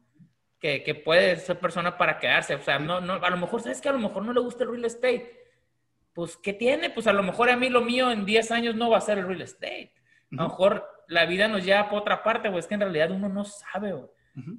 Que, 0.58 0.84
que 0.84 0.96
puede 0.96 1.36
ser 1.36 1.60
persona 1.60 1.98
para 1.98 2.20
quedarse. 2.20 2.56
O 2.56 2.62
sea, 2.62 2.80
no, 2.80 3.02
no, 3.02 3.16
a 3.16 3.30
lo 3.30 3.38
mejor, 3.38 3.62
¿sabes 3.62 3.82
que 3.82 3.90
A 3.90 3.92
lo 3.92 4.00
mejor 4.00 4.24
no 4.24 4.32
le 4.32 4.40
gusta 4.40 4.64
el 4.64 4.72
real 4.72 4.86
estate. 4.86 5.38
Pues, 6.14 6.38
¿qué 6.38 6.54
tiene? 6.54 6.90
Pues 6.90 7.08
a 7.08 7.14
lo 7.14 7.24
mejor 7.24 7.50
a 7.50 7.58
mí 7.58 7.68
lo 7.68 7.82
mío 7.82 8.10
en 8.10 8.26
10 8.26 8.52
años 8.52 8.76
no 8.76 8.90
va 8.90 9.00
a 9.00 9.02
ser 9.02 9.18
el 9.18 9.28
real 9.28 9.42
estate. 9.42 9.92
A 10.32 10.36
lo 10.36 10.44
mejor 10.44 11.04
la 11.10 11.26
vida 11.26 11.50
nos 11.50 11.66
lleva 11.66 11.90
por 11.90 12.00
otra 12.00 12.24
parte, 12.24 12.48
güey. 12.48 12.60
Es 12.60 12.68
que 12.68 12.76
en 12.76 12.82
realidad 12.82 13.12
uno 13.12 13.28
no 13.28 13.44
sabe, 13.44 13.92
güey. 13.92 14.10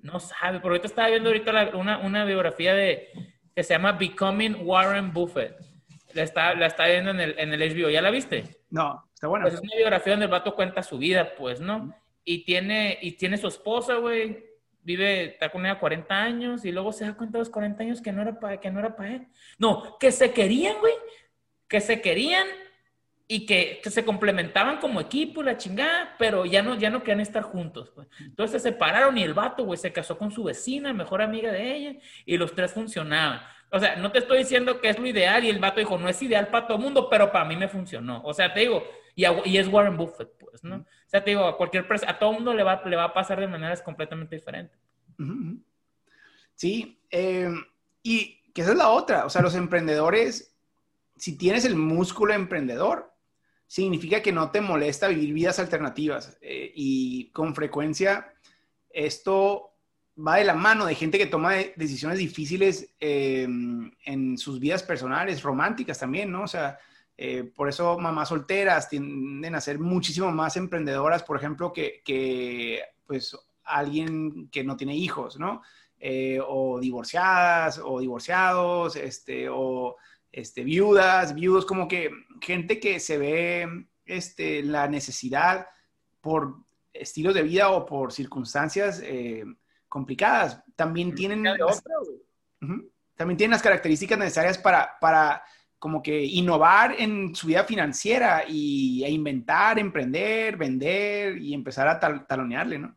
No 0.03 0.21
sabe. 0.21 0.61
Por 0.61 0.73
ahorita 0.73 0.87
estaba 0.87 1.09
viendo 1.09 1.31
ahorita 1.31 1.71
una, 1.75 1.99
una 1.99 2.27
biografía 2.27 2.75
de, 2.75 3.09
que 3.57 3.65
se 3.65 3.73
llama 3.73 3.93
Becoming 3.93 4.59
Warren 4.61 5.15
Buffett 5.15 5.74
la 6.15 6.23
está, 6.23 6.55
la 6.55 6.67
está 6.67 6.87
viendo 6.87 7.11
en 7.11 7.21
el, 7.21 7.35
en 7.39 7.53
el 7.53 7.61
HBO. 7.61 7.91
¿Ya 7.91 8.03
la 8.03 8.11
viste? 8.11 8.45
No, 8.71 9.05
está 9.13 9.29
buena. 9.29 9.45
Pues 9.45 9.55
es 9.55 9.61
una 9.61 9.77
biografía 9.77 10.13
donde 10.13 10.27
el 10.27 10.33
vato 10.33 10.55
cuenta 10.55 10.83
su 10.83 10.99
vida, 10.99 11.35
pues, 11.37 11.61
¿no? 11.61 11.95
Y 12.25 12.45
tiene, 12.45 12.99
y 13.03 13.13
tiene 13.13 13.37
su 13.37 13.49
esposa, 13.49 13.97
güey, 13.97 14.45
vive, 14.83 15.25
está 15.25 15.51
con 15.51 15.65
ella 15.67 15.79
40 15.79 16.15
años 16.15 16.65
y 16.65 16.73
luego 16.73 16.93
se 16.93 17.05
da 17.05 17.15
cuenta 17.15 17.39
a 17.39 17.41
los 17.41 17.51
40 17.51 17.83
años 17.83 18.01
que 18.01 18.13
no 18.13 18.23
era 18.23 18.39
para 18.39 18.61
que 18.61 18.71
no 18.71 18.81
era 18.81 18.95
para 18.97 19.15
él. 19.15 19.27
No, 19.59 19.99
que 19.99 20.13
se 20.13 20.33
querían, 20.33 20.79
güey, 20.81 20.95
que 21.69 21.81
se 21.81 22.01
querían 22.01 22.47
y 23.27 23.47
que, 23.47 23.81
se 23.85 24.05
complementaban 24.05 24.79
como 24.79 25.01
equipo, 25.01 25.43
la 25.43 25.57
chingada, 25.57 26.15
pero 26.19 26.45
ya 26.45 26.63
no, 26.63 26.79
ya 26.79 26.91
no 26.91 27.01
querían 27.01 27.21
estar 27.21 27.43
juntos. 27.43 27.91
Pues. 27.95 28.07
Entonces 28.21 28.63
se 28.63 28.71
separaron 28.71 29.17
y 29.17 29.23
el 29.23 29.35
vato, 29.35 29.65
güey, 29.65 29.79
se 29.79 29.93
casó 29.93 30.19
con 30.19 30.31
su 30.31 30.45
vecina, 30.45 30.93
mejor 30.93 31.23
amiga 31.23 31.51
de 31.51 31.75
ella, 31.75 31.99
y 32.27 32.37
los 32.37 32.55
tres 32.55 32.73
funcionaban. 32.73 33.41
O 33.75 33.81
sea, 33.81 33.97
no 33.97 34.13
te 34.13 34.21
estoy 34.21 34.39
diciendo 34.39 34.81
que 34.81 34.89
es 34.89 35.01
lo 35.01 35.07
ideal 35.07 35.43
y 35.43 35.51
el 35.51 35.59
vato 35.59 35.81
dijo, 35.81 35.99
no 35.99 36.09
es 36.09 36.23
ideal 36.23 36.47
para 36.47 36.69
todo 36.69 36.77
el 36.77 36.85
mundo, 36.85 37.09
pero 37.11 37.33
para 37.33 37.45
mí 37.45 37.57
me 37.57 37.67
funcionó. 37.67 38.23
O 38.23 38.33
sea, 38.33 38.55
te 38.55 38.61
digo, 38.61 38.85
y, 39.17 39.25
y 39.47 39.59
es 39.59 39.67
Warren 39.67 39.97
Buffett, 39.97 40.31
pues, 40.39 40.63
¿no? 40.63 40.77
O 40.77 41.09
sea, 41.09 41.25
te 41.25 41.31
digo, 41.31 41.45
a 41.45 41.57
cualquier 41.57 41.89
persona, 41.89 42.13
a 42.13 42.19
todo 42.21 42.31
el 42.31 42.37
mundo 42.37 42.55
le 42.55 42.63
va, 42.63 42.81
le 42.85 42.95
va 42.95 43.05
a 43.05 43.13
pasar 43.13 43.41
de 43.41 43.49
maneras 43.49 43.83
completamente 43.83 44.37
diferentes. 44.37 44.79
Sí, 46.55 47.01
eh, 47.11 47.51
y 48.01 48.53
que 48.53 48.63
esa 48.63 48.71
es 48.71 48.77
la 48.77 48.91
otra, 48.91 49.27
o 49.27 49.31
sea, 49.31 49.43
los 49.43 49.57
emprendedores, 49.57 50.55
si 51.17 51.37
tienes 51.37 51.65
el 51.65 51.75
músculo 51.75 52.33
emprendedor, 52.33 53.13
significa 53.67 54.23
que 54.23 54.31
no 54.31 54.53
te 54.53 54.61
molesta 54.61 55.09
vivir 55.09 55.35
vidas 55.35 55.59
alternativas. 55.59 56.39
Eh, 56.41 56.71
y 56.77 57.31
con 57.33 57.57
frecuencia 57.57 58.33
esto 58.91 59.74
va 60.17 60.37
de 60.37 60.45
la 60.45 60.55
mano 60.55 60.87
de 60.87 60.95
gente 60.95 61.19
que 61.19 61.27
toma 61.27 61.55
decisiones 61.77 62.19
difíciles 62.19 62.95
eh, 63.01 63.43
en 64.05 64.39
sus 64.39 64.61
vidas 64.61 64.83
personales, 64.83 65.43
románticas 65.43 65.99
también, 65.99 66.31
¿no? 66.31 66.45
O 66.45 66.49
sea, 66.49 66.79
eh, 67.17 67.45
por 67.45 67.69
eso 67.69 67.99
mamás 67.99 68.29
solteras 68.29 68.89
tienden 68.89 69.55
a 69.55 69.61
ser 69.61 69.79
muchísimo 69.79 70.31
más 70.31 70.57
emprendedoras, 70.57 71.23
por 71.23 71.37
ejemplo, 71.37 71.73
que, 71.73 72.03
que 72.05 72.83
pues 73.07 73.37
alguien 73.65 74.49
que 74.49 74.65
no 74.65 74.77
tiene 74.77 74.97
hijos, 74.97 75.39
¿no? 75.39 75.63
o 76.47 76.81
divorciadas 76.81 77.81
o 77.83 77.99
divorciados, 77.99 78.95
este, 78.97 79.49
o 79.49 79.97
este, 80.35 80.65
viudas, 80.65 81.33
viudos, 81.35 81.65
como 81.65 81.87
que 81.87 82.11
gente 82.41 82.81
que 82.81 82.99
se 82.99 83.19
ve 83.19 83.87
este, 84.05 84.65
la 84.65 84.89
necesidad 84.89 85.69
por 86.21 86.57
estilos 86.93 87.35
de 87.35 87.43
vida 87.43 87.71
o 87.71 87.87
por 87.87 88.13
circunstancias 88.13 89.01
eh, 89.05 89.45
complicadas, 89.95 90.61
también 90.75 91.15
tienen, 91.15 91.45
también 93.15 93.37
tienen 93.37 93.53
las 93.53 93.63
características 93.63 94.19
necesarias 94.19 94.59
para, 94.59 94.99
para 95.01 95.45
como 95.79 96.03
que 96.03 96.21
innovar 96.25 96.97
en 96.99 97.33
su 97.33 97.47
vida 97.47 97.63
financiera 97.63 98.43
y, 98.49 99.05
e 99.05 99.11
inventar, 99.13 99.79
emprender, 99.79 100.57
vender 100.57 101.39
y 101.39 101.55
empezar 101.55 101.87
a 101.87 102.27
talonearle, 102.27 102.81
¿no? 102.81 102.97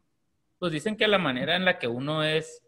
Pues 0.57 0.71
dicen 0.71 0.97
que 0.97 1.07
la 1.07 1.19
manera 1.19 1.55
en 1.55 1.65
la 1.65 1.77
que 1.77 1.87
uno 1.87 2.23
es 2.23 2.63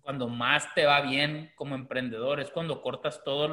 cuando 0.00 0.28
más 0.28 0.72
te 0.76 0.86
va 0.86 1.00
bien 1.00 1.50
como 1.56 1.74
emprendedor, 1.74 2.38
es 2.38 2.50
cuando 2.52 2.80
cortas 2.80 3.24
todas 3.24 3.50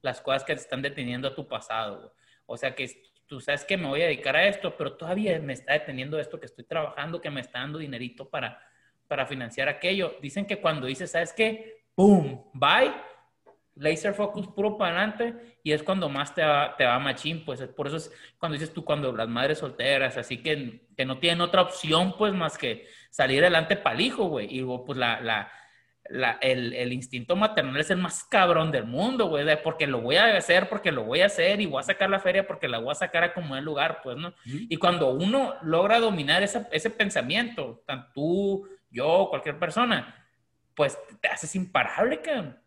las 0.00 0.20
cosas 0.20 0.44
que 0.44 0.54
te 0.54 0.60
están 0.60 0.80
deteniendo 0.80 1.26
a 1.26 1.34
tu 1.34 1.48
pasado. 1.48 2.14
O 2.46 2.56
sea 2.56 2.72
que 2.76 2.88
tú 3.26 3.40
sabes 3.40 3.64
que 3.64 3.76
me 3.76 3.88
voy 3.88 4.02
a 4.02 4.06
dedicar 4.06 4.36
a 4.36 4.46
esto, 4.46 4.76
pero 4.76 4.92
todavía 4.92 5.40
me 5.40 5.54
está 5.54 5.72
deteniendo 5.72 6.20
esto 6.20 6.38
que 6.38 6.46
estoy 6.46 6.62
trabajando, 6.62 7.20
que 7.20 7.30
me 7.30 7.40
está 7.40 7.58
dando 7.58 7.80
dinerito 7.80 8.28
para, 8.30 8.60
para 9.08 9.26
financiar 9.26 9.68
aquello. 9.68 10.16
Dicen 10.20 10.46
que 10.46 10.60
cuando 10.60 10.86
dices, 10.86 11.10
¿sabes 11.10 11.32
qué? 11.32 11.84
¡Boom! 11.96 12.44
Bye. 12.52 12.92
Laser 13.76 14.14
focus 14.14 14.46
puro 14.48 14.78
para 14.78 14.96
adelante 14.96 15.58
y 15.64 15.72
es 15.72 15.82
cuando 15.82 16.08
más 16.08 16.32
te 16.32 16.44
va, 16.44 16.76
te 16.76 16.84
va 16.84 16.96
machín, 17.00 17.44
pues 17.44 17.60
por 17.62 17.88
eso 17.88 17.96
es 17.96 18.12
cuando 18.38 18.54
dices 18.54 18.72
tú, 18.72 18.84
cuando 18.84 19.12
las 19.12 19.28
madres 19.28 19.58
solteras, 19.58 20.16
así 20.16 20.38
que, 20.38 20.86
que 20.96 21.04
no 21.04 21.18
tienen 21.18 21.40
otra 21.40 21.62
opción, 21.62 22.14
pues 22.16 22.32
más 22.34 22.56
que 22.56 22.86
salir 23.10 23.40
adelante 23.42 23.74
para 23.74 23.96
el 23.96 24.02
hijo, 24.02 24.26
güey, 24.28 24.46
y 24.48 24.62
pues 24.62 24.96
la, 24.96 25.20
la 25.20 25.50
el, 26.40 26.92
instinto 26.92 27.34
maternal 27.34 27.80
es 27.80 27.90
el 27.90 27.96
más 27.96 28.24
cabrón 28.24 28.70
del 28.70 28.84
mundo, 28.84 29.28
güey, 29.28 29.46
porque 29.62 29.86
lo 29.86 30.00
voy 30.00 30.16
a 30.16 30.36
hacer, 30.36 30.68
porque 30.68 30.92
lo 30.92 31.04
voy 31.04 31.20
a 31.20 31.26
hacer 31.26 31.60
y 31.60 31.66
voy 31.66 31.80
a 31.80 31.84
sacar 31.84 32.10
la 32.10 32.20
feria 32.20 32.46
porque 32.46 32.68
la 32.68 32.78
voy 32.78 32.92
a 32.92 32.94
sacar 32.94 33.24
a 33.24 33.32
como 33.32 33.56
el 33.56 33.64
lugar, 33.64 34.00
pues, 34.02 34.16
¿no? 34.16 34.34
Y 34.44 34.76
cuando 34.76 35.12
uno 35.12 35.54
logra 35.62 35.98
dominar 35.98 36.42
ese 36.42 36.90
pensamiento, 36.90 37.82
tanto 37.86 38.10
tú, 38.14 38.68
yo, 38.94 39.26
cualquier 39.28 39.58
persona, 39.58 40.26
pues 40.74 40.96
te 41.20 41.28
haces 41.28 41.54
imparable, 41.56 42.22
cabrón. 42.22 42.58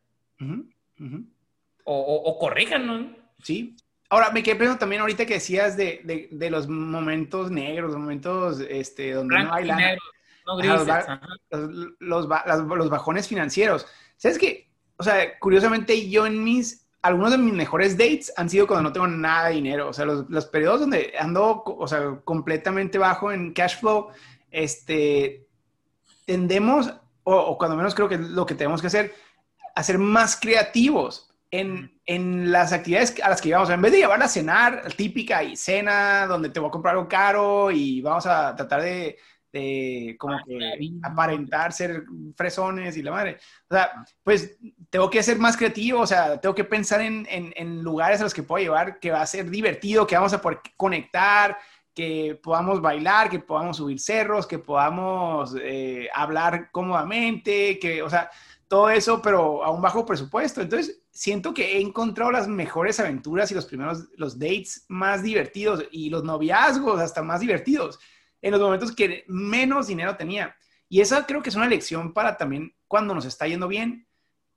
O, 1.84 2.38
corrijan, 2.40 2.86
¿no? 2.86 3.16
Sí. 3.42 3.76
Ahora, 4.10 4.32
me 4.32 4.44
quedé 4.44 4.56
pensando 4.56 4.80
también 4.80 5.02
ahorita 5.02 5.26
que 5.26 5.36
decías 5.36 5.78
de, 5.78 6.28
los 6.52 6.68
momentos 6.68 7.50
negros, 7.50 7.92
los 7.92 8.00
momentos 8.00 8.60
este, 8.70 9.14
donde 9.14 9.40
no 9.40 9.54
hay 9.54 9.66
lana 9.66 9.98
los, 12.00 12.28
los, 12.28 12.90
bajones 12.90 13.28
financieros. 13.28 13.86
¿Sabes 14.16 14.38
qué? 14.38 14.70
O 14.98 15.04
sea, 15.04 15.38
curiosamente 15.40 16.10
yo 16.10 16.26
en 16.26 16.44
mis, 16.44 16.88
algunos 17.02 17.32
de 17.32 17.38
mis 17.38 17.54
mejores 17.54 17.98
dates 17.98 18.34
han 18.38 18.50
sido 18.50 18.66
cuando 18.66 18.90
no 18.90 18.94
tengo 18.94 19.08
nada 19.08 19.50
de 19.50 19.56
dinero. 19.56 19.90
O 19.90 19.94
sea, 19.94 20.06
los, 20.06 20.30
los 20.30 20.46
periodos 20.46 20.82
donde 20.82 21.14
ando, 21.20 21.64
o 21.66 21.88
sea, 21.88 22.20
completamente 22.24 22.98
bajo 22.98 23.32
en 23.32 23.54
cash 23.54 23.80
flow, 23.80 24.10
este, 24.52 25.47
tendemos, 26.28 26.94
o, 27.24 27.58
cuando 27.58 27.76
menos 27.76 27.96
creo 27.96 28.08
que 28.08 28.20
lo 28.20 28.46
que 28.46 28.54
tenemos 28.54 28.82
que 28.82 28.88
hacer, 28.88 29.16
a 29.74 29.82
ser 29.82 29.98
más 29.98 30.36
creativos 30.36 31.34
en, 31.50 32.00
en, 32.06 32.52
las 32.52 32.74
actividades 32.74 33.16
a 33.24 33.30
las 33.30 33.42
que 33.42 33.50
íbamos. 33.50 33.70
En 33.70 33.82
vez 33.82 33.94
de 33.94 34.00
llevar 34.00 34.22
a 34.22 34.28
cenar 34.28 34.94
típica 34.94 35.44
y 35.44 35.56
cena 35.56 36.28
donde 36.28 36.50
te 36.50 36.60
voy 36.60 36.68
a 36.68 36.72
comprar 36.72 36.96
algo 36.96 37.08
caro 37.08 37.72
y 37.72 38.02
vamos 38.02 38.26
a 38.26 38.56
tratar 38.56 38.82
de 38.82 39.18
como 40.18 40.34
ah, 40.34 40.44
que 40.46 40.92
aparentar 41.04 41.74
ser 41.74 42.04
fresones 42.36 42.98
y 42.98 43.04
la 43.04 43.12
madre. 43.12 43.38
O 43.70 43.76
sea, 43.76 43.92
pues 44.24 44.58
tengo 44.90 45.10
que 45.10 45.24
ser 45.24 45.38
más 45.38 45.58
creativo, 45.58 46.02
o 46.02 46.08
sea, 46.08 46.40
tengo 46.40 46.56
que 46.56 46.64
pensar 46.64 47.02
en, 47.02 47.26
en, 47.30 47.82
lugares 47.82 48.20
a 48.20 48.24
los 48.24 48.34
que 48.34 48.44
puedo 48.44 48.64
llevar, 48.64 49.00
que 49.00 49.12
va 49.12 49.22
a 49.22 49.28
ser 49.28 49.50
divertido, 49.50 50.06
que 50.06 50.16
vamos 50.16 50.34
a 50.34 50.42
poder 50.42 50.60
conectar, 50.76 51.58
que 51.98 52.40
podamos 52.44 52.80
bailar, 52.80 53.28
que 53.28 53.40
podamos 53.40 53.78
subir 53.78 54.00
cerros, 54.00 54.46
que 54.46 54.60
podamos 54.60 55.56
eh, 55.60 56.08
hablar 56.14 56.70
cómodamente, 56.72 57.80
que, 57.80 58.04
o 58.04 58.10
sea, 58.10 58.30
todo 58.68 58.92
eso, 58.92 59.20
pero 59.20 59.64
a 59.64 59.72
un 59.72 59.82
bajo 59.82 60.06
presupuesto. 60.06 60.62
Entonces, 60.62 61.02
siento 61.10 61.56
que 61.56 61.76
he 61.76 61.82
encontrado 61.82 62.30
las 62.30 62.48
mejores 62.48 63.00
aventuras 63.00 63.50
y 63.50 63.56
los 63.56 63.66
primeros, 63.66 64.10
los 64.16 64.38
dates 64.38 64.86
más 64.90 65.24
divertidos 65.24 65.86
y 65.90 66.12
los 66.12 66.24
noviazgos 66.24 67.00
hasta 67.00 67.24
más 67.24 67.40
divertidos 67.40 67.98
en 68.44 68.52
los 68.52 68.62
momentos 68.62 68.92
que 68.92 69.24
menos 69.28 69.88
dinero 69.88 70.16
tenía. 70.16 70.56
Y 70.88 71.02
esa 71.02 71.26
creo 71.26 71.42
que 71.42 71.50
es 71.50 71.56
una 71.56 71.68
lección 71.68 72.14
para 72.14 72.38
también 72.38 72.76
cuando 72.88 73.16
nos 73.16 73.26
está 73.26 73.48
yendo 73.48 73.68
bien, 73.68 74.08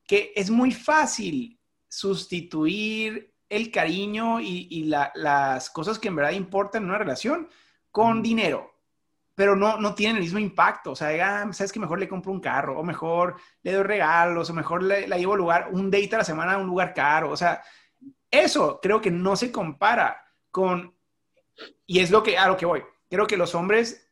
que 0.07 0.35
es 0.37 0.50
muy 0.50 0.72
fácil 0.72 1.59
sustituir 1.88 3.33
el 3.50 3.70
cariño 3.70 4.40
y, 4.40 4.84
las 4.84 5.68
cosas 5.70 5.98
que 5.98 6.08
en 6.08 6.16
verdad 6.16 6.30
importan 6.32 6.84
en 6.84 6.88
una 6.88 6.98
relación 6.98 7.48
con 7.90 8.22
dinero, 8.22 8.72
pero 9.34 9.54
no, 9.54 9.78
no 9.78 9.94
tienen 9.94 10.16
el 10.16 10.22
mismo 10.22 10.38
impacto. 10.38 10.92
O 10.92 10.96
sea, 10.96 11.42
ah, 11.42 11.52
sabes 11.52 11.72
que 11.72 11.80
mejor 11.80 12.00
le 12.00 12.08
compro 12.08 12.32
un 12.32 12.40
carro, 12.40 12.78
o 12.78 12.82
mejor 12.82 13.36
le 13.62 13.72
doy 13.72 13.82
regalos, 13.82 14.48
o 14.48 14.54
mejor 14.54 14.82
le, 14.82 15.06
la 15.06 15.18
llevo 15.18 15.34
a 15.34 15.36
lugar, 15.36 15.68
un 15.72 15.90
date 15.90 16.14
a 16.14 16.18
la 16.18 16.24
semana 16.24 16.54
a 16.54 16.58
un 16.58 16.66
lugar 16.66 16.94
caro. 16.94 17.30
O 17.30 17.36
sea, 17.36 17.62
eso 18.30 18.80
creo 18.80 19.00
que 19.02 19.10
no 19.10 19.36
se 19.36 19.52
compara 19.52 20.24
con, 20.50 20.94
y 21.86 22.00
es 22.00 22.10
lo 22.10 22.22
que, 22.22 22.38
a 22.38 22.48
lo 22.48 22.56
que 22.56 22.66
voy 22.66 22.82
creo 23.10 23.26
que 23.26 23.36
los 23.36 23.54
hombres, 23.54 24.08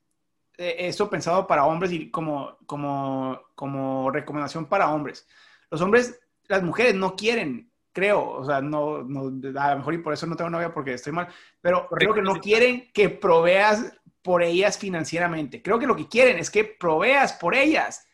eh, 0.58 0.76
esto 0.80 1.08
pensado 1.08 1.46
para 1.46 1.64
hombres 1.64 1.92
y 1.92 2.10
como, 2.10 2.58
como, 2.66 3.40
como 3.54 4.10
recomendación 4.10 4.66
para 4.66 4.92
hombres. 4.92 5.26
Los 5.70 5.80
hombres, 5.80 6.20
las 6.48 6.62
mujeres 6.62 6.94
no 6.94 7.14
quieren, 7.14 7.67
creo, 7.98 8.30
o 8.30 8.44
sea, 8.44 8.60
no, 8.60 9.02
no, 9.02 9.26
a 9.60 9.70
lo 9.72 9.78
mejor 9.78 9.94
y 9.94 9.98
por 9.98 10.12
eso 10.12 10.26
no 10.26 10.36
tengo 10.36 10.50
novia 10.50 10.72
porque 10.72 10.94
estoy 10.94 11.12
mal, 11.12 11.26
pero 11.60 11.88
creo 11.88 12.14
que 12.14 12.22
no 12.22 12.40
quieren 12.40 12.90
que 12.92 13.08
proveas 13.08 13.92
por 14.22 14.42
ellas 14.42 14.78
financieramente. 14.78 15.60
Creo 15.60 15.80
que 15.80 15.86
lo 15.86 15.96
que 15.96 16.06
quieren 16.06 16.38
es 16.38 16.48
que 16.50 16.62
proveas 16.62 17.32
por 17.32 17.56
ellas 17.56 18.06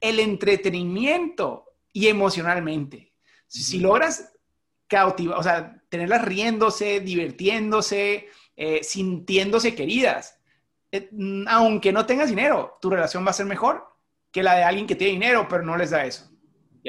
el 0.00 0.18
entretenimiento 0.18 1.66
y 1.92 2.08
emocionalmente. 2.08 3.12
Si, 3.46 3.78
logras 3.80 4.32
cautivar, 4.88 5.38
o 5.38 5.42
sea, 5.42 5.82
tenerlas 5.88 6.24
riéndose, 6.24 7.00
divirtiéndose, 7.00 8.28
eh, 8.56 8.82
sintiéndose 8.82 9.74
queridas. 9.74 10.40
Eh, 10.90 11.10
aunque 11.48 11.92
no 11.92 12.06
tengas 12.06 12.30
dinero, 12.30 12.78
tu 12.80 12.88
relación 12.88 13.26
va 13.26 13.30
a 13.30 13.34
ser 13.34 13.46
mejor 13.46 13.86
que 14.30 14.42
la 14.42 14.54
de 14.54 14.64
alguien 14.64 14.86
que 14.86 14.96
tiene 14.96 15.12
dinero, 15.12 15.46
pero 15.48 15.62
no 15.62 15.76
les 15.76 15.90
da 15.90 16.04
eso. 16.04 16.33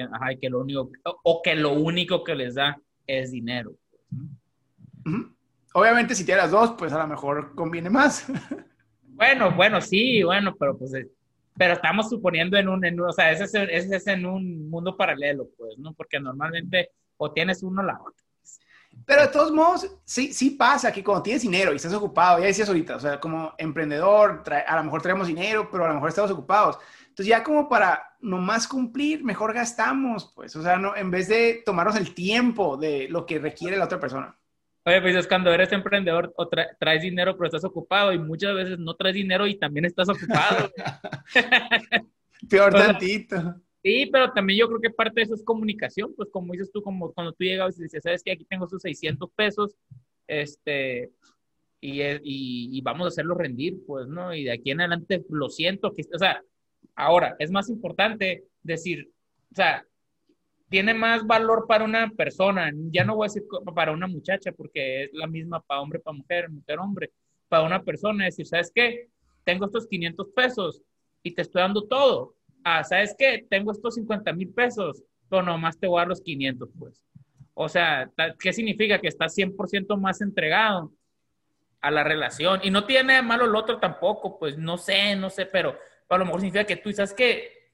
Ajá, 0.01 0.35
que 0.39 0.49
lo 0.49 0.61
único, 0.61 0.89
o 1.03 1.41
que 1.41 1.55
lo 1.55 1.73
único 1.73 2.23
que 2.23 2.35
les 2.35 2.55
da 2.55 2.77
es 3.07 3.31
dinero. 3.31 3.73
Obviamente, 5.73 6.15
si 6.15 6.25
tienes 6.25 6.51
dos, 6.51 6.73
pues 6.77 6.93
a 6.93 6.99
lo 6.99 7.07
mejor 7.07 7.53
conviene 7.55 7.89
más. 7.89 8.27
bueno, 9.03 9.51
bueno, 9.51 9.81
sí, 9.81 10.23
bueno, 10.23 10.55
pero 10.57 10.77
pues, 10.77 10.93
eh, 10.93 11.09
pero 11.57 11.73
estamos 11.73 12.09
suponiendo 12.09 12.57
en 12.57 12.69
un, 12.69 12.99
o 13.01 13.11
sea, 13.11 13.31
ese 13.31 13.67
es, 13.71 14.07
en 14.07 14.25
un 14.25 14.69
mundo 14.69 14.95
paralelo, 14.97 15.49
pues, 15.57 15.77
¿no? 15.77 15.93
Porque 15.93 16.19
normalmente 16.19 16.91
o 17.17 17.31
tienes 17.31 17.63
uno 17.63 17.81
o 17.81 17.85
la 17.85 17.99
otra. 18.01 18.23
Pero 19.05 19.21
de 19.23 19.27
todos 19.27 19.51
modos, 19.51 19.91
sí, 20.05 20.33
sí 20.33 20.51
pasa 20.51 20.91
que 20.91 21.03
cuando 21.03 21.23
tienes 21.23 21.41
dinero 21.41 21.73
y 21.73 21.75
estás 21.75 21.93
ocupado, 21.93 22.39
ya 22.39 22.45
decías 22.45 22.69
ahorita, 22.69 22.95
o 22.95 22.99
sea, 22.99 23.19
como 23.19 23.53
emprendedor, 23.57 24.43
a 24.65 24.75
lo 24.77 24.83
mejor 24.85 25.01
traemos 25.01 25.27
dinero, 25.27 25.69
pero 25.69 25.85
a 25.85 25.89
lo 25.89 25.95
mejor 25.95 26.09
estamos 26.09 26.31
ocupados. 26.31 26.77
Entonces 27.16 27.30
ya 27.30 27.43
como 27.43 27.70
para 27.70 28.18
nomás 28.20 28.68
cumplir, 28.68 29.24
mejor 29.24 29.53
gastamos, 29.53 30.34
pues, 30.36 30.53
o 30.57 30.61
sea, 30.61 30.76
no, 30.76 30.97
en 30.97 31.09
vez 31.09 31.30
de 31.30 31.63
tomarnos 31.66 31.95
el 31.95 32.13
tiempo 32.13 32.76
de 32.76 33.07
lo 33.07 33.26
que 33.26 33.39
requiere 33.39 33.78
la 33.78 33.86
otra 33.86 34.01
persona. 34.01 34.38
Oye, 34.84 35.01
pues 35.01 35.16
es 35.16 35.26
cuando 35.26 35.49
eres 35.53 35.72
emprendedor 35.72 36.34
o 36.36 36.49
traes 36.49 37.01
dinero 37.01 37.38
pero 37.38 37.45
estás 37.45 37.63
ocupado 37.63 38.11
y 38.11 38.20
muchas 38.20 38.53
veces 38.53 38.80
no 38.80 38.95
traes 38.95 39.16
dinero 39.16 39.47
y 39.47 39.57
también 39.57 39.86
estás 39.86 40.09
ocupado. 40.09 40.70
Peor 42.49 42.74
tantito. 42.74 43.61
Sí, 43.82 44.09
pero 44.11 44.34
también 44.34 44.59
yo 44.59 44.68
creo 44.68 44.82
que 44.82 44.89
parte 44.89 45.22
de 45.22 45.24
eso 45.24 45.36
es 45.36 45.43
comunicación, 45.45 46.13
pues 46.18 46.28
como 46.30 46.51
dices 46.51 46.70
tú, 46.74 46.82
como 46.82 47.13
cuando 47.13 47.32
tú 47.32 47.45
llegabas 47.45 47.80
y 47.80 47.84
dices, 47.84 48.03
sabes 48.03 48.24
que 48.24 48.34
aquí 48.34 48.43
tengo 48.43 48.66
esos 48.66 48.82
600 48.82 49.30
pesos, 49.34 49.78
este, 50.28 51.11
y, 51.80 52.01
y, 52.01 52.82
vamos 52.82 53.05
a 53.05 53.07
hacerlo 53.07 53.36
rendir, 53.36 53.78
pues, 53.88 54.05
¿no? 54.07 54.34
Y 54.34 54.43
de 54.43 54.51
aquí 54.51 54.72
en 54.72 54.82
adelante 54.82 55.24
lo 55.30 55.47
siento, 55.47 55.93
que, 55.93 56.03
o 56.13 56.20
sea, 56.20 56.41
ahora 56.95 57.35
es 57.39 57.51
más 57.51 57.69
importante 57.69 58.45
decir, 58.63 59.09
o 59.51 59.55
sea, 59.55 59.85
tiene 60.69 60.93
más 60.93 61.25
valor 61.25 61.65
para 61.67 61.83
una 61.83 62.09
persona, 62.09 62.71
ya 62.91 63.03
no 63.03 63.15
voy 63.15 63.25
a 63.25 63.31
decir 63.31 63.43
para 63.75 63.91
una 63.91 64.07
muchacha, 64.07 64.51
porque 64.51 65.03
es 65.03 65.13
la 65.13 65.27
misma 65.27 65.61
para 65.61 65.81
hombre, 65.81 65.99
para 65.99 66.17
mujer, 66.17 66.49
mujer, 66.49 66.79
hombre, 66.79 67.11
para 67.47 67.63
una 67.63 67.83
persona, 67.83 68.25
decir, 68.25 68.47
¿sabes 68.47 68.71
qué? 68.73 69.09
Tengo 69.43 69.65
estos 69.65 69.87
500 69.87 70.27
pesos 70.35 70.81
y 71.21 71.33
te 71.33 71.43
estoy 71.43 71.61
dando 71.61 71.87
todo 71.87 72.35
ah, 72.65 72.83
¿sabes 72.83 73.15
qué? 73.17 73.45
Tengo 73.49 73.71
estos 73.71 73.95
50 73.95 74.33
mil 74.33 74.49
pesos, 74.49 75.03
pero 75.29 75.43
nomás 75.43 75.79
te 75.79 75.87
voy 75.87 75.99
a 75.99 76.01
dar 76.01 76.09
los 76.09 76.21
500, 76.21 76.69
pues. 76.77 77.01
O 77.53 77.69
sea, 77.69 78.11
¿qué 78.39 78.51
significa? 78.51 78.99
Que 78.99 79.07
estás 79.07 79.33
100% 79.37 79.97
más 79.97 80.19
entregado 80.19 80.91
a 81.79 81.91
la 81.91 82.03
relación. 82.03 82.59
Y 82.63 82.71
no 82.71 82.85
tiene 82.85 83.21
malo 83.21 83.45
el 83.45 83.55
otro 83.55 83.79
tampoco, 83.79 84.37
pues 84.37 84.57
no 84.57 84.77
sé, 84.77 85.15
no 85.15 85.29
sé, 85.29 85.45
pero 85.45 85.77
a 86.09 86.17
lo 86.17 86.25
mejor 86.25 86.41
significa 86.41 86.65
que 86.65 86.77
tú, 86.77 86.91
¿sabes 86.91 87.13
qué? 87.13 87.71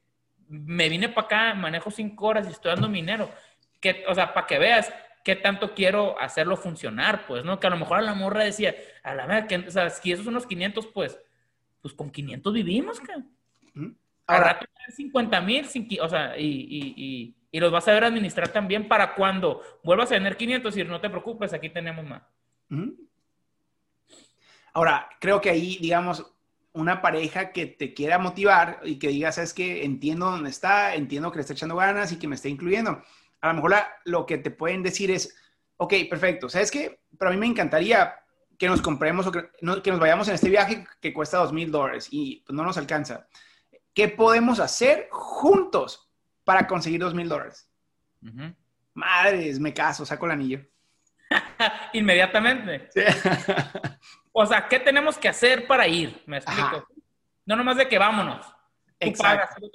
Me 0.48 0.88
vine 0.88 1.08
para 1.08 1.26
acá, 1.26 1.54
manejo 1.54 1.90
cinco 1.90 2.26
horas 2.26 2.46
y 2.46 2.52
estoy 2.52 2.72
dando 2.72 2.88
dinero. 2.88 3.30
Que, 3.80 4.04
o 4.08 4.14
sea, 4.14 4.32
para 4.32 4.46
que 4.46 4.58
veas 4.58 4.92
qué 5.24 5.36
tanto 5.36 5.74
quiero 5.74 6.18
hacerlo 6.18 6.56
funcionar, 6.56 7.26
pues, 7.26 7.44
¿no? 7.44 7.60
Que 7.60 7.66
a 7.66 7.70
lo 7.70 7.76
mejor 7.76 7.98
a 7.98 8.02
la 8.02 8.14
morra 8.14 8.44
decía, 8.44 8.74
a 9.02 9.14
la 9.14 9.26
verdad, 9.26 9.46
que, 9.46 9.56
o 9.56 9.70
sea, 9.70 9.90
si 9.90 10.12
esos 10.12 10.24
son 10.24 10.34
los 10.34 10.46
500, 10.46 10.86
pues, 10.88 11.18
pues 11.80 11.94
con 11.94 12.10
500 12.10 12.52
vivimos, 12.52 13.00
¿qué? 13.00 13.12
Ahora, 14.26 14.60
50 14.88 15.40
mil, 15.40 15.66
o 16.00 16.08
sea, 16.08 16.38
y, 16.38 17.34
los 17.52 17.70
vas 17.70 17.86
a 17.86 17.92
ver 17.92 18.04
administrar 18.04 18.48
también 18.48 18.88
para 18.88 19.14
cuando 19.14 19.60
vuelvas 19.84 20.10
a 20.10 20.14
tener 20.14 20.36
500 20.36 20.76
y 20.76 20.84
no 20.84 21.00
te 21.00 21.10
preocupes, 21.10 21.52
aquí 21.52 21.68
tenemos 21.68 22.04
más. 22.04 22.22
Ahora, 24.72 25.08
creo 25.20 25.40
que 25.40 25.50
ahí, 25.50 25.76
digamos, 25.80 26.24
una 26.74 27.02
pareja 27.02 27.52
que 27.52 27.66
te 27.66 27.92
quiera 27.94 28.18
motivar 28.18 28.80
y 28.84 28.98
que 28.98 29.08
diga, 29.08 29.32
sabes 29.32 29.52
que 29.52 29.84
entiendo 29.84 30.30
dónde 30.30 30.50
está, 30.50 30.94
entiendo 30.94 31.30
que 31.30 31.36
le 31.36 31.40
está 31.42 31.52
echando 31.52 31.76
ganas 31.76 32.12
y 32.12 32.18
que 32.18 32.28
me 32.28 32.34
está 32.34 32.48
incluyendo. 32.48 33.02
A 33.40 33.48
lo 33.48 33.54
mejor 33.54 33.74
lo 34.04 34.24
que 34.24 34.38
te 34.38 34.50
pueden 34.50 34.82
decir 34.82 35.10
es, 35.10 35.36
ok, 35.76 35.94
perfecto, 36.08 36.48
¿sabes 36.48 36.70
qué? 36.70 37.00
Pero 37.18 37.30
a 37.30 37.34
mí 37.34 37.38
me 37.38 37.46
encantaría 37.46 38.14
que 38.58 38.68
nos 38.68 38.80
compremos 38.80 39.26
o 39.26 39.32
que, 39.32 39.50
que 39.82 39.90
nos 39.90 40.00
vayamos 40.00 40.28
en 40.28 40.34
este 40.34 40.48
viaje 40.48 40.86
que 41.00 41.12
cuesta 41.12 41.38
dos 41.38 41.52
mil 41.52 41.70
dólares 41.70 42.08
y 42.10 42.42
pues, 42.46 42.54
no 42.54 42.62
nos 42.62 42.78
alcanza. 42.78 43.26
¿Qué 43.92 44.08
podemos 44.08 44.60
hacer 44.60 45.08
juntos 45.10 46.10
para 46.44 46.66
conseguir 46.66 47.00
dos 47.00 47.14
mil 47.14 47.28
dólares? 47.28 47.68
Madres, 48.94 49.58
me 49.58 49.74
caso, 49.74 50.06
saco 50.06 50.26
el 50.26 50.32
anillo. 50.32 50.60
Inmediatamente. 51.92 52.88
o 54.32 54.46
sea, 54.46 54.66
¿qué 54.68 54.80
tenemos 54.80 55.18
que 55.18 55.28
hacer 55.28 55.66
para 55.66 55.86
ir? 55.86 56.22
Me 56.26 56.38
explico. 56.38 56.86
No 57.44 57.56
nomás 57.56 57.76
de 57.76 57.88
que 57.88 57.98
vámonos. 57.98 58.46
Exacto. 59.00 59.68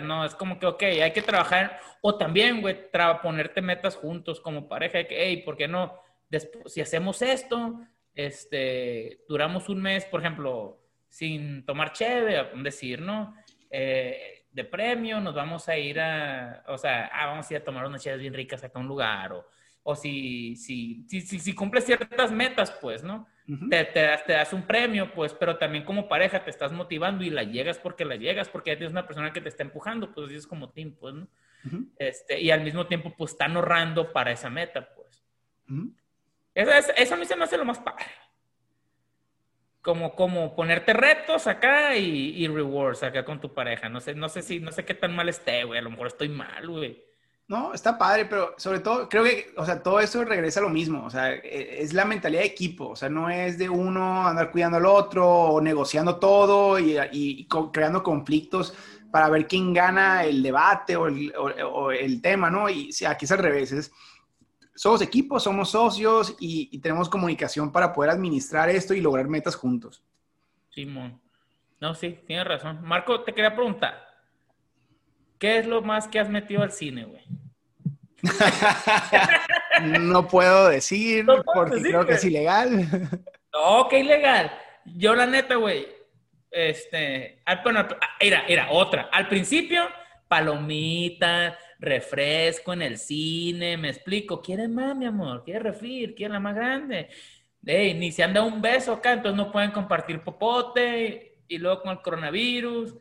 no, 0.00 0.24
es 0.24 0.34
como 0.34 0.58
que, 0.58 0.66
ok, 0.66 0.82
hay 0.82 1.12
que 1.12 1.22
trabajar, 1.22 1.78
o 2.00 2.16
también, 2.16 2.60
güey, 2.62 2.90
ponerte 3.22 3.60
metas 3.60 3.96
juntos 3.96 4.40
como 4.40 4.68
pareja, 4.68 5.04
que, 5.04 5.22
hey, 5.22 5.42
¿por 5.44 5.56
qué 5.56 5.68
no? 5.68 6.00
Después, 6.28 6.72
si 6.72 6.80
hacemos 6.80 7.20
esto, 7.20 7.80
este, 8.14 9.24
duramos 9.28 9.68
un 9.68 9.82
mes, 9.82 10.06
por 10.06 10.20
ejemplo, 10.20 10.80
sin 11.08 11.64
tomar 11.66 11.92
cheve, 11.92 12.50
decir, 12.62 13.00
¿no? 13.00 13.34
Eh, 13.70 14.46
de 14.50 14.64
premio, 14.64 15.20
nos 15.20 15.34
vamos 15.34 15.68
a 15.68 15.76
ir 15.76 16.00
a, 16.00 16.64
o 16.68 16.78
sea, 16.78 17.10
ah, 17.12 17.26
vamos 17.26 17.50
a 17.50 17.54
ir 17.54 17.60
a 17.60 17.64
tomar 17.64 17.86
unas 17.86 18.02
chaves 18.02 18.20
bien 18.20 18.34
ricas 18.34 18.64
acá 18.64 18.78
a 18.78 18.82
un 18.82 18.88
lugar, 18.88 19.32
o, 19.32 19.46
o 19.82 19.94
si, 19.94 20.56
si, 20.56 21.04
si, 21.08 21.20
si, 21.22 21.54
cumples 21.54 21.84
ciertas 21.84 22.30
metas, 22.30 22.70
pues, 22.80 23.02
¿no? 23.02 23.26
te, 23.68 23.84
te, 23.84 24.02
das, 24.02 24.24
te, 24.24 24.32
das, 24.34 24.52
un 24.52 24.62
premio, 24.62 25.12
pues, 25.12 25.34
pero 25.34 25.56
también 25.56 25.84
como 25.84 26.08
pareja 26.08 26.44
te 26.44 26.50
estás 26.50 26.70
motivando 26.70 27.24
y 27.24 27.30
la 27.30 27.42
llegas 27.42 27.78
porque 27.78 28.04
la 28.04 28.16
llegas, 28.16 28.48
porque 28.48 28.70
ya 28.70 28.76
tienes 28.76 28.92
una 28.92 29.06
persona 29.06 29.32
que 29.32 29.40
te 29.40 29.48
está 29.48 29.62
empujando, 29.62 30.12
pues, 30.12 30.30
es 30.32 30.46
como 30.46 30.70
team, 30.70 30.94
pues, 30.98 31.14
¿no? 31.14 31.28
este, 31.98 32.40
y 32.40 32.50
al 32.50 32.62
mismo 32.62 32.86
tiempo, 32.86 33.14
pues, 33.16 33.32
están 33.32 33.56
ahorrando 33.56 34.12
para 34.12 34.30
esa 34.30 34.50
meta, 34.50 34.88
pues. 34.94 35.22
eso, 36.54 36.92
eso 36.96 37.14
a 37.14 37.16
mí 37.16 37.24
se 37.24 37.36
me 37.36 37.44
hace 37.44 37.56
lo 37.56 37.64
más 37.64 37.78
padre 37.78 38.06
como, 39.82 40.14
como 40.14 40.54
ponerte 40.54 40.92
retos 40.92 41.46
acá 41.46 41.96
y, 41.96 42.46
rewards 42.48 43.02
acá 43.02 43.24
con 43.24 43.40
tu 43.40 43.54
pareja. 43.54 43.88
No 43.88 44.00
sé, 44.00 44.14
no 44.14 44.28
sé 44.28 44.42
si, 44.42 44.60
no 44.60 44.72
sé 44.72 44.84
qué 44.84 44.94
tan 44.94 45.14
mal 45.14 45.28
esté, 45.28 45.64
güey. 45.64 45.78
A 45.78 45.82
lo 45.82 45.90
mejor 45.90 46.08
estoy 46.08 46.28
mal, 46.28 46.68
güey. 46.68 47.02
No, 47.50 47.74
está 47.74 47.98
padre, 47.98 48.26
pero 48.26 48.54
sobre 48.58 48.78
todo 48.78 49.08
creo 49.08 49.24
que, 49.24 49.52
o 49.56 49.66
sea, 49.66 49.82
todo 49.82 49.98
eso 49.98 50.24
regresa 50.24 50.60
a 50.60 50.62
lo 50.62 50.68
mismo, 50.68 51.04
o 51.04 51.10
sea, 51.10 51.34
e, 51.34 51.82
es 51.82 51.92
la 51.92 52.04
mentalidad 52.04 52.42
de 52.42 52.46
equipo, 52.46 52.90
o 52.90 52.94
sea, 52.94 53.08
no 53.08 53.28
es 53.28 53.58
de 53.58 53.68
uno 53.68 54.24
andar 54.24 54.52
cuidando 54.52 54.76
al 54.76 54.86
otro 54.86 55.28
o 55.28 55.60
negociando 55.60 56.20
todo 56.20 56.78
y, 56.78 56.96
y, 57.10 57.48
creando 57.72 58.04
conflictos 58.04 58.72
para 59.10 59.28
ver 59.28 59.48
quién 59.48 59.74
gana 59.74 60.22
el 60.22 60.44
debate 60.44 60.94
o 60.94 61.08
el, 61.08 61.32
o 61.36 61.90
el 61.90 62.22
tema, 62.22 62.50
¿no? 62.50 62.70
Y 62.70 62.90
aquí 63.04 63.24
es 63.24 63.32
al 63.32 63.38
revés, 63.38 63.90
somos 64.76 65.02
equipos, 65.02 65.42
somos 65.42 65.72
socios 65.72 66.36
y, 66.38 66.78
tenemos 66.78 67.08
comunicación 67.08 67.72
para 67.72 67.92
poder 67.92 68.12
administrar 68.12 68.68
esto 68.70 68.94
y 68.94 69.00
lograr 69.00 69.26
metas 69.26 69.56
juntos. 69.56 70.04
Simón. 70.72 71.20
No, 71.80 71.96
sí, 71.96 72.20
tienes 72.28 72.46
razón. 72.46 72.80
Marco, 72.82 73.24
te 73.24 73.34
quería 73.34 73.56
preguntar. 73.56 74.09
¿Qué 75.40 75.58
es 75.58 75.66
lo 75.66 75.80
más 75.80 76.06
que 76.06 76.20
has 76.20 76.28
metido 76.28 76.62
al 76.62 76.70
cine, 76.70 77.06
güey? 77.06 77.22
no 80.00 80.28
puedo 80.28 80.68
decir 80.68 81.24
porque 81.54 81.80
creo 81.80 82.06
que 82.06 82.12
es 82.12 82.24
ilegal. 82.24 82.86
no, 83.52 83.88
que 83.88 84.00
ilegal. 84.00 84.52
Yo 84.84 85.16
la 85.16 85.24
neta, 85.24 85.54
güey, 85.54 85.88
este, 86.50 87.42
bueno, 87.64 87.88
era, 88.18 88.44
era 88.46 88.70
otra. 88.70 89.08
Al 89.10 89.28
principio, 89.28 89.88
palomitas, 90.28 91.54
refresco 91.78 92.74
en 92.74 92.82
el 92.82 92.98
cine, 92.98 93.78
me 93.78 93.88
explico, 93.88 94.42
¿quiere 94.42 94.68
más, 94.68 94.94
mi 94.94 95.06
amor? 95.06 95.42
¿Quiere 95.42 95.60
refir? 95.60 96.14
¿Quiere 96.14 96.34
la 96.34 96.40
más 96.40 96.54
grande? 96.54 97.08
Ey, 97.64 97.94
ni 97.94 98.12
se 98.12 98.22
han 98.22 98.34
dado 98.34 98.46
un 98.46 98.60
beso 98.60 98.92
acá, 98.92 99.14
entonces 99.14 99.38
no 99.38 99.50
pueden 99.50 99.70
compartir 99.70 100.20
popote, 100.20 101.38
y 101.48 101.56
luego 101.56 101.80
con 101.80 101.92
el 101.92 102.02
coronavirus, 102.02 102.94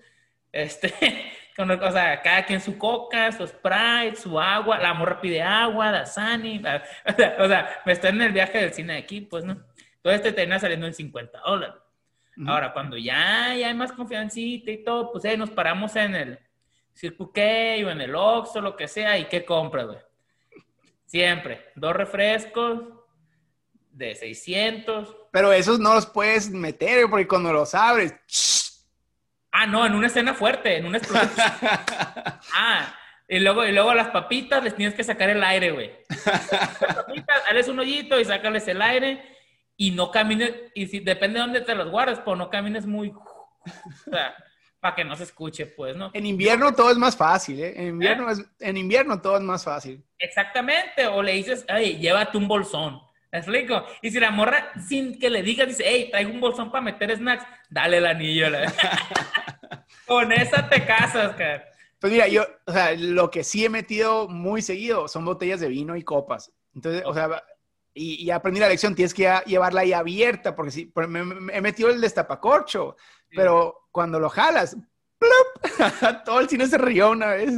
este, 0.54 0.94
o 1.60 1.91
sea, 1.91 2.22
cada 2.22 2.45
quien 2.45 2.62
su 2.62 2.78
coca, 2.78 3.32
su 3.32 3.45
Sprite, 3.45 4.16
su 4.16 4.39
agua, 4.39 4.80
la 4.80 4.93
morra 4.93 5.20
pide 5.20 5.41
agua, 5.41 5.91
la 5.91 6.05
Sani, 6.05 6.57
o, 7.39 7.47
sea, 7.47 7.82
me 7.86 7.93
estoy 7.93 8.12
en 8.12 8.22
el 8.22 8.32
viaje 8.32 8.60
del 8.60 8.74
cine 8.74 8.93
de 8.93 8.99
aquí, 8.99 9.22
pues, 9.22 9.43
¿no? 9.43 9.62
Entonces 9.97 10.24
te 10.24 10.32
termina 10.32 10.60
saliendo 10.60 10.88
en 10.88 10.93
50 10.93 11.39
dólares. 11.39 11.76
Ahora, 12.47 12.72
cuando 12.72 12.95
ya, 12.95 13.53
ya 13.53 13.68
hay 13.68 13.74
más 13.74 13.91
confiancita 13.91 14.72
y 14.72 14.82
todo, 14.82 15.12
pues 15.12 15.26
ahí 15.26 15.36
nos 15.36 15.49
paramos 15.49 15.93
en 15.97 16.16
el, 16.16 16.39
Circle 16.99 17.86
o 17.86 17.89
en 17.89 18.01
el 18.01 18.14
Oxxo, 18.14 18.60
lo 18.60 18.76
que 18.76 18.88
sea, 18.88 19.18
¿y 19.18 19.26
qué 19.26 19.45
compras, 19.45 19.88
güey? 19.88 19.99
Siempre, 21.05 21.72
dos 21.76 21.95
refrescos 21.95 22.82
de 23.91 24.16
600. 24.16 25.16
Pero 25.32 25.51
esos 25.53 25.80
no 25.80 25.93
los 25.93 26.05
puedes 26.05 26.49
meter, 26.49 27.10
porque 27.10 27.28
cuando 27.28 27.53
los 27.53 27.74
abres... 27.74 28.14
Ah, 29.52 29.66
no, 29.66 29.86
en 29.86 29.95
una 29.95 30.08
escena 30.08 30.34
fuerte, 30.34 30.78
en 30.78 30.86
una 30.86 30.97
explosión. 31.00 31.32
ah, 32.54 32.95
y 33.28 33.39
luego, 33.39 33.66
y 33.66 33.72
luego 33.72 33.93
las 33.93 34.10
papitas 34.10 34.64
les 34.64 34.76
tienes 34.76 34.95
que 34.95 35.04
sacar 35.04 35.30
el 35.30 35.43
aire, 35.43 35.72
güey. 35.72 35.91
Las 36.26 36.95
papitas, 36.95 37.41
hazles 37.47 37.68
un 37.68 37.80
hoyito 37.80 38.20
y 38.20 38.26
sácales 38.26 38.68
el 38.68 38.82
aire 38.82 39.38
y 39.78 39.91
no 39.91 40.12
camines, 40.12 40.54
y 40.74 40.88
si 40.88 41.00
depende 41.00 41.39
de 41.39 41.45
dónde 41.45 41.62
te 41.62 41.76
los 41.76 41.89
guardes, 41.89 42.20
pues 42.20 42.38
no 42.38 42.50
camines 42.50 42.86
muy... 42.86 43.10
O 43.10 44.12
sea, 44.12 44.36
para 44.80 44.95
que 44.95 45.04
no 45.04 45.16
se 45.16 45.24
escuche, 45.24 45.66
pues, 45.68 45.95
¿no? 45.95 46.12
En 46.14 46.26
invierno 46.26 46.74
todo 46.74 46.91
es 46.91 46.97
más 46.97 47.16
fácil, 47.16 47.62
¿eh? 47.62 47.74
En 47.76 47.88
invierno, 47.88 48.30
Es, 48.30 48.43
en 48.60 48.78
invierno 48.78 49.22
todo 49.22 49.38
es 49.38 49.43
más 49.43 49.64
fácil. 49.64 50.04
Exactamente, 50.18 51.08
o 51.08 51.22
le 51.22 51.34
dices, 51.34 51.66
ay, 51.68 51.97
llévate 51.97 52.38
un 52.38 52.47
bolsón. 52.47 53.00
¿Me 53.32 53.39
explico? 53.39 53.86
Y 54.02 54.10
si 54.10 54.20
la 54.20 54.32
morra, 54.32 54.72
sin 54.88 55.20
que 55.20 55.30
le 55.30 55.43
digas, 55.43 55.68
dice, 55.68 55.84
hey, 55.86 56.08
traigo 56.10 56.32
un 56.32 56.39
bolsón 56.39 56.72
para 56.72 56.82
meter 56.82 57.16
snacks, 57.16 57.45
dale 57.70 57.97
el 57.97 58.06
anillo. 58.08 58.47
Con 60.10 60.32
esa 60.32 60.68
te 60.68 60.86
casas, 60.86 61.36
cara. 61.36 61.64
Pues 61.99 62.12
mira, 62.12 62.28
yo, 62.28 62.45
o 62.66 62.72
sea, 62.72 62.93
lo 62.93 63.30
que 63.30 63.43
sí 63.43 63.64
he 63.64 63.70
metido 63.70 64.28
muy 64.28 64.64
seguido 64.64 65.07
son 65.07 65.24
botellas 65.24 65.60
de 65.60 65.68
vino 65.68 65.95
y 65.95 66.03
copas. 66.03 66.51
Entonces, 66.74 67.03
o 67.05 67.14
sea, 67.14 67.43
y, 67.93 68.32
aprendí 68.32 68.60
la 68.60 68.70
lección, 68.70 68.95
tienes 68.95 69.14
que 69.14 69.32
llevarla 69.45 69.82
ahí 69.82 69.93
abierta, 69.93 70.55
porque 70.55 70.72
si 70.72 70.91
me, 71.07 71.55
he 71.55 71.62
metido 71.62 71.89
el 71.89 72.01
destapacorcho, 72.01 72.95
pero 73.30 73.88
cuando 73.91 74.20
lo 74.20 74.30
jalas, 74.30 74.78
todo 76.26 76.39
el 76.39 76.49
cine 76.49 76.66
se 76.66 76.80
rió 76.80 77.12
una 77.12 77.28
vez. 77.28 77.53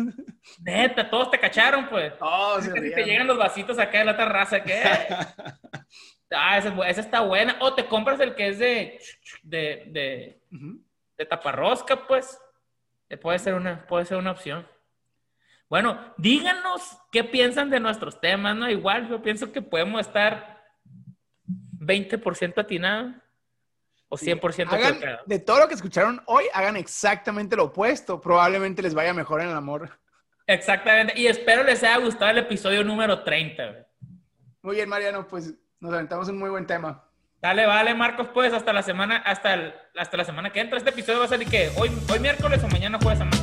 Neta, 0.59 1.09
todos 1.09 1.31
te 1.31 1.39
cacharon, 1.39 1.87
pues. 1.87 2.13
Se 2.61 2.71
Te 2.71 3.03
llegan 3.05 3.27
los 3.27 3.37
vasitos 3.37 3.79
acá 3.79 3.99
de 3.99 4.05
la 4.05 4.17
terraza, 4.17 4.63
¿qué? 4.63 4.81
ah, 6.31 6.57
esa, 6.57 7.01
está 7.01 7.21
buena. 7.21 7.57
O 7.61 7.75
te 7.75 7.85
compras 7.85 8.19
el 8.19 8.35
que 8.35 8.49
es 8.49 8.59
de, 8.59 8.99
de, 9.43 9.83
de, 9.87 10.41
de 11.21 11.25
taparrosca, 11.27 12.07
pues. 12.07 12.39
Eh, 13.09 13.17
puede 13.17 13.39
ser, 13.39 13.53
una, 13.53 13.85
puede 13.87 14.05
ser 14.05 14.17
una 14.17 14.31
opción. 14.31 14.67
Bueno, 15.69 16.13
díganos 16.17 16.97
qué 17.11 17.23
piensan 17.23 17.69
de 17.69 17.79
nuestros 17.79 18.19
temas, 18.19 18.55
¿no? 18.55 18.69
Igual 18.69 19.07
yo 19.07 19.21
pienso 19.21 19.51
que 19.51 19.61
podemos 19.61 20.01
estar 20.01 20.61
20% 21.79 22.57
atinados 22.57 23.15
o 24.09 24.17
100% 24.17 24.71
hagan, 24.71 24.99
De 25.25 25.39
todo 25.39 25.59
lo 25.59 25.67
que 25.67 25.75
escucharon 25.75 26.21
hoy, 26.25 26.45
hagan 26.53 26.75
exactamente 26.75 27.55
lo 27.55 27.65
opuesto. 27.65 28.19
Probablemente 28.19 28.81
les 28.81 28.93
vaya 28.93 29.13
mejor 29.13 29.41
en 29.41 29.49
el 29.49 29.55
amor. 29.55 29.97
Exactamente. 30.47 31.13
Y 31.15 31.27
espero 31.27 31.63
les 31.63 31.83
haya 31.83 31.97
gustado 31.97 32.31
el 32.31 32.39
episodio 32.39 32.83
número 32.83 33.23
30. 33.23 33.87
Muy 34.63 34.75
bien, 34.75 34.89
Mariano. 34.89 35.27
Pues 35.27 35.53
nos 35.79 35.93
aventamos 35.93 36.27
un 36.27 36.37
muy 36.37 36.49
buen 36.49 36.65
tema. 36.65 37.10
Dale, 37.41 37.65
vale, 37.65 37.95
Marcos, 37.95 38.27
pues 38.35 38.53
hasta 38.53 38.71
la 38.71 38.83
semana, 38.83 39.17
hasta, 39.17 39.73
hasta 39.97 40.15
la 40.15 40.23
semana 40.23 40.51
que 40.51 40.59
entra. 40.59 40.77
Este 40.77 40.91
episodio 40.91 41.19
va 41.19 41.25
a 41.25 41.29
salir 41.29 41.47
que 41.47 41.71
hoy, 41.75 41.89
hoy 42.11 42.19
miércoles 42.19 42.63
o 42.63 42.67
mañana 42.67 42.99
jueves 43.01 43.19
a 43.19 43.25
más 43.25 43.41